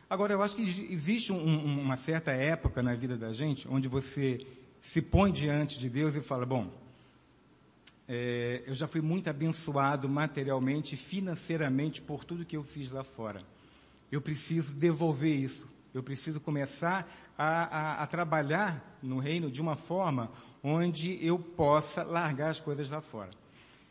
Agora, 0.09 0.33
eu 0.33 0.41
acho 0.41 0.55
que 0.55 0.61
existe 0.61 1.33
um, 1.33 1.81
uma 1.81 1.97
certa 1.97 2.31
época 2.31 2.81
na 2.81 2.93
vida 2.93 3.17
da 3.17 3.33
gente 3.33 3.67
onde 3.69 3.87
você 3.87 4.45
se 4.81 5.01
põe 5.01 5.31
diante 5.31 5.77
de 5.77 5.89
Deus 5.89 6.15
e 6.15 6.21
fala: 6.21 6.45
Bom, 6.45 6.71
é, 8.07 8.63
eu 8.65 8.73
já 8.73 8.87
fui 8.87 9.01
muito 9.01 9.29
abençoado 9.29 10.07
materialmente 10.07 10.95
e 10.95 10.97
financeiramente 10.97 12.01
por 12.01 12.23
tudo 12.23 12.45
que 12.45 12.55
eu 12.55 12.63
fiz 12.63 12.89
lá 12.89 13.03
fora. 13.03 13.41
Eu 14.11 14.21
preciso 14.21 14.73
devolver 14.73 15.35
isso. 15.35 15.67
Eu 15.93 16.01
preciso 16.01 16.39
começar 16.39 17.09
a, 17.37 17.63
a, 17.63 18.03
a 18.03 18.07
trabalhar 18.07 18.97
no 19.01 19.19
reino 19.19 19.51
de 19.51 19.61
uma 19.61 19.75
forma 19.75 20.31
onde 20.63 21.17
eu 21.25 21.37
possa 21.37 22.03
largar 22.03 22.49
as 22.49 22.59
coisas 22.59 22.89
lá 22.89 23.01
fora. 23.01 23.31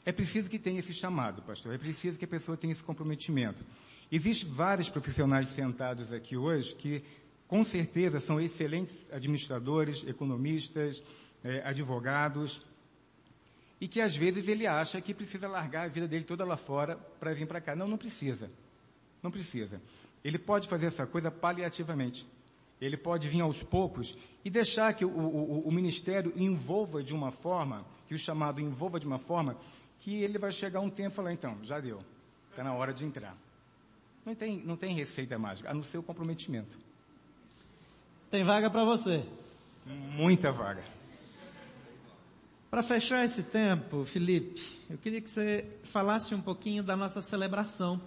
É 0.07 0.13
preciso 0.13 0.49
que 0.49 0.57
tenha 0.57 0.79
esse 0.79 0.93
chamado, 0.93 1.43
pastor. 1.43 1.75
É 1.75 1.79
preciso 1.79 2.17
que 2.17 2.25
a 2.25 2.29
pessoa 2.29 2.57
tenha 2.57 2.71
esse 2.71 2.85
comprometimento. 2.85 3.65
Existem 4.11 4.49
vários 4.49 4.89
profissionais 4.89 5.49
sentados 5.49 6.13
aqui 6.13 6.37
hoje 6.37 6.77
que, 6.77 7.03
com 7.49 7.65
certeza, 7.65 8.21
são 8.21 8.41
excelentes 8.41 9.05
administradores, 9.11 10.07
economistas, 10.07 11.03
eh, 11.43 11.61
advogados, 11.65 12.63
e 13.81 13.89
que 13.89 14.01
às 14.01 14.17
vezes 14.17 14.47
ele 14.47 14.65
acha 14.65 15.01
que 15.01 15.13
precisa 15.13 15.49
largar 15.49 15.87
a 15.87 15.89
vida 15.89 16.07
dele 16.07 16.25
toda 16.25 16.45
lá 16.45 16.57
fora 16.57 16.97
para 17.19 17.35
vir 17.35 17.49
para 17.49 17.61
cá. 17.61 17.75
Não, 17.75 17.89
não 17.89 17.99
precisa. 17.99 18.49
Não 19.21 19.31
precisa. 19.33 19.83
Ele 20.23 20.39
pode 20.39 20.69
fazer 20.69 20.87
essa 20.87 21.05
coisa 21.05 21.33
paliativamente. 21.33 22.25
Ele 22.81 22.97
pode 22.97 23.29
vir 23.29 23.41
aos 23.41 23.65
poucos 23.65 24.17
e 24.45 24.51
deixar 24.51 24.95
que 24.95 25.05
o, 25.05 25.09
o, 25.09 25.61
o 25.67 25.73
ministério 25.73 26.33
envolva 26.37 27.03
de 27.03 27.13
uma 27.13 27.33
forma, 27.33 27.85
que 28.07 28.15
o 28.15 28.19
chamado 28.19 28.61
envolva 28.61 29.01
de 29.01 29.07
uma 29.07 29.19
forma, 29.19 29.57
que 30.01 30.23
ele 30.23 30.39
vai 30.39 30.53
chegar 30.53 30.81
um 30.81 30.91
tempo 30.91 31.13
e 31.13 31.15
falar, 31.15 31.33
então, 31.33 31.59
já 31.63 31.81
deu. 31.81 32.01
Está 32.51 32.63
na 32.63 32.75
hora 32.75 32.93
de 32.93 33.05
entrar. 33.05 33.37
Não 34.25 34.35
tem, 34.35 34.59
não 34.65 34.77
tem 34.77 34.95
receita 34.95 35.39
mágica, 35.39 35.71
a 35.71 35.75
não 35.75 35.83
ser 35.83 35.99
o 35.99 36.03
comprometimento. 36.03 36.77
Tem 38.31 38.43
vaga 38.45 38.69
para 38.69 38.85
você? 38.85 39.25
Muita 39.87 40.51
vaga. 40.51 40.83
Para 42.69 42.83
fechar 42.83 43.25
esse 43.25 43.45
tempo, 43.45 44.05
Felipe, 44.05 44.81
eu 44.91 44.99
queria 44.99 45.21
que 45.21 45.31
você 45.31 45.65
falasse 45.85 46.35
um 46.35 46.41
pouquinho 46.41 46.83
da 46.83 46.97
nossa 46.97 47.23
celebração. 47.23 48.01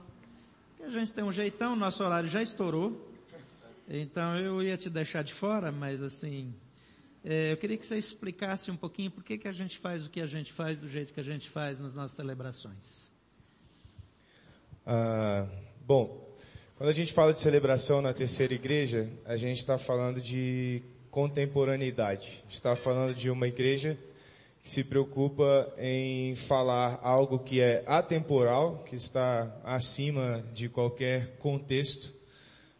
A 0.83 0.89
gente 0.89 1.13
tem 1.13 1.23
um 1.23 1.31
jeitão, 1.31 1.75
nosso 1.75 2.03
horário 2.03 2.27
já 2.27 2.41
estourou. 2.41 3.09
Então 3.87 4.37
eu 4.37 4.61
ia 4.61 4.77
te 4.77 4.89
deixar 4.89 5.23
de 5.23 5.33
fora, 5.33 5.71
mas 5.71 6.03
assim, 6.03 6.53
eu 7.23 7.57
queria 7.57 7.77
que 7.77 7.85
você 7.85 7.97
explicasse 7.97 8.71
um 8.71 8.77
pouquinho 8.77 9.11
por 9.11 9.23
que, 9.23 9.37
que 9.37 9.47
a 9.47 9.53
gente 9.53 9.77
faz 9.77 10.05
o 10.05 10.09
que 10.09 10.21
a 10.21 10.27
gente 10.27 10.53
faz 10.53 10.79
do 10.79 10.87
jeito 10.87 11.13
que 11.13 11.19
a 11.19 11.23
gente 11.23 11.49
faz 11.49 11.79
nas 11.79 11.93
nossas 11.93 12.15
celebrações. 12.15 13.11
Ah, 14.85 15.47
Bom, 15.89 16.23
quando 16.77 16.91
a 16.91 16.93
gente 16.93 17.11
fala 17.11 17.33
de 17.33 17.39
celebração 17.39 17.99
na 17.99 18.13
terceira 18.13 18.53
igreja, 18.53 19.09
a 19.25 19.35
gente 19.35 19.57
está 19.57 19.75
falando 19.75 20.21
de 20.21 20.83
contemporaneidade. 21.09 22.43
Está 22.47 22.75
falando 22.75 23.15
de 23.15 23.31
uma 23.31 23.47
igreja 23.47 23.97
que 24.61 24.71
se 24.71 24.83
preocupa 24.83 25.73
em 25.79 26.35
falar 26.35 26.99
algo 27.01 27.39
que 27.39 27.59
é 27.59 27.83
atemporal, 27.87 28.83
que 28.87 28.95
está 28.95 29.51
acima 29.63 30.45
de 30.53 30.69
qualquer 30.69 31.37
contexto, 31.37 32.13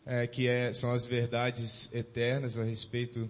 é, 0.05 0.27
que 0.27 0.47
é, 0.47 0.71
são 0.71 0.91
as 0.93 1.03
verdades 1.03 1.91
eternas 1.91 2.59
a 2.59 2.63
respeito 2.63 3.27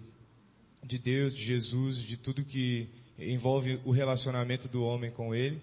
de 0.82 0.98
Deus, 0.98 1.34
de 1.34 1.44
Jesus, 1.44 1.98
de 1.98 2.16
tudo 2.16 2.44
que 2.44 2.88
envolve 3.18 3.80
o 3.84 3.90
relacionamento 3.90 4.68
do 4.68 4.82
homem 4.82 5.10
com 5.10 5.34
Ele 5.34 5.60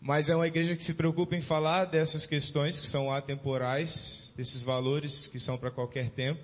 mas 0.00 0.30
é 0.30 0.34
uma 0.34 0.46
igreja 0.46 0.74
que 0.74 0.82
se 0.82 0.94
preocupa 0.94 1.36
em 1.36 1.42
falar 1.42 1.84
dessas 1.84 2.24
questões 2.24 2.80
que 2.80 2.88
são 2.88 3.12
atemporais, 3.12 4.32
desses 4.34 4.62
valores 4.62 5.28
que 5.28 5.38
são 5.38 5.58
para 5.58 5.70
qualquer 5.70 6.08
tempo, 6.08 6.40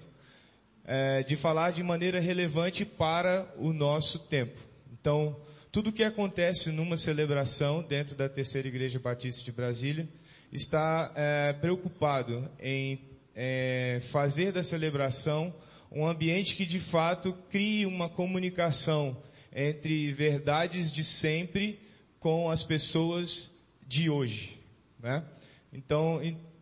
é, 0.84 1.22
de 1.22 1.36
falar 1.36 1.70
de 1.70 1.82
maneira 1.82 2.20
relevante 2.20 2.84
para 2.84 3.50
o 3.56 3.72
nosso 3.72 4.18
tempo. 4.18 4.60
Então, 4.92 5.34
tudo 5.72 5.88
o 5.88 5.92
que 5.92 6.04
acontece 6.04 6.70
numa 6.70 6.98
celebração 6.98 7.82
dentro 7.82 8.14
da 8.14 8.28
Terceira 8.28 8.68
Igreja 8.68 8.98
Batista 8.98 9.42
de 9.42 9.52
Brasília 9.52 10.06
está 10.52 11.10
é, 11.16 11.54
preocupado 11.54 12.50
em 12.60 13.00
é, 13.34 14.00
fazer 14.10 14.52
da 14.52 14.62
celebração 14.62 15.52
um 15.96 16.06
ambiente 16.06 16.54
que 16.54 16.66
de 16.66 16.78
fato 16.78 17.32
crie 17.50 17.86
uma 17.86 18.06
comunicação 18.06 19.16
entre 19.50 20.12
verdades 20.12 20.92
de 20.92 21.02
sempre 21.02 21.80
com 22.20 22.50
as 22.50 22.62
pessoas 22.62 23.50
de 23.88 24.10
hoje. 24.10 24.60
Né? 25.00 25.24
Então, 25.72 26.20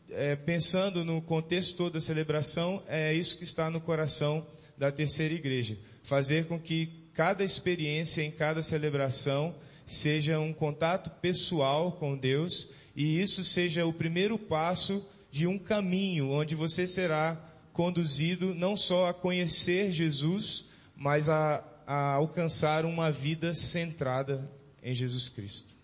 é, 0.08 0.36
pensando 0.36 1.04
no 1.04 1.20
contexto 1.20 1.76
todo 1.76 1.94
da 1.94 2.00
celebração, 2.00 2.80
é 2.86 3.12
isso 3.12 3.36
que 3.36 3.42
está 3.42 3.68
no 3.68 3.80
coração 3.80 4.46
da 4.78 4.92
terceira 4.92 5.34
igreja. 5.34 5.76
Fazer 6.04 6.46
com 6.46 6.56
que 6.56 7.08
cada 7.12 7.42
experiência 7.42 8.22
em 8.22 8.30
cada 8.30 8.62
celebração 8.62 9.52
seja 9.84 10.38
um 10.38 10.52
contato 10.52 11.10
pessoal 11.20 11.90
com 11.90 12.16
Deus 12.16 12.70
e 12.94 13.20
isso 13.20 13.42
seja 13.42 13.84
o 13.84 13.92
primeiro 13.92 14.38
passo 14.38 15.04
de 15.32 15.44
um 15.44 15.58
caminho 15.58 16.30
onde 16.30 16.54
você 16.54 16.86
será 16.86 17.53
conduzido 17.74 18.54
não 18.54 18.76
só 18.76 19.08
a 19.08 19.12
conhecer 19.12 19.92
Jesus, 19.92 20.64
mas 20.96 21.28
a, 21.28 21.62
a 21.86 22.14
alcançar 22.14 22.86
uma 22.86 23.10
vida 23.10 23.52
centrada 23.52 24.50
em 24.82 24.94
Jesus 24.94 25.28
Cristo. 25.28 25.74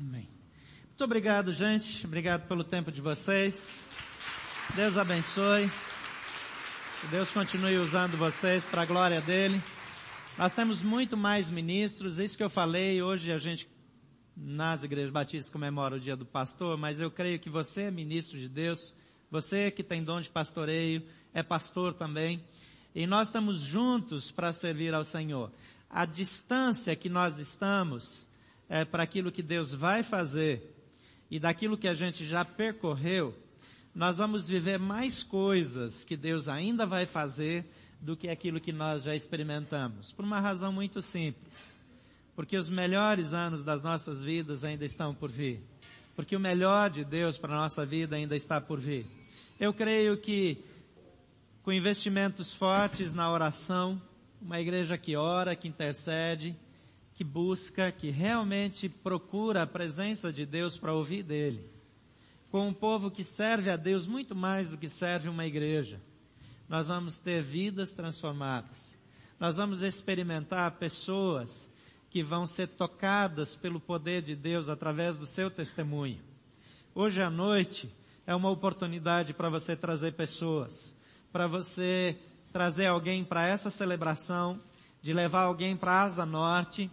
Amém. 0.00 0.28
Muito 0.88 1.04
obrigado, 1.04 1.52
gente. 1.52 2.06
Obrigado 2.06 2.48
pelo 2.48 2.64
tempo 2.64 2.90
de 2.90 3.00
vocês. 3.00 3.86
Deus 4.74 4.96
abençoe. 4.96 5.70
Que 7.00 7.06
Deus 7.08 7.30
continue 7.30 7.76
usando 7.76 8.16
vocês 8.16 8.64
para 8.64 8.82
a 8.82 8.86
glória 8.86 9.20
dele. 9.20 9.62
Nós 10.38 10.54
temos 10.54 10.82
muito 10.82 11.16
mais 11.16 11.50
ministros, 11.50 12.18
isso 12.18 12.36
que 12.36 12.42
eu 12.42 12.48
falei, 12.48 13.02
hoje 13.02 13.30
a 13.30 13.38
gente 13.38 13.68
nas 14.34 14.82
igrejas 14.82 15.10
batistas 15.10 15.52
comemora 15.52 15.96
o 15.96 16.00
dia 16.00 16.16
do 16.16 16.24
pastor, 16.24 16.78
mas 16.78 16.98
eu 16.98 17.10
creio 17.10 17.38
que 17.38 17.50
você 17.50 17.82
é 17.82 17.90
ministro 17.90 18.38
de 18.38 18.48
Deus, 18.48 18.94
você 19.32 19.70
que 19.70 19.82
tem 19.82 20.04
dom 20.04 20.20
de 20.20 20.28
pastoreio, 20.28 21.02
é 21.32 21.42
pastor 21.42 21.94
também, 21.94 22.44
e 22.94 23.06
nós 23.06 23.28
estamos 23.28 23.60
juntos 23.60 24.30
para 24.30 24.52
servir 24.52 24.92
ao 24.92 25.04
Senhor. 25.04 25.50
A 25.88 26.04
distância 26.04 26.94
que 26.94 27.08
nós 27.08 27.38
estamos 27.38 28.28
é 28.68 28.84
para 28.84 29.02
aquilo 29.02 29.32
que 29.32 29.42
Deus 29.42 29.72
vai 29.72 30.02
fazer 30.02 30.76
e 31.30 31.40
daquilo 31.40 31.78
que 31.78 31.88
a 31.88 31.94
gente 31.94 32.26
já 32.26 32.44
percorreu, 32.44 33.34
nós 33.94 34.18
vamos 34.18 34.46
viver 34.46 34.78
mais 34.78 35.22
coisas 35.22 36.04
que 36.04 36.14
Deus 36.14 36.46
ainda 36.46 36.84
vai 36.84 37.06
fazer 37.06 37.64
do 38.02 38.14
que 38.14 38.28
aquilo 38.28 38.60
que 38.60 38.70
nós 38.70 39.02
já 39.02 39.16
experimentamos. 39.16 40.12
Por 40.12 40.26
uma 40.26 40.40
razão 40.40 40.70
muito 40.70 41.00
simples. 41.00 41.78
Porque 42.36 42.54
os 42.54 42.68
melhores 42.68 43.32
anos 43.32 43.64
das 43.64 43.82
nossas 43.82 44.22
vidas 44.22 44.62
ainda 44.62 44.84
estão 44.84 45.14
por 45.14 45.30
vir. 45.30 45.62
Porque 46.14 46.36
o 46.36 46.40
melhor 46.40 46.90
de 46.90 47.02
Deus 47.02 47.38
para 47.38 47.54
a 47.54 47.60
nossa 47.60 47.86
vida 47.86 48.16
ainda 48.16 48.36
está 48.36 48.60
por 48.60 48.78
vir. 48.78 49.21
Eu 49.58 49.72
creio 49.72 50.16
que 50.16 50.64
com 51.62 51.72
investimentos 51.72 52.54
fortes 52.54 53.12
na 53.12 53.30
oração, 53.30 54.00
uma 54.40 54.60
igreja 54.60 54.98
que 54.98 55.14
ora, 55.16 55.54
que 55.54 55.68
intercede, 55.68 56.56
que 57.14 57.22
busca, 57.22 57.92
que 57.92 58.10
realmente 58.10 58.88
procura 58.88 59.62
a 59.62 59.66
presença 59.66 60.32
de 60.32 60.44
Deus 60.44 60.76
para 60.76 60.92
ouvir 60.92 61.22
dele. 61.22 61.64
Com 62.50 62.68
um 62.68 62.74
povo 62.74 63.10
que 63.10 63.22
serve 63.22 63.70
a 63.70 63.76
Deus 63.76 64.06
muito 64.06 64.34
mais 64.34 64.68
do 64.68 64.76
que 64.76 64.88
serve 64.88 65.28
uma 65.28 65.46
igreja 65.46 66.00
nós 66.72 66.88
vamos 66.88 67.18
ter 67.18 67.42
vidas 67.42 67.92
transformadas. 67.92 68.98
Nós 69.38 69.58
vamos 69.58 69.82
experimentar 69.82 70.70
pessoas 70.78 71.70
que 72.08 72.22
vão 72.22 72.46
ser 72.46 72.66
tocadas 72.66 73.54
pelo 73.54 73.78
poder 73.78 74.22
de 74.22 74.34
Deus 74.34 74.70
através 74.70 75.18
do 75.18 75.26
seu 75.26 75.50
testemunho. 75.50 76.18
Hoje 76.94 77.20
à 77.20 77.28
noite 77.28 77.94
é 78.32 78.34
uma 78.34 78.48
oportunidade 78.48 79.34
para 79.34 79.50
você 79.50 79.76
trazer 79.76 80.12
pessoas, 80.12 80.96
para 81.30 81.46
você 81.46 82.16
trazer 82.50 82.86
alguém 82.86 83.22
para 83.22 83.46
essa 83.46 83.68
celebração, 83.68 84.58
de 85.02 85.12
levar 85.12 85.42
alguém 85.42 85.76
para 85.76 86.00
Asa 86.00 86.24
Norte. 86.24 86.90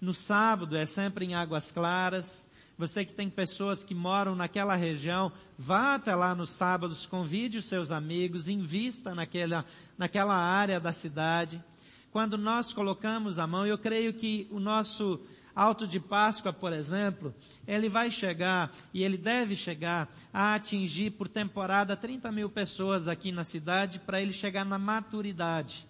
No 0.00 0.14
sábado 0.14 0.74
é 0.76 0.86
sempre 0.86 1.26
em 1.26 1.34
Águas 1.34 1.70
Claras. 1.70 2.48
Você 2.78 3.04
que 3.04 3.12
tem 3.12 3.28
pessoas 3.28 3.84
que 3.84 3.94
moram 3.94 4.34
naquela 4.34 4.76
região, 4.76 5.30
vá 5.58 5.96
até 5.96 6.14
lá 6.14 6.34
nos 6.34 6.50
sábados, 6.50 7.04
convide 7.04 7.58
os 7.58 7.66
seus 7.66 7.90
amigos, 7.90 8.48
invista 8.48 9.14
naquela, 9.14 9.66
naquela 9.98 10.36
área 10.36 10.80
da 10.80 10.94
cidade. 10.94 11.62
Quando 12.10 12.38
nós 12.38 12.72
colocamos 12.72 13.38
a 13.38 13.46
mão, 13.46 13.66
eu 13.66 13.76
creio 13.76 14.14
que 14.14 14.48
o 14.50 14.58
nosso 14.58 15.20
Alto 15.58 15.88
de 15.88 15.98
Páscoa, 15.98 16.52
por 16.52 16.72
exemplo, 16.72 17.34
ele 17.66 17.88
vai 17.88 18.12
chegar 18.12 18.70
e 18.94 19.02
ele 19.02 19.18
deve 19.18 19.56
chegar 19.56 20.08
a 20.32 20.54
atingir 20.54 21.10
por 21.10 21.26
temporada 21.26 21.96
30 21.96 22.30
mil 22.30 22.48
pessoas 22.48 23.08
aqui 23.08 23.32
na 23.32 23.42
cidade 23.42 23.98
para 23.98 24.22
ele 24.22 24.32
chegar 24.32 24.64
na 24.64 24.78
maturidade. 24.78 25.88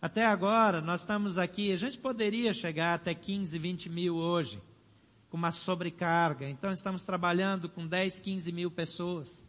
Até 0.00 0.24
agora, 0.24 0.80
nós 0.80 1.02
estamos 1.02 1.36
aqui, 1.36 1.72
a 1.72 1.76
gente 1.76 1.98
poderia 1.98 2.54
chegar 2.54 2.94
até 2.94 3.12
15, 3.12 3.58
20 3.58 3.90
mil 3.90 4.16
hoje 4.16 4.62
com 5.28 5.36
uma 5.36 5.52
sobrecarga. 5.52 6.48
Então 6.48 6.72
estamos 6.72 7.04
trabalhando 7.04 7.68
com 7.68 7.86
10, 7.86 8.22
15 8.22 8.50
mil 8.50 8.70
pessoas. 8.70 9.44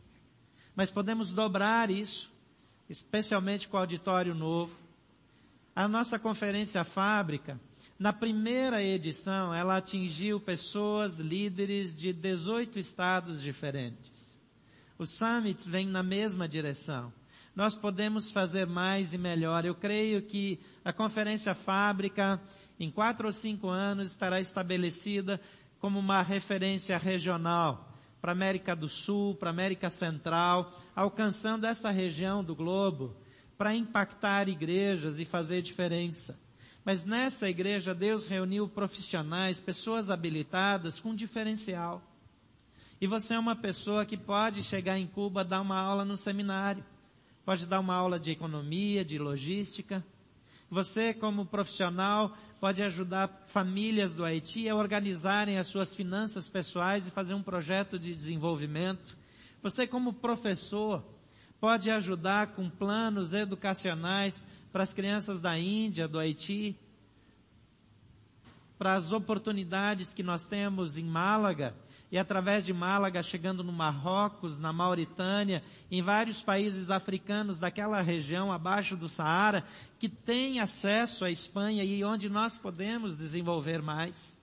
Mas 0.75 0.91
podemos 0.91 1.31
dobrar 1.31 1.89
isso, 1.89 2.33
especialmente 2.89 3.69
com 3.69 3.77
o 3.77 3.79
auditório 3.79 4.35
novo. 4.35 4.75
A 5.73 5.87
nossa 5.87 6.19
conferência 6.19 6.83
fábrica, 6.83 7.57
na 7.97 8.11
primeira 8.11 8.83
edição, 8.83 9.53
ela 9.53 9.77
atingiu 9.77 10.39
pessoas, 10.39 11.19
líderes 11.19 11.95
de 11.95 12.11
18 12.11 12.77
estados 12.77 13.41
diferentes. 13.41 14.37
O 14.97 15.05
Summit 15.05 15.67
vem 15.67 15.87
na 15.87 16.03
mesma 16.03 16.47
direção. 16.47 17.11
Nós 17.55 17.73
podemos 17.73 18.31
fazer 18.31 18.67
mais 18.67 19.13
e 19.13 19.17
melhor. 19.17 19.63
Eu 19.63 19.73
creio 19.73 20.21
que 20.21 20.59
a 20.83 20.91
conferência 20.91 21.53
fábrica, 21.53 22.41
em 22.77 22.91
quatro 22.91 23.27
ou 23.27 23.33
cinco 23.33 23.69
anos, 23.69 24.11
estará 24.11 24.41
estabelecida 24.41 25.39
como 25.79 25.97
uma 25.97 26.21
referência 26.21 26.97
regional 26.97 27.93
para 28.21 28.31
a 28.31 28.33
América 28.33 28.75
do 28.75 28.89
Sul, 28.89 29.35
para 29.35 29.51
a 29.51 29.53
América 29.53 29.89
Central, 29.89 30.73
alcançando 30.93 31.65
essa 31.65 31.91
região 31.91 32.43
do 32.43 32.55
globo 32.55 33.15
para 33.57 33.73
impactar 33.73 34.49
igrejas 34.49 35.17
e 35.17 35.23
fazer 35.23 35.61
diferença. 35.61 36.37
Mas 36.85 37.03
nessa 37.03 37.49
igreja 37.49 37.95
Deus 37.95 38.27
reuniu 38.27 38.69
profissionais, 38.69 39.59
pessoas 39.59 40.09
habilitadas 40.09 40.99
com 40.99 41.15
diferencial. 41.15 42.01
E 43.01 43.07
você 43.07 43.33
é 43.33 43.39
uma 43.39 43.55
pessoa 43.55 44.05
que 44.05 44.15
pode 44.15 44.63
chegar 44.63 44.97
em 44.97 45.07
Cuba 45.07 45.43
dar 45.43 45.61
uma 45.61 45.79
aula 45.79 46.05
no 46.05 46.15
seminário, 46.15 46.85
pode 47.43 47.65
dar 47.65 47.79
uma 47.79 47.95
aula 47.95 48.19
de 48.19 48.31
economia, 48.31 49.03
de 49.03 49.17
logística, 49.17 50.05
você, 50.69 51.13
como 51.13 51.45
profissional, 51.45 52.35
pode 52.59 52.81
ajudar 52.81 53.43
famílias 53.47 54.13
do 54.13 54.25
Haiti 54.25 54.67
a 54.67 54.75
organizarem 54.75 55.57
as 55.57 55.67
suas 55.67 55.95
finanças 55.95 56.49
pessoais 56.49 57.07
e 57.07 57.11
fazer 57.11 57.33
um 57.33 57.43
projeto 57.43 57.99
de 57.99 58.11
desenvolvimento. 58.13 59.15
Você, 59.61 59.85
como 59.85 60.13
professor, 60.13 61.03
pode 61.65 61.89
ajudar 61.89 62.49
com 62.53 62.69
planos 62.69 63.33
educacionais 63.33 64.43
para 64.71 64.83
as 64.83 64.93
crianças 64.93 65.41
da 65.41 65.57
Índia, 65.57 66.07
do 66.07 66.19
Haiti, 66.19 66.77
para 68.77 68.93
as 68.93 69.11
oportunidades 69.11 70.13
que 70.13 70.21
nós 70.21 70.45
temos 70.45 70.95
em 70.95 71.05
Málaga 71.05 71.73
e 72.11 72.19
através 72.19 72.63
de 72.63 72.71
Málaga 72.71 73.23
chegando 73.23 73.63
no 73.63 73.73
Marrocos, 73.73 74.59
na 74.59 74.71
Mauritânia, 74.71 75.63
em 75.89 76.03
vários 76.03 76.39
países 76.39 76.91
africanos 76.91 77.57
daquela 77.57 77.99
região 77.99 78.51
abaixo 78.51 78.95
do 78.95 79.09
Saara, 79.09 79.65
que 79.97 80.07
têm 80.07 80.59
acesso 80.59 81.25
à 81.25 81.31
Espanha 81.31 81.83
e 81.83 82.03
onde 82.03 82.29
nós 82.29 82.59
podemos 82.59 83.17
desenvolver 83.17 83.81
mais. 83.81 84.37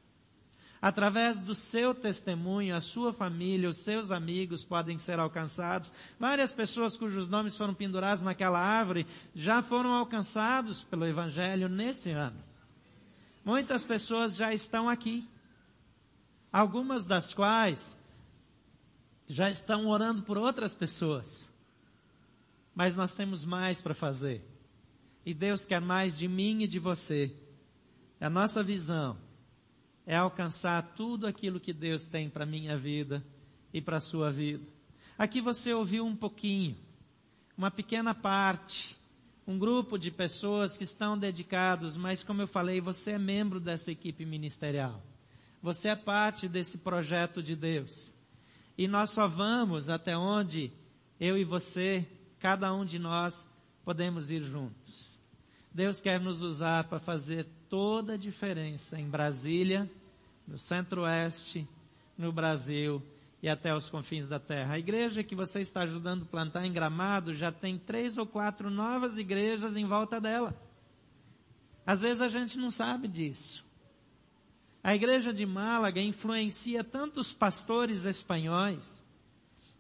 Através 0.82 1.38
do 1.38 1.54
seu 1.54 1.94
testemunho, 1.94 2.74
a 2.74 2.80
sua 2.80 3.12
família, 3.12 3.68
os 3.68 3.76
seus 3.76 4.10
amigos 4.10 4.64
podem 4.64 4.98
ser 4.98 5.20
alcançados. 5.20 5.92
Várias 6.18 6.52
pessoas 6.52 6.96
cujos 6.96 7.28
nomes 7.28 7.56
foram 7.56 7.72
pendurados 7.72 8.20
naquela 8.20 8.58
árvore 8.58 9.06
já 9.32 9.62
foram 9.62 9.94
alcançados 9.94 10.82
pelo 10.82 11.06
Evangelho 11.06 11.68
nesse 11.68 12.10
ano. 12.10 12.42
Muitas 13.44 13.84
pessoas 13.84 14.34
já 14.34 14.52
estão 14.52 14.88
aqui 14.88 15.24
algumas 16.52 17.06
das 17.06 17.32
quais 17.32 17.96
já 19.28 19.48
estão 19.48 19.86
orando 19.86 20.22
por 20.22 20.36
outras 20.36 20.74
pessoas. 20.74 21.48
Mas 22.74 22.96
nós 22.96 23.14
temos 23.14 23.44
mais 23.44 23.80
para 23.80 23.94
fazer. 23.94 24.44
E 25.24 25.32
Deus 25.32 25.64
quer 25.64 25.80
mais 25.80 26.18
de 26.18 26.26
mim 26.26 26.62
e 26.62 26.66
de 26.66 26.80
você. 26.80 27.32
A 28.20 28.28
nossa 28.28 28.64
visão 28.64 29.16
é 30.06 30.16
alcançar 30.16 30.82
tudo 30.96 31.26
aquilo 31.26 31.60
que 31.60 31.72
Deus 31.72 32.06
tem 32.06 32.28
para 32.28 32.46
minha 32.46 32.76
vida 32.76 33.24
e 33.72 33.80
para 33.80 33.98
a 33.98 34.00
sua 34.00 34.30
vida. 34.30 34.66
Aqui 35.16 35.40
você 35.40 35.72
ouviu 35.72 36.04
um 36.04 36.16
pouquinho, 36.16 36.76
uma 37.56 37.70
pequena 37.70 38.14
parte, 38.14 38.96
um 39.46 39.58
grupo 39.58 39.98
de 39.98 40.10
pessoas 40.10 40.76
que 40.76 40.84
estão 40.84 41.18
dedicados, 41.18 41.96
mas 41.96 42.22
como 42.22 42.42
eu 42.42 42.46
falei, 42.46 42.80
você 42.80 43.12
é 43.12 43.18
membro 43.18 43.60
dessa 43.60 43.90
equipe 43.90 44.24
ministerial. 44.24 45.02
Você 45.62 45.88
é 45.88 45.96
parte 45.96 46.48
desse 46.48 46.78
projeto 46.78 47.42
de 47.42 47.54
Deus. 47.54 48.14
E 48.76 48.88
nós 48.88 49.10
só 49.10 49.28
vamos 49.28 49.88
até 49.88 50.16
onde 50.16 50.72
eu 51.20 51.38
e 51.38 51.44
você, 51.44 52.08
cada 52.40 52.72
um 52.74 52.84
de 52.84 52.98
nós, 52.98 53.46
podemos 53.84 54.30
ir 54.30 54.42
juntos. 54.42 55.11
Deus 55.74 56.00
quer 56.00 56.20
nos 56.20 56.42
usar 56.42 56.84
para 56.84 56.98
fazer 56.98 57.46
toda 57.68 58.14
a 58.14 58.16
diferença 58.18 59.00
em 59.00 59.08
Brasília, 59.08 59.90
no 60.46 60.58
Centro-Oeste, 60.58 61.66
no 62.16 62.30
Brasil 62.30 63.02
e 63.42 63.48
até 63.48 63.74
os 63.74 63.88
confins 63.88 64.28
da 64.28 64.38
terra. 64.38 64.74
A 64.74 64.78
igreja 64.78 65.24
que 65.24 65.34
você 65.34 65.60
está 65.60 65.80
ajudando 65.80 66.22
a 66.22 66.26
plantar 66.26 66.66
em 66.66 66.72
Gramado 66.72 67.34
já 67.34 67.50
tem 67.50 67.78
três 67.78 68.18
ou 68.18 68.26
quatro 68.26 68.70
novas 68.70 69.16
igrejas 69.16 69.76
em 69.76 69.86
volta 69.86 70.20
dela. 70.20 70.54
Às 71.86 72.00
vezes 72.00 72.20
a 72.20 72.28
gente 72.28 72.58
não 72.58 72.70
sabe 72.70 73.08
disso. 73.08 73.64
A 74.84 74.94
igreja 74.94 75.32
de 75.32 75.46
Málaga 75.46 76.00
influencia 76.00 76.84
tantos 76.84 77.32
pastores 77.32 78.04
espanhóis 78.04 79.02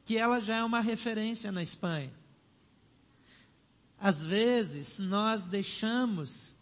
que 0.04 0.16
ela 0.16 0.40
já 0.40 0.56
é 0.56 0.64
uma 0.64 0.80
referência 0.80 1.52
na 1.52 1.62
Espanha. 1.62 2.10
Às 4.02 4.24
vezes 4.24 4.98
nós 4.98 5.44
deixamos 5.44 6.56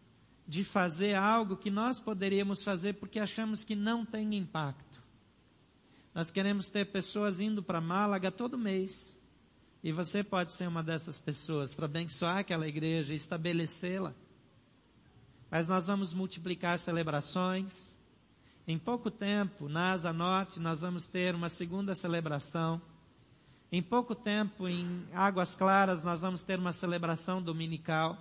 de 0.46 0.62
fazer 0.62 1.14
algo 1.14 1.56
que 1.56 1.70
nós 1.70 1.98
poderíamos 1.98 2.62
fazer 2.62 2.92
porque 2.96 3.18
achamos 3.18 3.64
que 3.64 3.74
não 3.74 4.04
tem 4.04 4.34
impacto. 4.34 5.02
Nós 6.14 6.30
queremos 6.30 6.68
ter 6.68 6.84
pessoas 6.84 7.40
indo 7.40 7.62
para 7.62 7.80
Málaga 7.80 8.30
todo 8.30 8.58
mês, 8.58 9.18
E 9.82 9.90
você 9.90 10.22
pode 10.22 10.52
ser 10.52 10.68
uma 10.68 10.82
dessas 10.82 11.16
pessoas 11.16 11.72
para 11.72 11.86
abençoar 11.86 12.36
aquela 12.36 12.68
igreja 12.68 13.14
e 13.14 13.16
estabelecê-la. 13.16 14.12
Mas 15.50 15.66
nós 15.66 15.86
vamos 15.86 16.12
multiplicar 16.12 16.78
celebrações. 16.78 17.98
Em 18.68 18.78
pouco 18.78 19.10
tempo, 19.10 19.66
na 19.66 19.92
Asa 19.92 20.12
Norte, 20.12 20.60
nós 20.60 20.82
vamos 20.82 21.06
ter 21.06 21.34
uma 21.34 21.48
segunda 21.48 21.94
celebração. 21.94 22.82
Em 23.72 23.80
pouco 23.80 24.16
tempo, 24.16 24.66
em 24.66 25.06
Águas 25.12 25.54
Claras, 25.54 26.02
nós 26.02 26.22
vamos 26.22 26.42
ter 26.42 26.58
uma 26.58 26.72
celebração 26.72 27.40
dominical. 27.40 28.18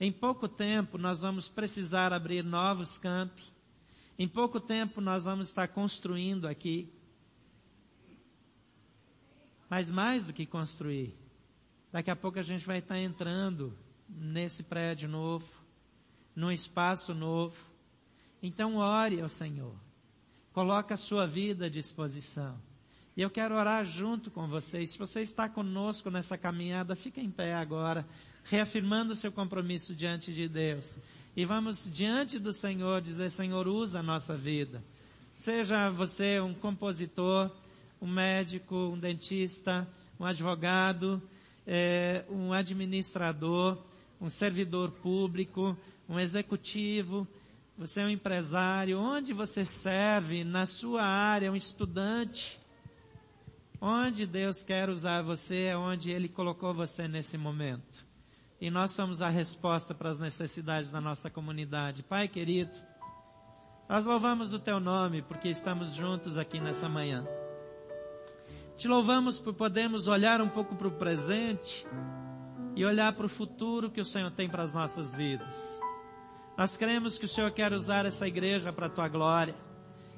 Em 0.00 0.10
pouco 0.10 0.48
tempo, 0.48 0.96
nós 0.96 1.20
vamos 1.20 1.48
precisar 1.48 2.14
abrir 2.14 2.42
novos 2.42 2.98
campi. 2.98 3.52
Em 4.18 4.26
pouco 4.26 4.58
tempo, 4.58 5.02
nós 5.02 5.26
vamos 5.26 5.48
estar 5.48 5.68
construindo 5.68 6.48
aqui. 6.48 6.90
Mas 9.68 9.90
mais 9.90 10.24
do 10.24 10.32
que 10.32 10.46
construir, 10.46 11.14
daqui 11.92 12.10
a 12.10 12.16
pouco 12.16 12.38
a 12.38 12.42
gente 12.42 12.64
vai 12.64 12.78
estar 12.78 12.98
entrando 12.98 13.76
nesse 14.08 14.62
prédio 14.62 15.08
novo, 15.08 15.46
num 16.34 16.50
espaço 16.50 17.12
novo. 17.12 17.66
Então 18.42 18.76
ore 18.76 19.20
ao 19.20 19.28
Senhor. 19.28 19.74
Coloque 20.54 20.92
a 20.94 20.96
sua 20.96 21.26
vida 21.26 21.66
à 21.66 21.68
disposição. 21.68 22.58
E 23.16 23.22
eu 23.22 23.30
quero 23.30 23.54
orar 23.54 23.84
junto 23.84 24.28
com 24.28 24.48
vocês. 24.48 24.90
Se 24.90 24.98
você 24.98 25.22
está 25.22 25.48
conosco 25.48 26.10
nessa 26.10 26.36
caminhada, 26.36 26.96
fica 26.96 27.20
em 27.20 27.30
pé 27.30 27.54
agora, 27.54 28.04
reafirmando 28.42 29.12
o 29.12 29.16
seu 29.16 29.30
compromisso 29.30 29.94
diante 29.94 30.34
de 30.34 30.48
Deus. 30.48 30.98
E 31.36 31.44
vamos 31.44 31.88
diante 31.88 32.40
do 32.40 32.52
Senhor 32.52 33.00
dizer, 33.00 33.30
Senhor, 33.30 33.68
usa 33.68 34.00
a 34.00 34.02
nossa 34.02 34.36
vida. 34.36 34.82
Seja 35.36 35.90
você 35.90 36.40
um 36.40 36.52
compositor, 36.52 37.52
um 38.02 38.08
médico, 38.08 38.74
um 38.74 38.98
dentista, 38.98 39.86
um 40.18 40.24
advogado, 40.24 41.22
é, 41.64 42.24
um 42.28 42.52
administrador, 42.52 43.78
um 44.20 44.28
servidor 44.28 44.90
público, 44.90 45.76
um 46.08 46.18
executivo, 46.18 47.28
você 47.78 48.00
é 48.00 48.04
um 48.06 48.10
empresário, 48.10 48.98
onde 48.98 49.32
você 49.32 49.64
serve, 49.64 50.42
na 50.42 50.66
sua 50.66 51.04
área, 51.04 51.50
um 51.50 51.56
estudante, 51.56 52.60
onde 53.80 54.26
Deus 54.26 54.62
quer 54.62 54.88
usar 54.88 55.22
você, 55.22 55.64
é 55.64 55.76
onde 55.76 56.10
Ele 56.10 56.28
colocou 56.28 56.72
você 56.72 57.06
nesse 57.08 57.36
momento. 57.36 58.06
E 58.60 58.70
nós 58.70 58.92
somos 58.92 59.20
a 59.20 59.28
resposta 59.28 59.94
para 59.94 60.08
as 60.08 60.18
necessidades 60.18 60.90
da 60.90 61.00
nossa 61.00 61.28
comunidade. 61.28 62.02
Pai 62.02 62.28
querido, 62.28 62.72
nós 63.88 64.04
louvamos 64.04 64.52
o 64.52 64.58
Teu 64.58 64.80
nome 64.80 65.22
porque 65.22 65.48
estamos 65.48 65.92
juntos 65.94 66.38
aqui 66.38 66.60
nessa 66.60 66.88
manhã. 66.88 67.26
Te 68.76 68.88
louvamos 68.88 69.38
por 69.38 69.54
podermos 69.54 70.08
olhar 70.08 70.40
um 70.40 70.48
pouco 70.48 70.74
para 70.74 70.88
o 70.88 70.92
presente 70.92 71.86
e 72.74 72.84
olhar 72.84 73.12
para 73.12 73.26
o 73.26 73.28
futuro 73.28 73.90
que 73.90 74.00
o 74.00 74.04
Senhor 74.04 74.30
tem 74.30 74.48
para 74.48 74.62
as 74.62 74.72
nossas 74.72 75.14
vidas. 75.14 75.80
Nós 76.56 76.76
cremos 76.76 77.18
que 77.18 77.24
o 77.24 77.28
Senhor 77.28 77.50
quer 77.50 77.72
usar 77.72 78.06
essa 78.06 78.26
igreja 78.26 78.72
para 78.72 78.86
a 78.86 78.90
tua 78.90 79.08
glória. 79.08 79.54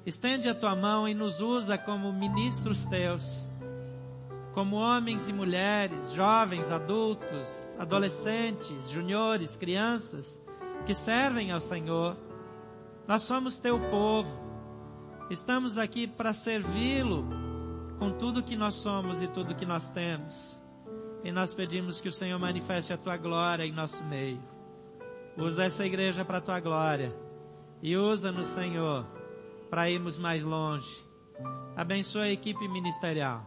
Estende 0.07 0.49
a 0.49 0.55
tua 0.55 0.77
mão 0.77 1.09
e 1.09 1.15
nos 1.15 1.41
usa 1.41 1.77
como 1.77 2.13
ministros 2.13 2.85
teus, 2.85 3.49
como 4.55 4.77
homens 4.77 5.29
e 5.29 5.33
mulheres, 5.33 6.13
jovens, 6.13 6.71
adultos, 6.71 7.77
adolescentes, 7.77 8.89
juniores, 8.89 9.57
crianças, 9.57 10.41
que 10.87 10.95
servem 10.95 11.51
ao 11.51 11.59
Senhor. 11.59 12.17
Nós 13.09 13.23
somos 13.23 13.59
teu 13.59 13.81
povo. 13.91 14.31
Estamos 15.29 15.77
aqui 15.77 16.07
para 16.07 16.33
servi-lo 16.33 17.27
com 17.99 18.13
tudo 18.13 18.45
que 18.45 18.55
nós 18.55 18.75
somos 18.75 19.21
e 19.21 19.27
tudo 19.27 19.57
que 19.57 19.67
nós 19.67 19.89
temos. 19.89 20.63
E 21.25 21.33
nós 21.33 21.53
pedimos 21.53 22.01
que 22.01 22.09
o 22.09 22.13
Senhor 22.13 22.39
manifeste 22.39 22.93
a 22.93 22.97
tua 22.97 23.17
glória 23.17 23.67
em 23.67 23.73
nosso 23.73 24.05
meio. 24.05 24.41
Usa 25.37 25.65
essa 25.65 25.85
igreja 25.85 26.25
para 26.25 26.39
a 26.39 26.41
tua 26.41 26.61
glória. 26.61 27.13
E 27.83 27.97
usa-nos, 27.97 28.47
Senhor, 28.49 29.05
para 29.71 29.91
irmos 29.91 30.19
mais 30.19 30.43
longe. 30.43 31.05
Abençoa 31.77 32.25
a 32.25 32.31
equipe 32.31 32.67
ministerial. 32.69 33.45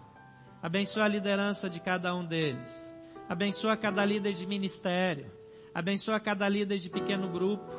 Abençoa 0.61 1.05
a 1.05 1.07
liderança 1.07 1.69
de 1.69 1.79
cada 1.79 2.13
um 2.13 2.25
deles. 2.25 2.95
Abençoa 3.27 3.77
cada 3.77 4.03
líder 4.03 4.33
de 4.33 4.45
ministério. 4.45 5.31
Abençoa 5.73 6.19
cada 6.19 6.47
líder 6.49 6.79
de 6.79 6.89
pequeno 6.89 7.29
grupo. 7.29 7.71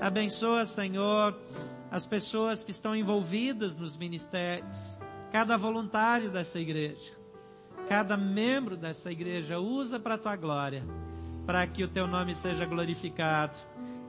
Abençoa, 0.00 0.64
Senhor, 0.64 1.38
as 1.90 2.06
pessoas 2.06 2.62
que 2.62 2.70
estão 2.70 2.94
envolvidas 2.94 3.76
nos 3.76 3.96
ministérios 3.96 4.98
cada 5.30 5.56
voluntário 5.56 6.30
dessa 6.30 6.58
igreja, 6.58 7.12
cada 7.88 8.16
membro 8.16 8.76
dessa 8.76 9.10
igreja, 9.10 9.58
usa 9.58 9.98
para 9.98 10.14
a 10.14 10.18
tua 10.18 10.36
glória, 10.36 10.82
para 11.44 11.66
que 11.66 11.84
o 11.84 11.88
teu 11.88 12.06
nome 12.06 12.34
seja 12.34 12.64
glorificado 12.64 13.58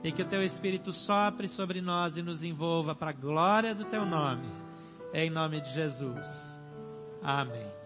e 0.02 0.12
que 0.12 0.22
o 0.22 0.26
teu 0.26 0.42
Espírito 0.42 0.92
sopre 0.92 1.48
sobre 1.48 1.80
nós 1.80 2.16
e 2.16 2.22
nos 2.22 2.42
envolva 2.42 2.94
para 2.94 3.10
a 3.10 3.14
glória 3.14 3.74
do 3.74 3.84
teu 3.84 4.04
nome. 4.04 4.48
Em 5.12 5.30
nome 5.30 5.60
de 5.60 5.72
Jesus. 5.72 6.60
Amém. 7.22 7.77